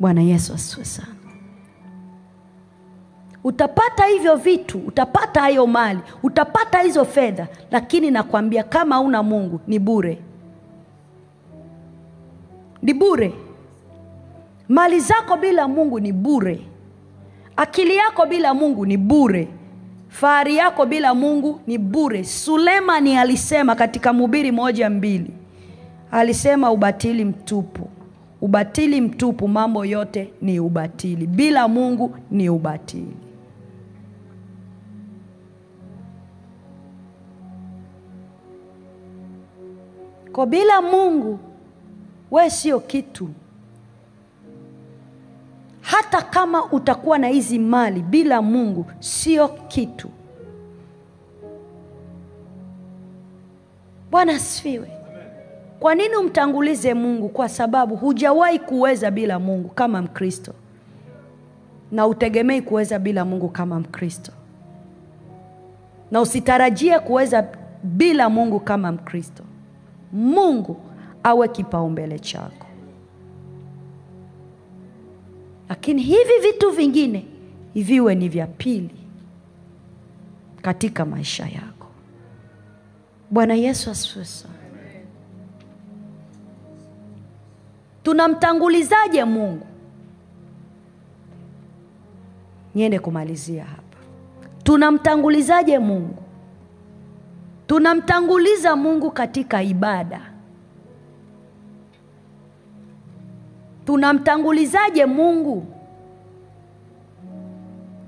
Bwana 0.00 0.22
yesu 0.22 0.54
asifiwe 0.54 0.84
sana 0.84 1.23
utapata 3.44 4.04
hivyo 4.06 4.36
vitu 4.36 4.78
utapata 4.78 5.40
hayo 5.40 5.66
mali 5.66 6.00
utapata 6.22 6.78
hizo 6.80 7.04
fedha 7.04 7.48
lakini 7.70 8.10
nakwambia 8.10 8.62
kama 8.62 9.00
una 9.00 9.22
mungu 9.22 9.60
ni 9.66 9.78
bure. 9.78 10.18
Ni 12.82 12.94
bure. 12.94 13.32
Mali 14.68 15.00
zako 15.00 15.36
bila 15.36 15.68
mungu 15.68 16.00
ni 16.00 16.12
bure. 16.12 16.60
Akili 17.56 17.96
yako 17.96 18.26
bila 18.26 18.54
mungu 18.54 18.86
ni 18.86 18.96
bure. 18.96 19.48
Fahari 20.08 20.56
yako 20.56 20.86
bila 20.86 21.14
mungu 21.14 21.60
ni 21.66 21.78
bure. 21.78 22.24
Sulemani 22.24 23.16
alisema 23.16 23.74
katika 23.74 24.12
mhubiri 24.12 24.52
moja 24.52 24.90
mbili 24.90 25.30
alisema 26.10 26.70
ubatili 26.70 27.24
mtupu. 27.24 27.88
Ubatili 28.40 29.00
mtupu 29.00 29.48
mambo 29.48 29.84
yote 29.84 30.32
ni 30.42 30.60
ubatili. 30.60 31.26
Bila 31.26 31.68
mungu 31.68 32.16
ni 32.30 32.48
ubatili 32.50 33.16
kwa 40.34 40.46
bila 40.46 40.82
mungu 40.82 41.38
we 42.30 42.50
sio 42.50 42.80
kitu. 42.80 43.28
Hata 45.80 46.22
kama 46.22 46.64
utakuwa 46.72 47.18
na 47.18 47.28
hizi 47.28 47.58
mali 47.58 48.02
bila 48.02 48.42
mungu 48.42 48.86
sio 49.00 49.48
kitu. 49.48 50.08
Bwana 54.10 54.32
asifiwe. 54.32 54.90
Kwa 55.80 55.94
nini 55.94 56.16
umtangulize 56.16 56.94
mungu? 56.94 57.28
Kwa 57.28 57.48
sababu 57.48 57.96
hujawahi 57.96 58.58
kuweza 58.58 59.10
bila 59.10 59.38
mungu 59.38 59.68
kama 59.68 60.02
mkristo. 60.02 60.52
Na 61.92 62.06
utegemei 62.06 62.62
kuweza 62.62 62.98
bila 62.98 63.24
mungu 63.24 63.48
kama 63.48 63.80
mkristo. 63.80 64.32
Na 66.10 66.20
usitarajie 66.20 66.98
kuweza 66.98 67.46
bila 67.82 68.28
mungu 68.30 68.60
kama 68.60 68.92
mkristo 68.92 69.44
mungu 70.14 70.76
awe 71.22 71.48
kipaumbele 71.48 72.18
chako. 72.18 72.66
Lakini 75.68 76.02
hivi 76.02 76.38
vitu 76.42 76.70
vingine 76.70 77.26
viwe 77.74 78.14
ni 78.14 78.28
vya 78.28 78.46
pili 78.46 78.94
katika 80.62 81.04
maisha 81.04 81.42
yako. 81.46 81.86
Bwana 83.30 83.54
yesu 83.54 83.90
asifiwe. 83.90 84.24
Sana 84.24 84.54
tunamtangulizaje 88.02 89.24
mungu? 89.24 89.66
Niende 92.74 92.98
kumalizia 92.98 93.64
hapa. 93.64 93.98
Tunamtangulizaje 94.62 95.78
mungu 95.78 96.23
tunamtanguliza 97.66 98.76
mungu 98.76 99.10
katika 99.10 99.62
ibada. 99.62 100.20
Tunamtangulizaje 103.86 105.06
mungu? 105.06 105.66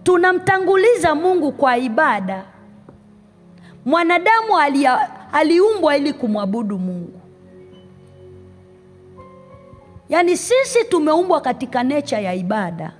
Tunamtanguliza 0.02 1.14
mungu 1.14 1.52
kwa 1.52 1.76
ibada. 1.78 2.44
Mwanadamu 3.84 4.58
alia, 4.58 5.10
aliumbwa 5.32 5.96
ili 5.96 6.12
kumwabudu 6.12 6.78
mungu. 6.78 7.20
Yaani 10.08 10.36
sisi 10.36 10.84
tumeumbwa 10.88 11.40
katika 11.40 11.82
necha 11.82 12.18
ya 12.20 12.34
ibada. 12.34 12.92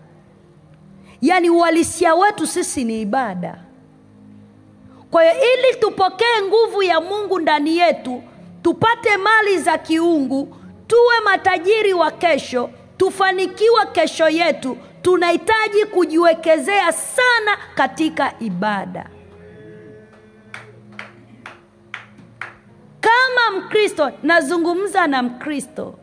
Yaani 1.20 1.50
uhalisia 1.50 2.14
wetu 2.14 2.46
sisi 2.46 2.84
ni 2.84 3.00
ibada 3.00 3.65
kwa 5.16 5.24
hiyo 5.24 5.34
ili 5.54 5.76
tupokee 5.80 6.42
nguvu 6.48 6.82
ya 6.82 7.00
mungu 7.00 7.38
ndani 7.38 7.76
yetu 7.78 8.22
tupate 8.62 9.16
mali 9.16 9.58
za 9.58 9.78
kiungu 9.78 10.56
tuwe 10.86 11.20
matajiri 11.24 11.92
wa 11.92 12.10
kesho 12.10 12.70
tufanikiwa 12.96 13.86
kesho 13.86 14.28
yetu 14.28 14.78
tunahitaji 15.02 15.84
kujiwekezea 15.84 16.92
sana 16.92 17.56
katika 17.74 18.32
ibada. 18.40 19.10
Kama 23.00 23.58
mkristo 23.58 24.12
nazungumza 24.22 25.06
na 25.06 25.22
mkristo. 25.22 25.94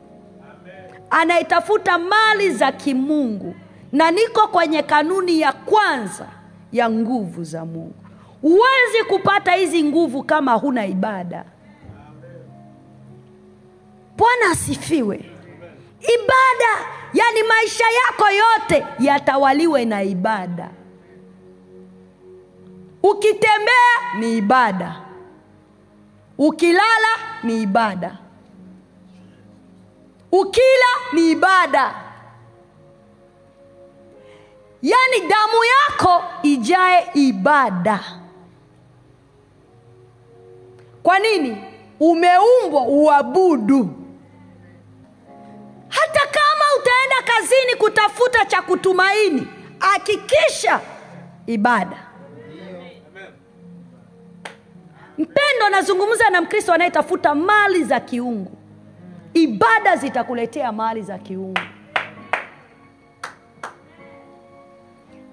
Anayetafuta 1.09 1.97
mali 1.97 2.51
za 2.51 2.72
kimungu 2.72 3.55
na 3.91 4.11
niko 4.11 4.47
kwenye 4.47 4.84
kanuni 4.84 5.39
ya 5.41 5.51
kwanza 5.51 6.28
ya 6.72 6.89
nguvu 6.89 7.43
za 7.43 7.66
mungu 7.66 8.03
huwezi 8.44 9.04
kupata 9.10 9.52
hizi 9.52 9.84
nguvu 9.84 10.24
kama 10.24 10.54
huna 10.54 10.86
ibada. 10.86 11.46
Bwana 14.18 14.52
asifiwe. 14.52 15.18
Ibada 16.00 16.88
yani 17.14 17.44
maisha 17.44 17.84
yako 18.06 18.26
yote 18.30 18.86
yatawaliwe 19.00 19.86
na 19.86 20.04
ibada. 20.04 20.70
Ukitembea 23.04 24.14
ni 24.20 24.38
ibada. 24.38 25.02
Ukilala 26.38 27.18
ni 27.44 27.62
ibada. 27.62 28.18
Ukila 30.32 30.91
ni 31.14 31.32
ibada. 31.32 31.96
Yaani 34.82 35.20
damu 35.30 35.64
yako 35.64 36.24
ijae 36.44 37.08
ibada 37.14 38.22
kwa 41.04 41.20
nini? 41.20 41.58
Umeumbwa 41.99 42.82
uabudu. 42.88 43.89
Hata 45.89 46.20
kama 46.20 46.66
utaenda 46.80 47.34
kazini 47.34 47.76
kutafuta 47.78 48.45
cha 48.45 48.62
kutumaini 48.62 49.47
hakikisha 49.80 50.80
ibada. 51.47 51.97
Mpendo 55.18 55.66
anazungumza 55.68 56.30
na 56.30 56.41
mkristo 56.41 56.74
anayetafuta 56.74 57.36
mali 57.36 57.84
za 57.84 57.99
kiungu. 57.99 58.51
Ibada 59.34 59.95
zitakuletea 59.95 60.72
mali 60.72 61.01
za 61.01 61.18
kiungu. 61.18 61.60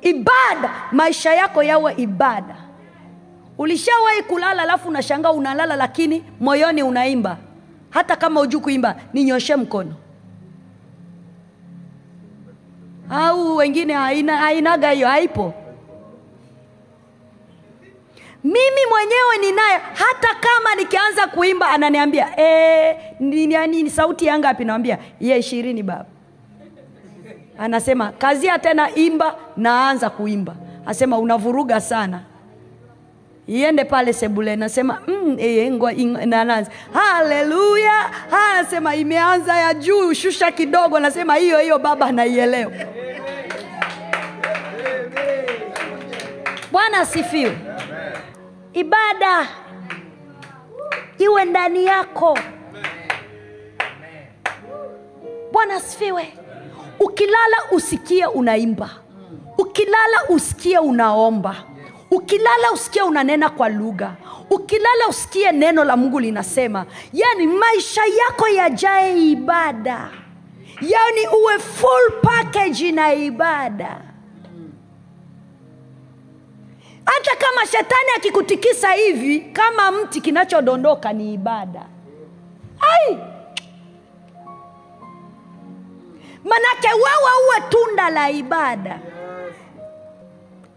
Ibada 0.01 0.71
maisha 0.93 1.35
yako 1.35 1.63
yawe 1.63 1.95
ibada 1.97 2.57
ulishawahi 3.61 4.23
kulala 4.23 4.63
alafu 4.63 4.89
unashangaa 4.89 5.31
unalala 5.33 5.77
lakini 5.77 6.25
moyoni 6.41 6.83
unaimba? 6.83 7.37
Hata 7.91 8.17
kama 8.17 8.41
hujui 8.41 8.61
kuimba 8.61 8.97
ninyoshe 9.13 9.57
mkono. 9.57 9.95
Au 13.11 13.57
wengine 13.57 13.93
haina, 13.95 14.37
hainaga 14.37 14.91
hiyo 14.91 15.09
haipo. 15.09 15.55
Mimi 18.45 18.87
mwenyewe 18.91 19.39
ninayo 19.41 19.81
hata 19.95 20.29
kama 20.35 20.75
nikianza 20.75 21.27
kuimba 21.27 21.69
ananiambia 21.71 22.41
e, 22.41 22.97
ni, 23.21 23.47
ni, 23.47 23.83
ni 23.83 23.91
sauti 23.91 24.27
ya 24.27 24.39
ngapi? 24.39 24.65
Nawambia 24.65 24.99
ye 25.21 25.39
ishirini 25.39 25.83
baba. 25.83 26.07
Anasema 27.59 28.13
kazia 28.13 28.59
tena 28.59 28.95
imba 28.95 29.37
naanza 29.57 30.11
kuimba. 30.11 30.55
Asema 30.87 31.19
unavuruga 31.19 31.81
sana 31.81 32.21
iende 33.51 33.85
pale 33.85 34.13
sebule 34.13 34.57
nasema 34.57 34.99
mm, 35.07 35.37
e, 35.39 35.71
ngwa, 35.71 35.93
haleluya! 36.93 38.11
Anasema 38.33 38.95
imeanza 38.97 39.57
ya 39.57 39.75
juu 39.75 40.15
shusha 40.15 40.53
kidogo. 40.53 41.01
Nasema 41.01 41.35
hiyo 41.37 41.59
hiyo 41.59 41.79
baba 41.79 42.13
naielewa. 42.13 42.73
bwana 46.73 46.99
asifiwe. 47.01 47.59
Ibada 48.73 49.49
iwe 51.19 51.45
ndani 51.45 51.85
yako. 51.85 52.39
Bwana 55.53 55.75
asifiwe. 55.75 56.35
Ukilala 57.01 57.57
usikie 57.71 58.27
unaimba. 58.27 58.91
Ukilala 59.59 60.25
usikie 60.29 60.79
unaomba 60.79 61.57
ukilala 62.11 62.73
usikie 62.73 63.03
unanena 63.03 63.51
kwa 63.51 63.69
lugha. 63.69 64.13
Ukilala 64.51 65.09
usikie 65.09 65.53
neno 65.53 65.85
la 65.85 65.97
mungu 65.97 66.21
linasema. 66.21 66.87
Yani 67.13 67.47
maisha 67.47 68.03
yako 68.05 68.49
yajae 68.49 69.19
ibada. 69.23 70.11
Yani 70.81 71.27
uwe 71.43 71.59
full 71.59 72.21
package 72.23 72.93
na 72.93 73.15
ibada. 73.15 74.01
Hata 77.05 77.37
kama 77.37 77.67
shetani 77.67 78.11
akikutikisa 78.17 78.93
hivi 78.93 79.41
kama 79.41 79.91
mti 79.93 80.21
kinachodondoka 80.21 81.13
ni 81.13 81.35
ibada. 81.35 81.87
Ai! 82.81 83.19
Manake 86.45 86.89
wewe 86.89 87.33
uwe 87.47 87.69
tunda 87.69 88.11
la 88.11 88.31
ibada 88.31 88.99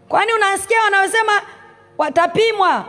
kwani 0.08 0.32
unasikia 0.32 0.82
wanaosema 0.82 1.32
watapimwa 1.98 2.84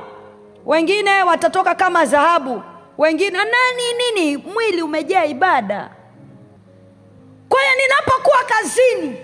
wengine 0.66 1.24
watatoka 1.24 1.76
kama 1.76 2.05
dhahabu 2.05 2.61
wengine 2.97 3.38
nani 3.38 3.84
nini 4.16 4.38
mwili 4.38 4.82
umejaa 4.82 5.26
ibada. 5.26 5.89
Kwa 7.49 7.59
hiyo 7.61 7.74
ninapokuwa 7.82 8.38
kazini 8.47 9.18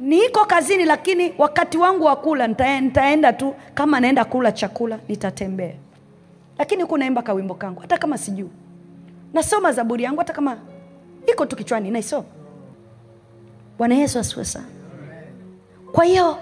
niko 0.00 0.44
kazini 0.44 0.84
lakini 0.84 1.34
wakati 1.38 1.78
wangu 1.78 2.04
wa 2.04 2.16
kula 2.16 2.46
nita- 2.46 2.80
nitaenda 2.80 3.32
tu 3.32 3.54
kama 3.74 4.00
naenda 4.00 4.24
kula 4.24 4.52
chakula 4.52 4.98
nitatembea. 5.08 5.74
Lakini 6.58 6.82
huku 6.82 6.98
naimba 6.98 7.22
kawimbo 7.22 7.54
kangu 7.54 7.80
hata 7.80 7.98
kama 7.98 8.18
sijuu 8.18 8.50
nasoma 9.34 9.72
zaburi 9.72 10.04
yangu 10.04 10.18
hata 10.18 10.32
kama 10.32 10.56
iko 11.26 11.46
tu 11.46 11.56
kichwani 11.56 11.90
naisoma. 11.90 12.24
Bwana 13.78 13.94
yesu 13.94 14.18
asiwe 14.18 14.44
sana 14.44 14.66
kwa 15.92 16.04
hiyo 16.04 16.36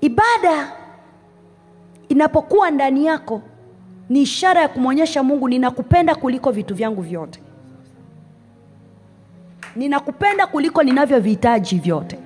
ibada 0.00 0.72
inapokuwa 2.08 2.70
ndani 2.70 3.06
yako 3.06 3.42
ni 4.08 4.22
ishara 4.22 4.60
ya 4.60 4.68
kumwonyesha 4.68 5.22
mungu 5.22 5.48
ninakupenda 5.48 6.14
kuliko 6.14 6.50
vitu 6.50 6.74
vyangu 6.74 7.02
vyote. 7.02 7.40
Ninakupenda 9.76 10.46
kuliko 10.46 10.82
ninavyovihitaji 10.82 11.78
vyote. 11.78 12.18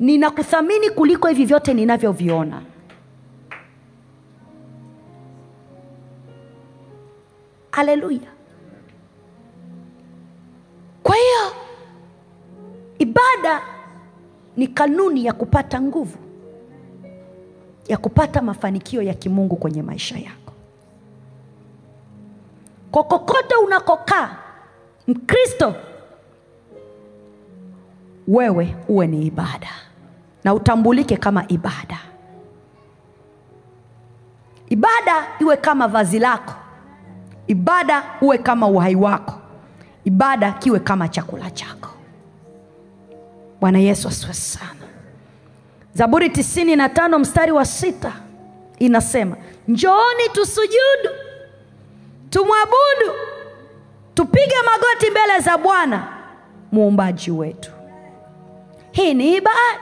Ninakuthamini 0.00 0.90
kuliko 0.90 1.28
hivi 1.28 1.44
vyote 1.44 1.74
ninavyoviona. 1.74 2.62
Haleluya. 7.70 8.20
Kwa 11.02 11.16
hiyo 11.16 11.52
ibada 12.98 13.62
ni 14.56 14.66
kanuni 14.68 15.24
ya 15.24 15.32
kupata 15.32 15.80
nguvu 15.80 16.18
ya 17.88 17.96
kupata 17.96 18.42
mafanikio 18.42 19.02
ya 19.02 19.14
kimungu 19.14 19.56
kwenye 19.56 19.82
maisha 19.82 20.18
yako. 20.18 20.52
Kokokote 22.90 23.54
unakokaa 23.54 24.36
mkristo 25.08 25.74
wewe 28.28 28.76
uwe 28.88 29.06
ni 29.06 29.26
ibada 29.26 29.70
na 30.44 30.54
utambulike 30.54 31.16
kama 31.16 31.44
ibada. 31.48 31.98
Ibada 34.68 35.26
iwe 35.40 35.56
kama 35.56 35.88
vazi 35.88 36.18
lako. 36.18 36.54
Ibada 37.46 38.04
uwe 38.20 38.38
kama 38.38 38.66
uhai 38.66 38.94
wako. 38.94 39.34
Ibada 40.04 40.52
kiwe 40.52 40.80
kama 40.80 41.08
chakula 41.08 41.50
chako 41.50 41.81
bwana 43.62 43.78
yesu 43.78 44.08
asiwe 44.08 44.34
sana. 44.34 44.86
Zaburi 45.94 46.30
tisini 46.30 46.76
na 46.76 46.88
tano 46.88 47.18
mstari 47.18 47.52
wa 47.52 47.64
sita 47.64 48.12
inasema 48.78 49.36
njooni 49.68 50.28
tusujudu 50.32 51.10
tumwabudu 52.30 53.12
tupige 54.14 54.54
magoti 54.64 55.10
mbele 55.10 55.40
za 55.40 55.58
bwana 55.58 56.08
muumbaji 56.72 57.30
wetu. 57.30 57.70
Hii 58.92 59.14
ni 59.14 59.36
ibada. 59.36 59.80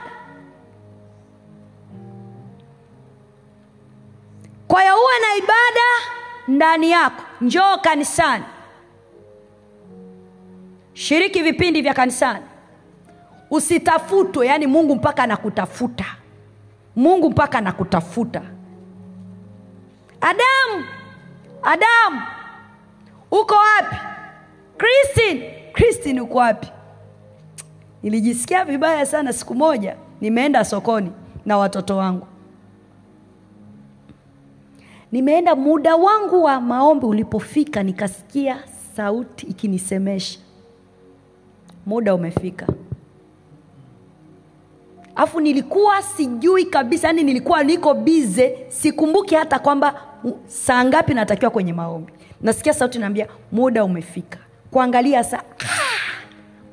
Kwa 4.67 4.81
hiyo 4.81 4.93
uwe 4.95 5.19
na 5.21 5.35
ibada 5.37 5.87
ndani 6.47 6.91
yako. 6.91 7.23
Njoo 7.41 7.77
kanisani. 7.77 8.43
Shiriki 10.93 11.41
vipindi 11.43 11.81
vya 11.81 11.93
kanisani 11.93 12.45
usitafutwe 13.51 14.47
yaani 14.47 14.67
mungu 14.67 14.95
mpaka 14.95 15.23
anakutafuta. 15.23 16.05
Mungu 16.95 17.29
mpaka 17.29 17.57
anakutafuta. 17.57 18.41
Adamu 20.21 20.85
adamu 21.63 22.21
uko 23.31 23.53
wapi? 23.55 23.95
Kristin 24.77 25.43
kristin 25.73 26.19
uko 26.19 26.37
wapi? 26.37 26.67
Nilijisikia 28.03 28.65
vibaya 28.65 29.05
sana 29.05 29.33
siku 29.33 29.55
moja 29.55 29.95
nimeenda 30.21 30.65
sokoni 30.65 31.11
na 31.45 31.57
watoto 31.57 31.97
wangu. 31.97 32.27
Nimeenda 35.11 35.55
muda 35.55 35.95
wangu 35.95 36.43
wa 36.43 36.61
maombi 36.61 37.05
ulipofika 37.05 37.83
nikasikia 37.83 38.63
sauti 38.95 39.45
ikinisemesha. 39.47 40.39
Muda 41.85 42.15
umefika 42.15 42.67
afu 45.21 45.39
nilikuwa 45.41 46.01
sijui 46.01 46.65
kabisa 46.65 47.07
yani 47.07 47.23
nilikuwa 47.23 47.63
niko 47.63 47.93
bize 47.93 48.65
sikumbuki 48.69 49.35
hata 49.35 49.59
kwamba 49.59 50.01
saa 50.47 50.85
ngapi 50.85 51.13
natakiwa 51.13 51.51
kwenye 51.51 51.73
maombi. 51.73 52.13
Nasikia 52.41 52.73
sauti 52.73 52.99
naambia 52.99 53.27
muda 53.51 53.83
umefika. 53.83 54.39
Kuangalia 54.71 55.23
saa 55.23 55.37
ah, 55.59 55.65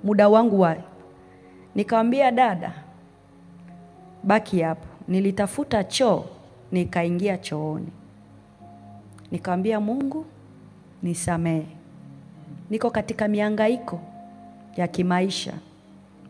muda 0.04 0.28
wangu 0.28 0.60
wa 0.60 0.76
nikawambia 1.74 2.30
dada 2.30 2.72
baki 4.22 4.60
hapo. 4.60 4.86
Nilitafuta 5.08 5.84
choo 5.84 6.24
nikaingia 6.72 7.38
chooni. 7.38 7.88
Nikawambia 9.30 9.80
mungu 9.80 10.24
nisamehe. 11.02 11.66
Niko 12.70 12.90
katika 12.90 13.28
miangaiko 13.28 14.00
ya 14.76 14.88
kimaisha 14.88 15.52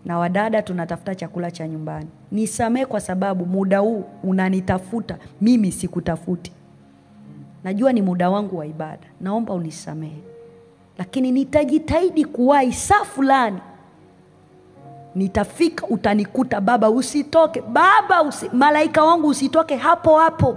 na 0.05 0.19
wadada 0.19 0.63
tunatafuta 0.63 1.15
chakula 1.15 1.51
cha 1.51 1.69
nyumbani. 1.69 2.09
Nisamehe 2.33 2.87
kwa 2.87 3.01
sababu 3.01 3.47
muda 3.47 3.79
huu 3.79 4.05
unanitafuta 4.23 5.17
mimi 5.41 5.73
sikutafuti. 5.73 6.53
Najua 7.65 7.93
ni 7.93 8.03
muda 8.03 8.31
wangu 8.31 8.59
wa 8.59 8.67
ibada 8.67 9.07
naomba 9.21 9.55
unisamehe. 9.55 10.23
Lakini 10.99 11.33
nitajitahidi 11.33 12.25
kuwahi 12.25 12.73
saa 12.73 13.05
fulani. 13.05 13.59
Nitafika 15.15 15.87
utanikuta 15.87 16.61
baba 16.61 16.91
usitoke 16.91 17.61
baba 17.61 18.23
usi, 18.23 18.49
malaika 18.53 19.05
wangu 19.05 19.27
usitoke 19.29 19.77
hapo 19.77 20.19
hapo. 20.19 20.57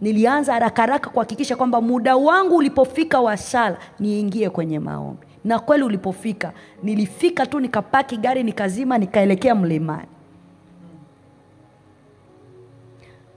Nilianza 0.00 0.52
haraka 0.52 0.82
haraka 0.82 1.10
kuhakikisha 1.10 1.56
kwamba 1.56 1.80
muda 1.80 2.16
wangu 2.16 2.56
ulipofika 2.56 3.20
wa 3.20 3.36
sala 3.36 3.76
niingie 4.00 4.50
kwenye 4.50 4.78
maombi 4.78 5.26
na 5.44 5.58
kweli 5.58 5.84
ulipofika 5.84 6.52
nilifika 6.82 7.46
tu 7.46 7.60
nikapaki 7.60 8.16
gari 8.16 8.42
nikazima 8.42 8.98
nikaelekea 8.98 9.54
mlimani. 9.54 10.08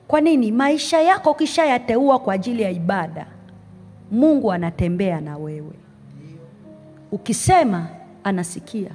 Kwa 0.07 0.21
nini? 0.21 0.51
Maisha 0.51 1.01
yako 1.01 1.31
ukishayateua 1.31 2.19
kwa 2.19 2.33
ajili 2.33 2.61
ya 2.63 2.69
ibada 2.71 3.25
mungu 4.11 4.51
anatembea 4.51 5.21
na 5.21 5.37
wewe. 5.37 5.73
Ukisema 7.11 7.87
anasikia. 8.23 8.91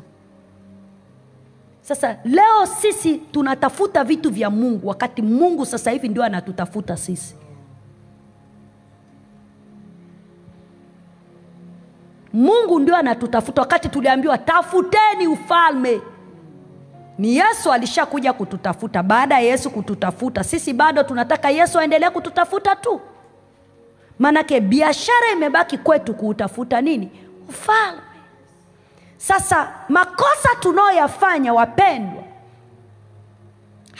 Sasa 1.80 2.18
leo 2.24 2.66
sisi 2.80 3.14
tunatafuta 3.18 4.04
vitu 4.04 4.30
vya 4.30 4.50
mungu 4.50 4.88
wakati 4.88 5.22
mungu 5.22 5.66
sasa 5.66 5.90
hivi 5.90 6.08
ndio 6.08 6.24
anatutafuta 6.24 6.96
sisi 6.96 7.34
mungu 12.32 12.80
ndio 12.80 12.96
anatutafuta. 12.96 13.60
Wakati 13.62 13.88
tuliambiwa 13.88 14.38
tafuteni 14.38 15.26
ufalme. 15.28 16.00
Ni 17.18 17.36
yesu 17.36 17.72
alishakuja 17.72 18.32
kututafuta. 18.32 19.02
Baada 19.02 19.34
ya 19.34 19.40
yesu 19.40 19.70
kututafuta 19.70 20.44
sisi 20.44 20.72
bado 20.72 21.02
tunataka 21.02 21.50
yesu 21.50 21.78
aendelee 21.78 22.10
kututafuta 22.10 22.76
tu. 22.76 23.00
Maanake 24.18 24.60
biashara 24.60 25.30
imebaki 25.32 25.78
kwetu 25.78 26.14
kuutafuta 26.14 26.80
nini? 26.80 27.10
Ufalme. 27.48 28.00
Sasa 29.16 29.72
makosa 29.88 30.48
tunayoyafanya 30.60 31.54
wapendwa 31.54 32.22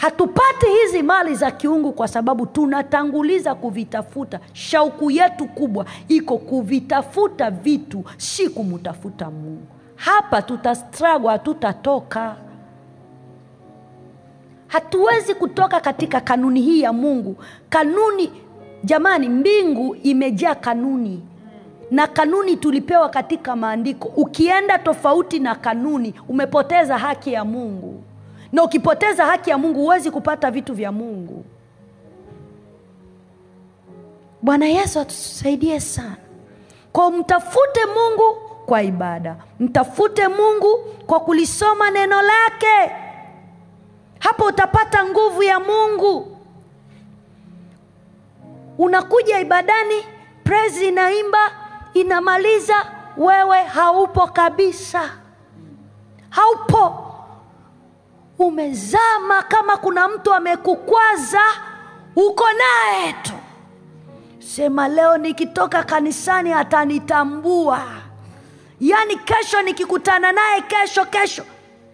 hatupati 0.00 0.66
hizi 0.66 1.02
mali 1.02 1.34
za 1.34 1.50
kiungu 1.50 1.92
kwa 1.92 2.08
sababu 2.08 2.46
tunatanguliza 2.46 3.54
kuvitafuta. 3.54 4.40
Shauku 4.52 5.10
yetu 5.10 5.46
kubwa 5.46 5.86
iko 6.08 6.38
kuvitafuta 6.38 7.50
vitu 7.50 8.04
si 8.16 8.48
kumtafuta 8.48 9.30
mungu. 9.30 9.66
Hapa 9.96 10.42
tutastragwa 10.42 11.32
hatutatoka. 11.32 12.36
Hatuwezi 14.66 15.34
kutoka 15.34 15.80
katika 15.80 16.20
kanuni 16.20 16.60
hii 16.60 16.80
ya 16.80 16.92
mungu. 16.92 17.36
Kanuni 17.68 18.30
jamani 18.84 19.28
mbingu 19.28 19.94
imejaa 20.02 20.54
kanuni. 20.54 21.22
Na 21.90 22.06
kanuni 22.06 22.56
tulipewa 22.56 23.08
katika 23.08 23.56
maandiko. 23.56 24.08
Ukienda 24.16 24.78
tofauti 24.78 25.38
na 25.38 25.54
kanuni 25.54 26.14
umepoteza 26.28 26.98
haki 26.98 27.32
ya 27.32 27.44
mungu 27.44 28.02
na 28.52 28.62
ukipoteza 28.64 29.26
haki 29.26 29.50
ya 29.50 29.58
mungu 29.58 29.80
huwezi 29.80 30.10
kupata 30.10 30.50
vitu 30.50 30.74
vya 30.74 30.92
mungu. 30.92 31.44
Bwana 34.42 34.66
yesu 34.66 35.00
atusaidie 35.00 35.80
sana. 35.80 36.16
Kwa 36.92 37.10
mtafute 37.10 37.80
mungu 37.86 38.36
kwa 38.66 38.82
ibada. 38.82 39.36
Mtafute 39.60 40.28
mungu 40.28 40.78
kwa 41.06 41.20
kulisoma 41.20 41.90
neno 41.90 42.22
lake. 42.22 42.92
Hapo 44.18 44.44
utapata 44.44 45.04
nguvu 45.04 45.42
ya 45.42 45.60
mungu. 45.60 46.36
Unakuja 48.78 49.40
ibadani 49.40 49.94
prezi 50.44 50.88
inaimba 50.88 51.38
inamaliza 51.94 52.74
wewe 53.16 53.62
haupo 53.62 54.26
kabisa. 54.26 55.10
Haupo 56.30 57.07
umezama 58.38 59.42
kama 59.48 59.76
kuna 59.76 60.08
mtu 60.08 60.34
amekukwaza 60.34 61.40
uko 62.16 62.44
naye 62.52 63.12
tu. 63.22 63.32
Sema 64.38 64.88
leo 64.88 65.16
nikitoka 65.18 65.82
kanisani 65.82 66.52
atanitambua. 66.52 67.80
Yaani 68.80 69.16
kesho 69.16 69.62
nikikutana 69.62 70.32
naye 70.32 70.60
kesho 70.60 71.04
kesho. 71.04 71.44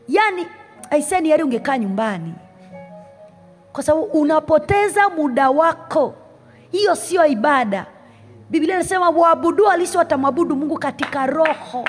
Yaani 0.08 0.46
aiseni 0.90 1.28
heri 1.28 1.42
ungekaa 1.42 1.78
nyumbani. 1.78 2.34
Kwa 3.72 3.82
sababu 3.82 4.04
unapoteza 4.04 5.08
muda 5.08 5.50
wako. 5.50 6.14
Hiyo 6.72 6.94
sio 6.96 7.26
ibada. 7.26 7.86
Biblia 8.50 8.74
inasema 8.74 9.10
waabudu 9.10 9.64
halisi 9.64 9.96
watamwabudu 9.98 10.56
mungu 10.56 10.78
katika 10.78 11.26
roho 11.26 11.84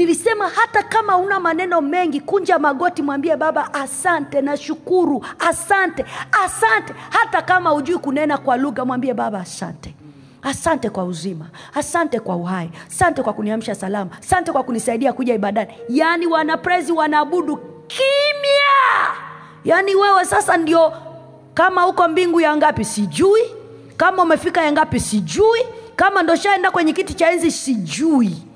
nilisema 0.00 0.48
hata 0.48 0.82
kama 0.82 1.16
una 1.16 1.40
maneno 1.40 1.80
mengi 1.80 2.20
kunja 2.20 2.58
magoti 2.58 3.02
mwambie 3.02 3.36
baba 3.36 3.74
asante 3.74 4.40
na 4.40 4.56
shukuru 4.56 5.24
asante 5.38 6.04
asante. 6.44 6.94
Hata 7.10 7.42
kama 7.42 7.70
hujui 7.70 7.98
kunena 7.98 8.38
kwa 8.38 8.56
lugha 8.56 8.84
mwambie 8.84 9.14
baba 9.14 9.40
asante. 9.40 9.94
Asante 10.42 10.90
kwa 10.90 11.04
uzima 11.04 11.46
asante 11.74 12.20
kwa 12.20 12.36
uhai 12.36 12.70
asante 12.86 13.22
kwa 13.22 13.32
kuniamsha 13.32 13.74
salama 13.74 14.10
asante 14.20 14.52
kwa 14.52 14.62
kunisaidia 14.62 15.12
kuja 15.12 15.34
ibadani. 15.34 15.70
Yaani 15.88 16.26
wanaprezi 16.26 16.92
wanaabudu 16.92 17.56
kimya. 17.86 19.14
Yaani 19.64 19.94
wewe 19.94 20.24
sasa 20.24 20.56
ndio 20.56 20.92
kama 21.54 21.86
uko 21.86 22.08
mbingu 22.08 22.40
ya 22.40 22.56
ngapi 22.56 22.84
sijui. 22.84 23.42
Kama 23.96 24.22
umefika 24.22 24.62
ya 24.64 24.72
ngapi 24.72 25.00
sijui. 25.00 25.60
Kama 25.96 26.22
ndoshaenda 26.22 26.70
kwenye 26.70 26.92
kiti 26.92 27.14
cha 27.14 27.30
enzi 27.32 27.50
sijui 27.50 28.49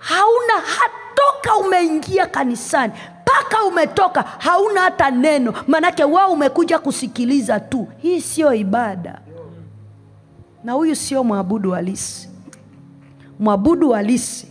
hauna 0.00 0.54
hatoka 0.54 1.56
umeingia 1.66 2.26
kanisani. 2.26 2.92
Mpaka 3.22 3.64
umetoka 3.64 4.22
hauna 4.22 4.80
hata 4.80 5.10
neno. 5.10 5.54
Manake 5.66 6.04
wao 6.04 6.32
umekuja 6.32 6.78
kusikiliza 6.78 7.60
tu. 7.60 7.88
Hii 7.98 8.20
sio 8.20 8.54
ibada. 8.54 9.20
Na 10.64 10.72
huyu 10.72 10.96
sio 10.96 11.24
mwabudu 11.24 11.70
halisi. 11.70 12.28
Mwabudu 13.40 13.90
halisi 13.90 14.48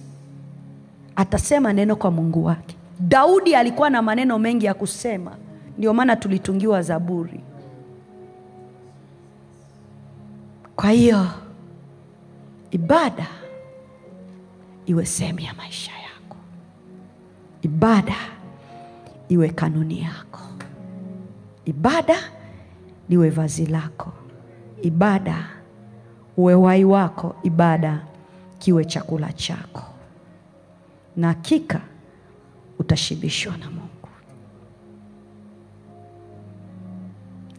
atasema 1.15 1.73
neno 1.73 1.95
kwa 1.95 2.11
mungu 2.11 2.45
wake. 2.45 2.76
Daudi 2.99 3.55
alikuwa 3.55 3.89
na 3.89 4.01
maneno 4.01 4.39
mengi 4.39 4.65
ya 4.65 4.73
kusema. 4.73 5.31
Ndio 5.77 5.93
maana 5.93 6.15
tulitungiwa 6.15 6.81
zaburi. 6.81 7.39
Kwa 10.76 10.89
hiyo 10.89 11.27
ibada 12.71 13.27
iwe 14.90 15.06
sehemu 15.06 15.40
ya 15.40 15.53
maisha 15.53 15.91
yako. 15.91 16.38
Ibada 17.61 18.16
iwe 19.30 19.49
kanuni 19.49 20.02
yako. 20.02 20.40
Ibada 21.66 22.18
liwe 23.10 23.30
vazi 23.30 23.66
lako. 23.66 24.11
Ibada 24.82 25.49
uwe 26.38 26.53
wai 26.56 26.86
wako. 26.86 27.36
Ibada 27.44 28.06
kiwe 28.60 28.86
chakula 28.86 29.34
chako. 29.34 29.84
Na 31.16 31.28
hakika 31.28 31.82
utashibishwa 32.80 33.57
na 33.57 33.66
mungu. 33.70 34.10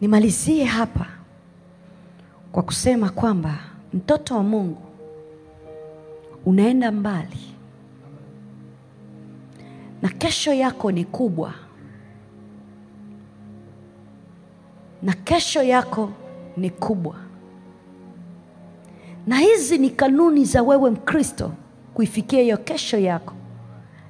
Nimalizie 0.01 0.65
hapa 0.65 1.07
kwa 2.51 2.63
kusema 2.63 3.09
kwamba 3.09 3.59
mtoto 3.93 4.35
wa 4.35 4.43
mungu 4.43 4.90
unaenda 6.45 6.91
mbali. 6.91 7.55
Na 10.01 10.09
kesho 10.09 10.53
yako 10.53 10.91
ni 10.91 11.05
kubwa. 11.05 11.53
Na 15.03 15.13
kesho 15.13 15.63
yako 15.63 16.11
ni 16.57 16.69
kubwa. 16.69 17.15
Na 19.27 19.37
hizi 19.39 19.77
ni 19.77 19.89
kanuni 19.89 20.45
za 20.45 20.63
wewe 20.63 20.89
mkristo 20.89 21.51
kuifikia 21.93 22.41
hiyo 22.41 22.57
kesho 22.57 22.97
yako 22.97 23.33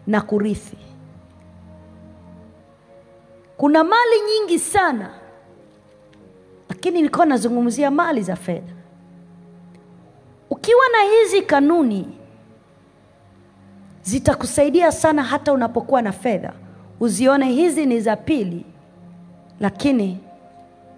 na 0.08 0.22
kurithi. 0.22 0.78
Kuna 3.58 3.84
mali 3.84 4.16
nyingi 4.30 4.60
sana 4.60 5.10
lakini 6.70 6.98
nilikuwa 6.98 7.26
nazungumzia 7.26 7.92
mali 7.92 8.22
za 8.22 8.36
fedha. 8.36 8.74
Ukiwa 10.50 10.82
na 10.92 11.02
hizi 11.12 11.42
kanuni 11.42 12.18
zitakusaidia 14.04 14.92
sana 14.92 15.24
hata 15.24 15.54
unapokuwa 15.54 16.02
na 16.02 16.12
fedha. 16.12 16.54
Uzione 17.00 17.46
hizi 17.46 17.86
ni 17.86 18.02
za 18.02 18.16
pili 18.16 18.66
lakini 19.60 20.18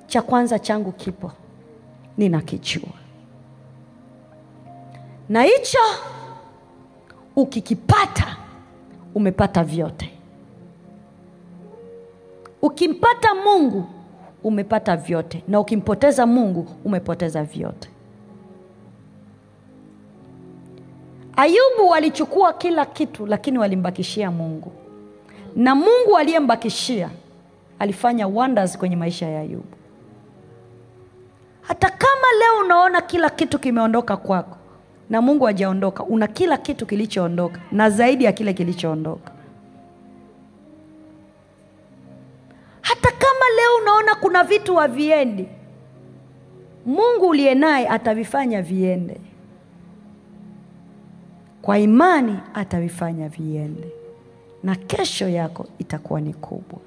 cha 0.08 0.22
kwanza 0.22 0.60
changu 0.60 0.92
kipo 0.92 1.32
ninakijua. 2.18 2.90
Na 5.30 5.44
hicho 5.44 5.78
ukikipata 7.36 8.38
umepata 9.16 9.64
vyote. 9.64 10.10
Ukimpata 12.62 13.36
mungu 13.36 13.86
umepata 14.44 14.98
vyote. 14.98 15.44
Na 15.48 15.60
ukimpoteza 15.60 16.26
mungu 16.26 16.68
umepoteza 16.86 17.44
vyote 17.44 17.90
ayubu 21.36 21.90
walichukua 21.90 22.54
kila 22.54 22.86
kitu 22.86 23.26
lakini 23.26 23.58
walimbakishia 23.58 24.32
mungu. 24.32 24.72
Na 25.56 25.76
mungu 25.76 26.18
aliyembakishia 26.18 27.10
alifanya 27.80 28.28
wonders 28.28 28.78
kwenye 28.78 28.96
maisha 28.96 29.28
ya 29.30 29.40
ayubu. 29.42 29.66
Hata 31.62 31.90
kama 31.90 32.28
leo 32.40 32.60
unaona 32.66 33.02
kila 33.02 33.30
kitu 33.30 33.60
kimeondoka 33.60 34.18
kwako 34.18 34.58
na 35.10 35.22
mungu 35.22 35.46
hajaondoka 35.46 36.04
una 36.04 36.28
kila 36.28 36.58
kitu 36.58 36.86
kilichoondoka 36.86 37.60
na 37.72 37.90
zaidi 37.90 38.24
ya 38.24 38.32
kile 38.32 38.54
kilichoondoka. 38.54 39.32
Hata 42.82 43.12
kama 43.12 43.46
leo 43.56 43.76
unaona 43.82 44.16
kuna 44.16 44.44
vitu 44.44 44.76
haviendi 44.76 45.48
mungu 46.86 47.28
uliye 47.28 47.56
naye 47.56 47.88
atavifanya 47.90 48.62
viende 48.62 49.18
kwa 51.64 51.80
imani 51.80 52.40
atavifanya 52.54 53.30
viende. 53.30 53.92
Na 54.64 54.76
kesho 54.76 55.30
yako 55.30 55.66
itakuwa 55.80 56.22
ni 56.22 56.34
kubwa. 56.34 56.80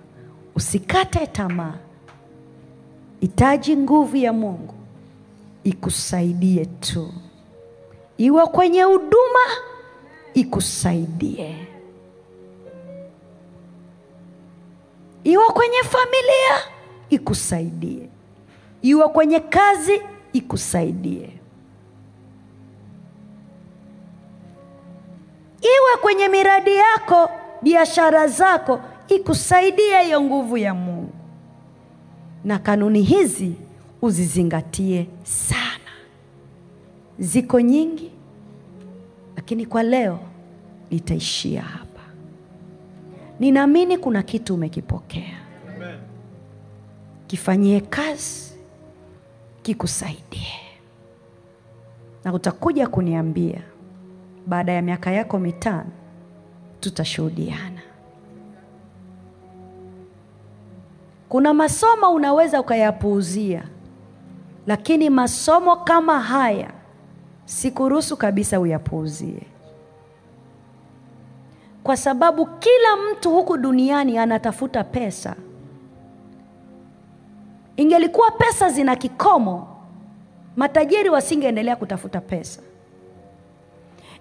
Usikate 0.54 1.26
tamaa. 1.26 1.74
Hitaji 3.20 3.76
nguvu 3.76 4.16
ya 4.16 4.32
mungu. 4.32 4.74
Ikusaidie 5.64 6.66
tu. 6.66 7.12
Iwe 8.18 8.46
kwenye 8.46 8.82
huduma 8.82 9.44
ikusaidie. 10.34 11.66
Iwe 15.24 15.44
kwenye 15.44 15.78
familia 15.82 16.56
ikusaidie. 17.10 18.08
Iwe 18.82 19.08
kwenye 19.08 19.40
kazi 19.40 20.00
ikusaidie 20.32 21.30
iwe 25.66 25.96
kwenye 26.02 26.28
miradi 26.28 26.74
yako 26.76 27.30
biashara 27.62 28.26
zako 28.28 28.80
ikusaidie 29.08 30.02
hiyo 30.02 30.20
nguvu 30.20 30.56
ya 30.58 30.74
mungu. 30.74 31.12
Na 32.44 32.58
kanuni 32.58 33.02
hizi 33.02 33.52
uzizingatie 34.02 35.06
sana. 35.22 35.70
Ziko 37.18 37.60
nyingi 37.60 38.10
lakini 39.36 39.66
kwa 39.66 39.82
leo 39.82 40.18
nitaishia 40.90 41.62
hapa. 41.62 42.00
Ninaamini 43.40 43.98
kuna 43.98 44.22
kitu 44.22 44.54
umekipokea. 44.54 45.36
Kifanyie 47.26 47.80
kazi 47.80 48.52
kikusaidie. 49.62 50.60
Na 52.24 52.32
utakuja 52.32 52.86
kuniambia 52.86 53.62
baada 54.46 54.72
ya 54.72 54.82
miaka 54.82 55.10
yako 55.10 55.38
mitano 55.38 55.90
tutashuhudiana 56.80 57.80
kuna 61.28 61.54
masomo 61.54 62.12
unaweza 62.14 62.60
ukayapuuzia 62.60 63.62
lakini 64.66 65.10
masomo 65.10 65.76
kama 65.76 66.20
haya 66.20 66.70
sikuruhusu 67.44 68.16
kabisa 68.16 68.60
uyapuuzie. 68.60 69.42
Kwa 71.84 71.96
sababu 71.96 72.46
kila 72.46 72.96
mtu 72.96 73.30
huku 73.30 73.56
duniani 73.56 74.18
anatafuta 74.18 74.84
pesa. 74.84 75.36
Ingelikuwa 77.76 78.30
pesa 78.30 78.68
zina 78.70 78.96
kikomo 78.96 79.68
matajiri 80.56 81.08
wasingeendelea 81.08 81.76
kutafuta 81.76 82.20
pesa 82.20 82.60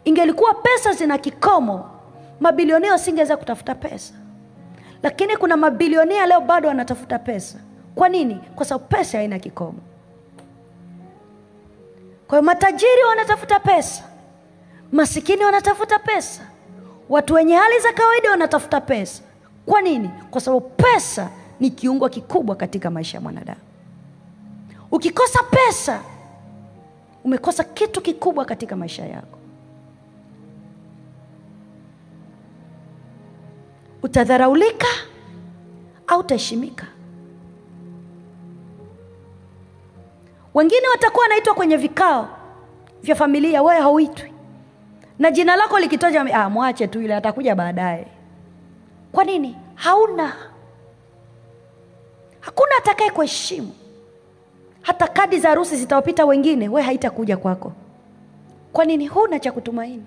ingelikuwa 0.05 0.53
pesa 0.53 0.93
zina 0.93 1.17
kikomo 1.17 1.89
mabilionea 2.39 2.91
wasingeweza 2.91 3.37
kutafuta 3.37 3.75
pesa. 3.75 4.13
Lakini 5.03 5.37
kuna 5.37 5.57
mabilionea 5.57 6.25
leo 6.25 6.41
bado 6.41 6.67
wanatafuta 6.67 7.19
pesa. 7.19 7.59
Kwa 7.95 8.09
nini? 8.09 8.35
Kwa 8.55 8.65
sababu 8.65 8.85
pesa 8.85 9.17
haina 9.17 9.39
kikomo. 9.39 9.79
Kwa 12.27 12.37
hiyo 12.37 12.41
matajiri 12.45 13.03
wanatafuta 13.09 13.59
pesa 13.59 14.03
masikini 14.91 15.43
wanatafuta 15.45 15.99
pesa 15.99 16.41
watu 17.09 17.33
wenye 17.33 17.55
hali 17.55 17.79
za 17.79 17.93
kawaida 17.93 18.31
wanatafuta 18.31 18.81
pesa. 18.81 19.23
Kwa 19.65 19.81
nini? 19.81 20.09
Kwa 20.31 20.41
sababu 20.41 20.69
pesa 20.69 21.29
ni 21.59 21.69
kiungo 21.69 22.09
kikubwa 22.09 22.55
katika 22.55 22.89
maisha 22.91 23.17
ya 23.17 23.21
mwanadamu. 23.21 23.59
Ukikosa 24.91 25.39
pesa 25.43 25.99
umekosa 27.23 27.63
kitu 27.63 28.01
kikubwa 28.01 28.45
katika 28.45 28.75
maisha 28.75 29.05
yako 29.05 29.37
utadharaulika 34.05 34.87
au 36.07 36.19
utaheshimika? 36.19 36.85
Wengine 40.53 40.87
watakuwa 40.87 41.23
wanaitwa 41.23 41.53
kwenye 41.53 41.77
vikao 41.77 42.29
vya 43.03 43.15
familia 43.15 43.63
wewe 43.63 43.81
hauitwi. 43.81 44.31
Na 45.19 45.31
jina 45.31 45.55
lako 45.55 45.79
likitoja 45.79 46.21
ah, 46.33 46.49
mwache 46.49 46.87
tu 46.87 47.01
ile 47.01 47.15
atakuja 47.15 47.55
baadaye. 47.55 48.07
Kwa 49.11 49.23
nini? 49.23 49.55
Hauna. 49.75 50.33
Hakuna 52.39 52.71
atakaye 52.77 53.09
kuheshimu. 53.09 53.73
Hata 54.81 55.07
kadi 55.07 55.39
za 55.39 55.49
harusi 55.49 55.75
zitawapita 55.77 56.25
wengine 56.25 56.69
we 56.69 56.81
haitakuja 56.81 57.37
kwako. 57.37 57.71
Kwa 58.73 58.85
nini? 58.85 59.07
Huna 59.07 59.39
cha 59.39 59.51
kutumaini 59.51 60.05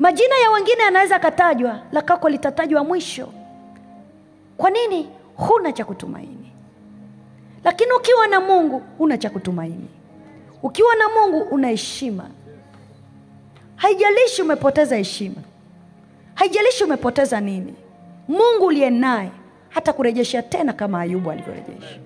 majina 0.00 0.36
ya 0.44 0.50
wengine 0.50 0.82
yanaweza 0.82 1.18
katajwa 1.18 1.80
la 1.92 2.02
kako 2.02 2.28
litatajwa 2.28 2.84
mwisho. 2.84 3.32
Kwa 4.56 4.70
nini? 4.70 5.08
Huna 5.36 5.72
cha 5.72 5.84
kutumaini. 5.84 6.52
Lakini 7.64 7.92
ukiwa 7.92 8.26
na 8.26 8.40
mungu 8.40 8.82
huna 8.98 9.18
cha 9.18 9.30
kutumaini. 9.30 9.88
Ukiwa 10.62 10.94
na 10.96 11.08
mungu 11.08 11.38
una 11.40 11.68
heshima. 11.68 12.30
Haijalishi 13.76 14.42
umepoteza 14.42 14.96
heshima. 14.96 15.42
Haijalishi 16.34 16.84
umepoteza 16.84 17.40
nini. 17.40 17.74
Mungu 18.28 18.66
uliye 18.66 18.90
naye 18.90 19.30
hata 19.68 19.92
kurejesha 19.92 20.42
tena 20.42 20.72
kama 20.72 21.00
ayubu 21.00 21.30
alivyorejesha. 21.30 21.98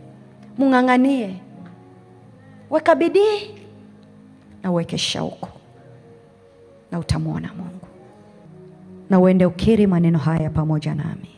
Mung'ang'anie. 0.59 1.35
Weka 2.71 2.95
bidii 2.95 3.55
na 4.63 4.71
uweke 4.71 4.99
shauku. 4.99 5.49
Na 6.93 6.99
utamwona 6.99 7.51
mungu 7.57 7.74
na 9.15 9.21
uende 9.21 9.47
ukiri 9.47 9.87
maneno 9.87 10.19
haya 10.19 10.51
pamoja 10.51 10.95
nami. 10.95 11.29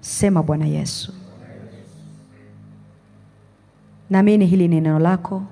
Sema 0.00 0.42
bwana 0.42 0.66
yesu. 0.66 1.12
Naamini 4.10 4.46
hili 4.46 4.68
ni 4.68 4.80
neno 4.80 4.98
lako. 4.98 5.42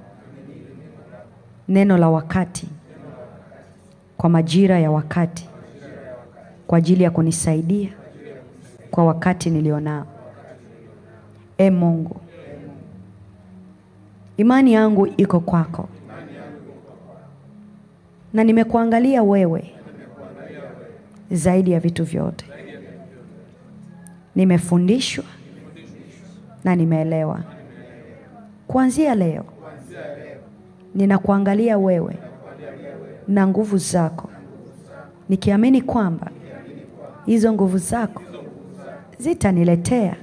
Neno 1.68 1.98
la 1.98 2.08
wakati. 2.08 2.68
Kwa 4.16 4.30
majira 4.30 4.78
ya 4.78 4.90
wakati. 4.90 5.48
Kwa 6.66 6.78
ajili 6.78 7.04
ya 7.04 7.10
kunisaidia. 7.10 7.92
Kwa 8.90 9.04
wakati 9.04 9.50
nilionao 9.50 10.06
e 11.58 11.70
mungu. 11.70 12.20
Imani 14.36 14.72
yangu 14.72 15.06
iko 15.06 15.40
kwako. 15.40 15.88
Na 18.32 18.44
nimekuangalia 18.44 19.22
wewe 19.22 19.75
zaidi 21.30 21.70
ya 21.72 21.80
vitu 21.80 22.04
vyote. 22.04 22.44
Nimefundishwa 24.34 25.24
na 26.64 26.76
nimeelewa. 26.76 27.40
Kuanzia 28.66 29.14
leo 29.14 29.44
ninakuangalia 30.94 31.78
wewe 31.78 32.16
na 33.28 33.46
nguvu 33.46 33.78
zako 33.78 34.30
nikiamini 35.28 35.82
kwamba 35.82 36.30
hizo 37.26 37.52
nguvu 37.52 37.78
zako 37.78 38.22
zitaniletea 39.18 40.16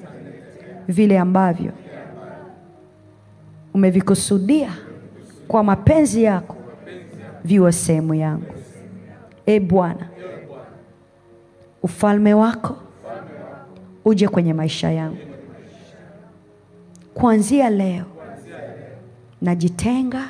vile 0.87 1.19
ambavyo 1.19 1.71
umevikusudia 3.73 4.69
kwa 5.47 5.63
mapenzi 5.63 6.23
yako 6.23 6.55
viwe 7.43 7.71
sehemu 7.71 8.13
yangu. 8.13 8.53
E 9.45 9.59
bwana 9.59 10.07
ufalme 11.83 12.33
wako 12.33 12.77
uje 14.05 14.27
kwenye 14.27 14.53
maisha 14.53 14.91
yangu. 14.91 15.17
Kuanzia 17.13 17.69
leo 17.69 18.05
najitenga 19.41 20.23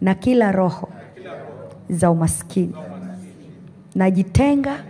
na 0.00 0.14
kila 0.14 0.52
roho 0.52 0.88
za 1.90 2.10
umaskini. 2.10 2.74
Najitenga 3.94 4.84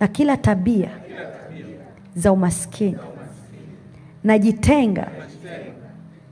na 0.00 0.08
kila 0.08 0.36
tabia 0.36 0.90
za 2.16 2.32
umaskini. 2.32 2.98
Najitenga 4.24 5.08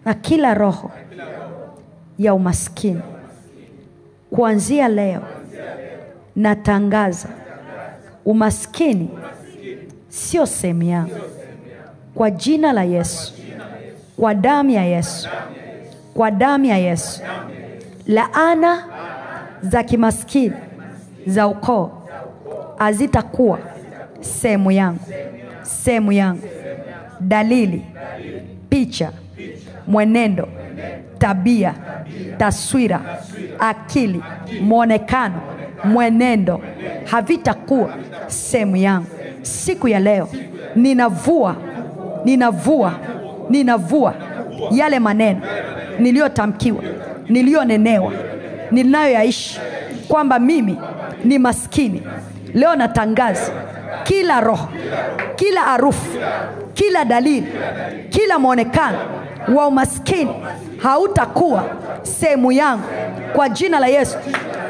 na 0.04 0.14
kila 0.14 0.54
roho 0.54 0.90
ya 2.18 2.34
umaskini. 2.34 3.00
Kuanzia 4.30 4.88
leo 4.88 5.22
natangaza 6.36 7.28
umaskini. 8.28 9.08
Sio 10.08 10.46
sehemu 10.46 10.82
yangu 10.82 11.16
kwa 12.14 12.30
jina 12.30 12.72
la 12.72 12.84
yesu. 12.84 13.34
Kwa 14.16 14.34
damu 14.34 14.70
ya 14.70 14.84
yesu. 14.84 15.28
Kwa 16.14 16.30
damu 16.30 16.64
ya 16.64 16.78
yesu. 16.78 17.22
Laana 18.06 18.84
za 19.62 19.82
kimaskini 19.82 20.52
za 21.26 21.46
ukoo 21.46 21.90
hazitakuwa 22.78 23.58
sehemu 24.20 24.70
yangu 24.70 25.00
sehemu 25.62 26.12
yangu. 26.12 26.42
Dalili 27.20 27.84
picha 28.68 29.12
mwenendo 29.86 30.48
tabia 31.18 31.74
taswira 32.38 33.00
akili 33.58 34.22
mwonekano 34.62 35.57
mwenendo 35.84 36.60
havitakuwa 37.04 37.88
sehemu 38.26 38.76
yangu. 38.76 39.06
Siku 39.42 39.88
ya 39.88 40.00
leo 40.00 40.28
ninavua 40.76 41.56
ninavua 42.24 42.92
ninavua 43.50 44.14
yale 44.70 44.98
maneno 44.98 45.40
niliyotamkiwa 45.98 46.82
niliyonenewa 47.28 48.12
ninayoyaishi 48.70 49.60
kwamba 50.08 50.38
mimi 50.38 50.78
ni 51.24 51.38
maskini. 51.38 52.02
Leo 52.54 52.76
natangaza 52.76 53.52
kila 54.04 54.40
roho 54.40 54.68
kila 55.36 55.60
harufu 55.60 56.18
kila 56.74 57.04
dalili 57.04 57.46
kila 58.10 58.38
mwonekano 58.38 58.98
wa 59.54 59.66
umaskini 59.66 60.34
hautakuwa 60.82 61.64
sehemu 62.02 62.52
yangu 62.52 62.84
kwa 63.32 63.48
jina 63.48 63.80
la 63.80 63.86
yesu. 63.86 64.18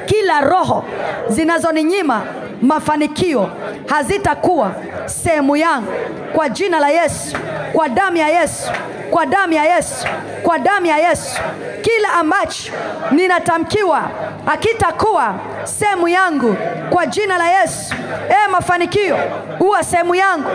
Kila 0.07 0.41
roho 0.41 0.85
zinazoninyima 1.29 2.23
mafanikio 2.63 3.51
hazitakuwa 3.87 4.73
sehemu 5.07 5.57
yangu 5.57 5.93
kwa 6.35 6.49
jina 6.49 6.81
la 6.81 6.89
yesu 6.91 7.37
kwa 7.73 7.89
damu 7.89 8.17
ya 8.17 8.29
yesu 8.29 8.71
kwa 9.11 9.27
damu 9.27 9.53
ya 9.53 9.65
yesu 9.65 10.07
kwa 10.43 10.59
damu 10.59 10.87
ya 10.87 10.99
yesu. 10.99 11.41
Kila 11.83 12.13
ambacho 12.13 12.73
ninatamkiwa 13.11 14.11
hakitakuwa 14.47 15.35
sehemu 15.65 16.09
yangu. 16.09 16.57
Kwa 16.91 17.07
jina 17.07 17.39
la 17.39 17.61
yesu. 17.61 17.95
E 18.29 18.49
mafanikio 18.51 19.17
huwa 19.59 19.83
sehemu 19.85 20.15
yangu. 20.15 20.49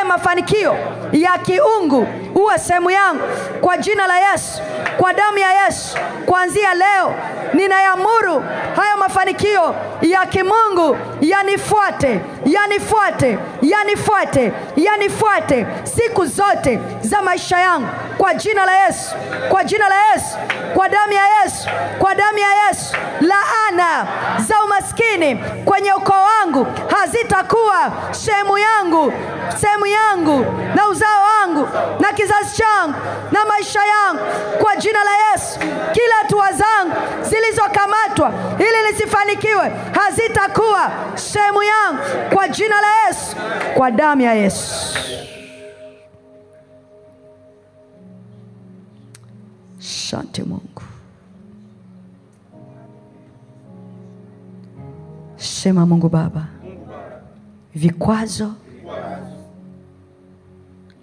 E 0.00 0.04
mafanikio 0.04 0.76
ya 1.12 1.38
kiungu 1.38 2.06
huwa 2.34 2.58
sehemu 2.58 2.90
yangu. 2.90 3.20
Kwa 3.60 3.76
jina 3.76 4.06
la 4.06 4.30
yesu. 4.32 4.62
Kwa 4.96 5.12
damu 5.14 5.38
ya 5.38 5.64
yesu. 5.64 5.98
Kuanzia 6.26 6.74
leo 6.74 7.14
ninayamuru 7.54 8.44
haya 8.76 8.96
mafanikio 8.96 9.74
ya 10.02 10.26
kimungu 10.26 10.96
yanifuate 11.20 12.20
yanifuate 12.46 13.38
yanifuate 13.62 14.52
yanifuate 14.76 15.66
siku 15.84 16.26
zote 16.26 16.80
za 17.00 17.22
maisha 17.22 17.58
yangu 17.58 17.88
kwa 18.18 18.34
jina 18.34 18.64
la 18.66 18.84
yesu 18.86 19.14
kwa 19.48 19.64
jina 19.64 19.88
la 19.88 20.12
yesu 20.12 20.36
kwa 20.74 20.88
damu 20.88 21.12
ya 21.12 21.22
yesu 21.42 21.68
kwa 21.98 22.14
damu 22.14 22.38
ya 22.38 22.48
yesu. 22.68 22.96
Laana 23.20 24.06
za 24.38 24.64
umaskini 24.64 25.36
kwenye 25.64 25.92
ukoo 25.92 26.22
wangu 26.22 26.66
hazitakuwa 26.96 27.92
sehemu 28.10 28.58
yangu 28.58 29.12
sehemu 29.60 29.86
yangu 29.86 30.46
na 30.74 30.88
uzao 30.88 31.22
wangu 31.22 31.68
na 32.00 32.12
kizazi 32.12 32.56
changu 32.56 32.94
na 33.32 33.44
maisha 33.44 33.80
yangu. 33.86 34.20
Kwa 34.62 34.76
jina 34.76 35.04
la 35.04 35.10
yesu 35.32 35.58
kila 35.92 36.14
hatua 36.22 36.52
zangu 36.52 36.96
zilizokamatwa 37.22 38.32
ili 38.58 38.92
nisifanikiwe 38.92 39.72
hazitakuwa 40.04 40.90
sehemu 41.14 41.62
yangu. 41.62 41.98
Kwa 42.34 42.48
jina 42.48 42.80
la 42.80 43.06
yesu 43.08 43.36
kwa 43.74 43.90
damu 43.90 44.22
ya 44.22 44.34
yesu 44.34 44.98
sante 50.12 50.42
mungu. 50.44 50.82
Sema 55.36 55.86
mungu 55.86 56.08
baba 56.08 56.46
vikwazo 57.74 58.52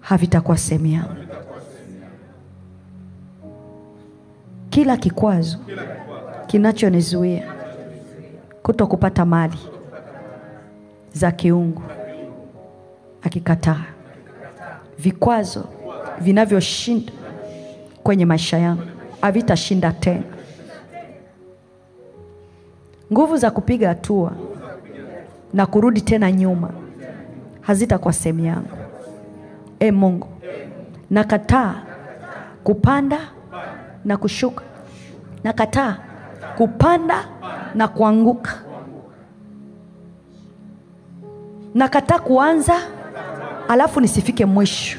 havitakuwa 0.00 0.58
sehemu 0.58 0.86
yangu 0.86 1.16
kila 4.70 4.96
kikwazo 4.96 5.58
kinachonizuia 6.46 7.52
kuto 8.62 8.86
kupata 8.86 9.24
mali 9.24 9.58
za 11.12 11.32
kiungu 11.32 11.82
akikataa 13.22 13.84
vikwazo 14.98 15.64
vinavyoshinda 16.20 17.12
kwenye 18.02 18.26
maisha 18.26 18.58
yangu 18.58 18.99
havitashinda 19.20 19.92
tena. 19.92 20.22
Nguvu 23.12 23.36
za 23.36 23.50
kupiga 23.50 23.88
hatua 23.88 24.32
na 25.52 25.66
kurudi 25.66 26.00
tena 26.00 26.32
nyuma 26.32 26.70
hazitakuwa 27.60 28.12
sehemu 28.12 28.44
yangu. 28.46 28.76
E 29.80 29.90
mungu 29.92 30.26
nakataa 31.10 31.82
kupanda 32.64 33.18
na 34.04 34.16
kushuka. 34.16 34.64
Nakataa 35.44 35.96
kupanda 36.56 37.28
na 37.74 37.88
kuanguka. 37.88 38.62
Nakataa 41.74 42.18
kuanza 42.18 42.76
alafu 43.68 44.00
nisifike 44.00 44.44
mwisho 44.46 44.98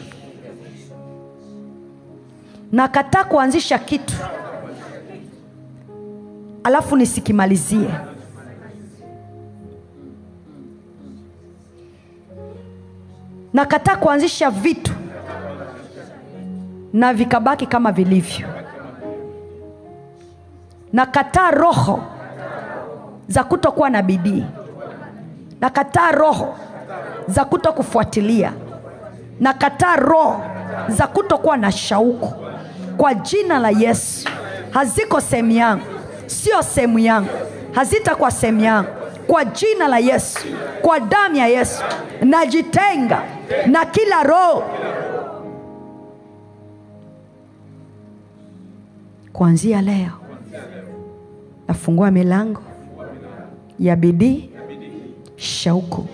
nakataa 2.72 3.23
kuanzisha 3.23 3.80
kitu. 3.80 4.14
Alafu 6.64 6.95
nisikimalizie. 6.95 7.89
Nakataa 13.53 13.95
kuanzisha 13.95 14.49
vitu 14.49 14.91
na 16.93 17.14
vikabaki 17.14 17.65
kama 17.65 17.91
vilivyo. 17.91 18.48
Nakataa 20.93 21.52
roho 21.52 22.03
za 23.27 23.43
kutokuwa 23.43 23.89
na 23.89 24.02
bidii. 24.02 24.45
Nakataa 25.61 26.11
roho 26.11 26.56
za 27.27 27.45
kuto 27.45 27.73
kufuatilia 27.73 28.53
nakataa 29.39 29.95
roho 29.95 30.41
za 30.88 31.07
kutokuwa 31.07 31.57
na 31.57 31.72
shauku 31.72 32.34
kwa 33.01 33.13
jina 33.13 33.59
la 33.59 33.69
yesu. 33.69 34.29
Haziko 34.69 35.21
sehemu 35.21 35.51
yangu 35.51 35.83
sio 36.25 36.63
sehemu 36.63 36.99
yangu 36.99 37.29
hazitakuwa 37.71 38.31
sehemu 38.31 38.59
yangu. 38.61 38.89
Kwa 39.27 39.45
jina 39.45 39.87
la 39.87 39.99
yesu 39.99 40.39
kwa 40.81 40.99
damu 40.99 41.35
ya 41.35 41.47
yesu 41.47 41.83
najitenga 42.21 43.23
na 43.67 43.85
kila 43.85 44.23
roho. 44.23 44.63
Kuanzia 49.33 49.81
leo 49.81 50.11
nafungua 51.67 52.11
milango 52.11 52.61
ya 53.79 53.95
bidii 53.95 54.49
shauku 55.35 56.05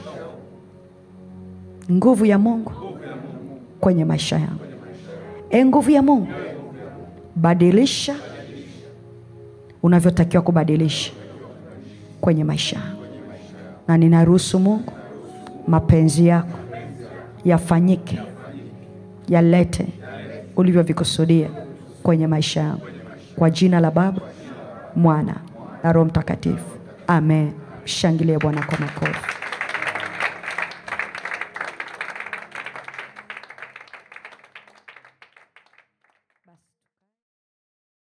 nguvu 1.91 2.25
ya 2.25 2.39
mungu 2.39 2.71
kwenye 3.79 4.05
maisha 4.05 4.35
yangu. 4.35 4.63
E 5.49 5.65
nguvu 5.65 5.91
ya 5.91 6.01
mungu 6.01 6.27
badilisha 7.41 8.15
unavyotakiwa 9.83 10.43
kubadilisha 10.43 11.11
kwenye 12.21 12.43
maisha 12.43 12.75
yangu 12.79 13.03
na 13.87 13.97
ninaruhusu 13.97 14.59
mungu 14.59 14.93
mapenzi 15.67 16.27
yako 16.27 16.57
yafanyike 17.45 18.19
yalete 19.29 19.87
ulivyovikusudia 20.55 21.49
kwenye 22.03 22.27
maisha 22.27 22.61
yangu 22.61 22.87
kwa 23.35 23.49
jina 23.49 23.79
la 23.79 23.91
baba 23.91 24.21
mwana 24.95 25.35
na 25.83 25.91
roho 25.91 26.05
mtakatifu. 26.05 26.65
Amen. 27.07 27.51
Shangilie 27.85 28.37
bwana 28.37 28.63
kwa 28.63 28.79
makofi 28.79 29.37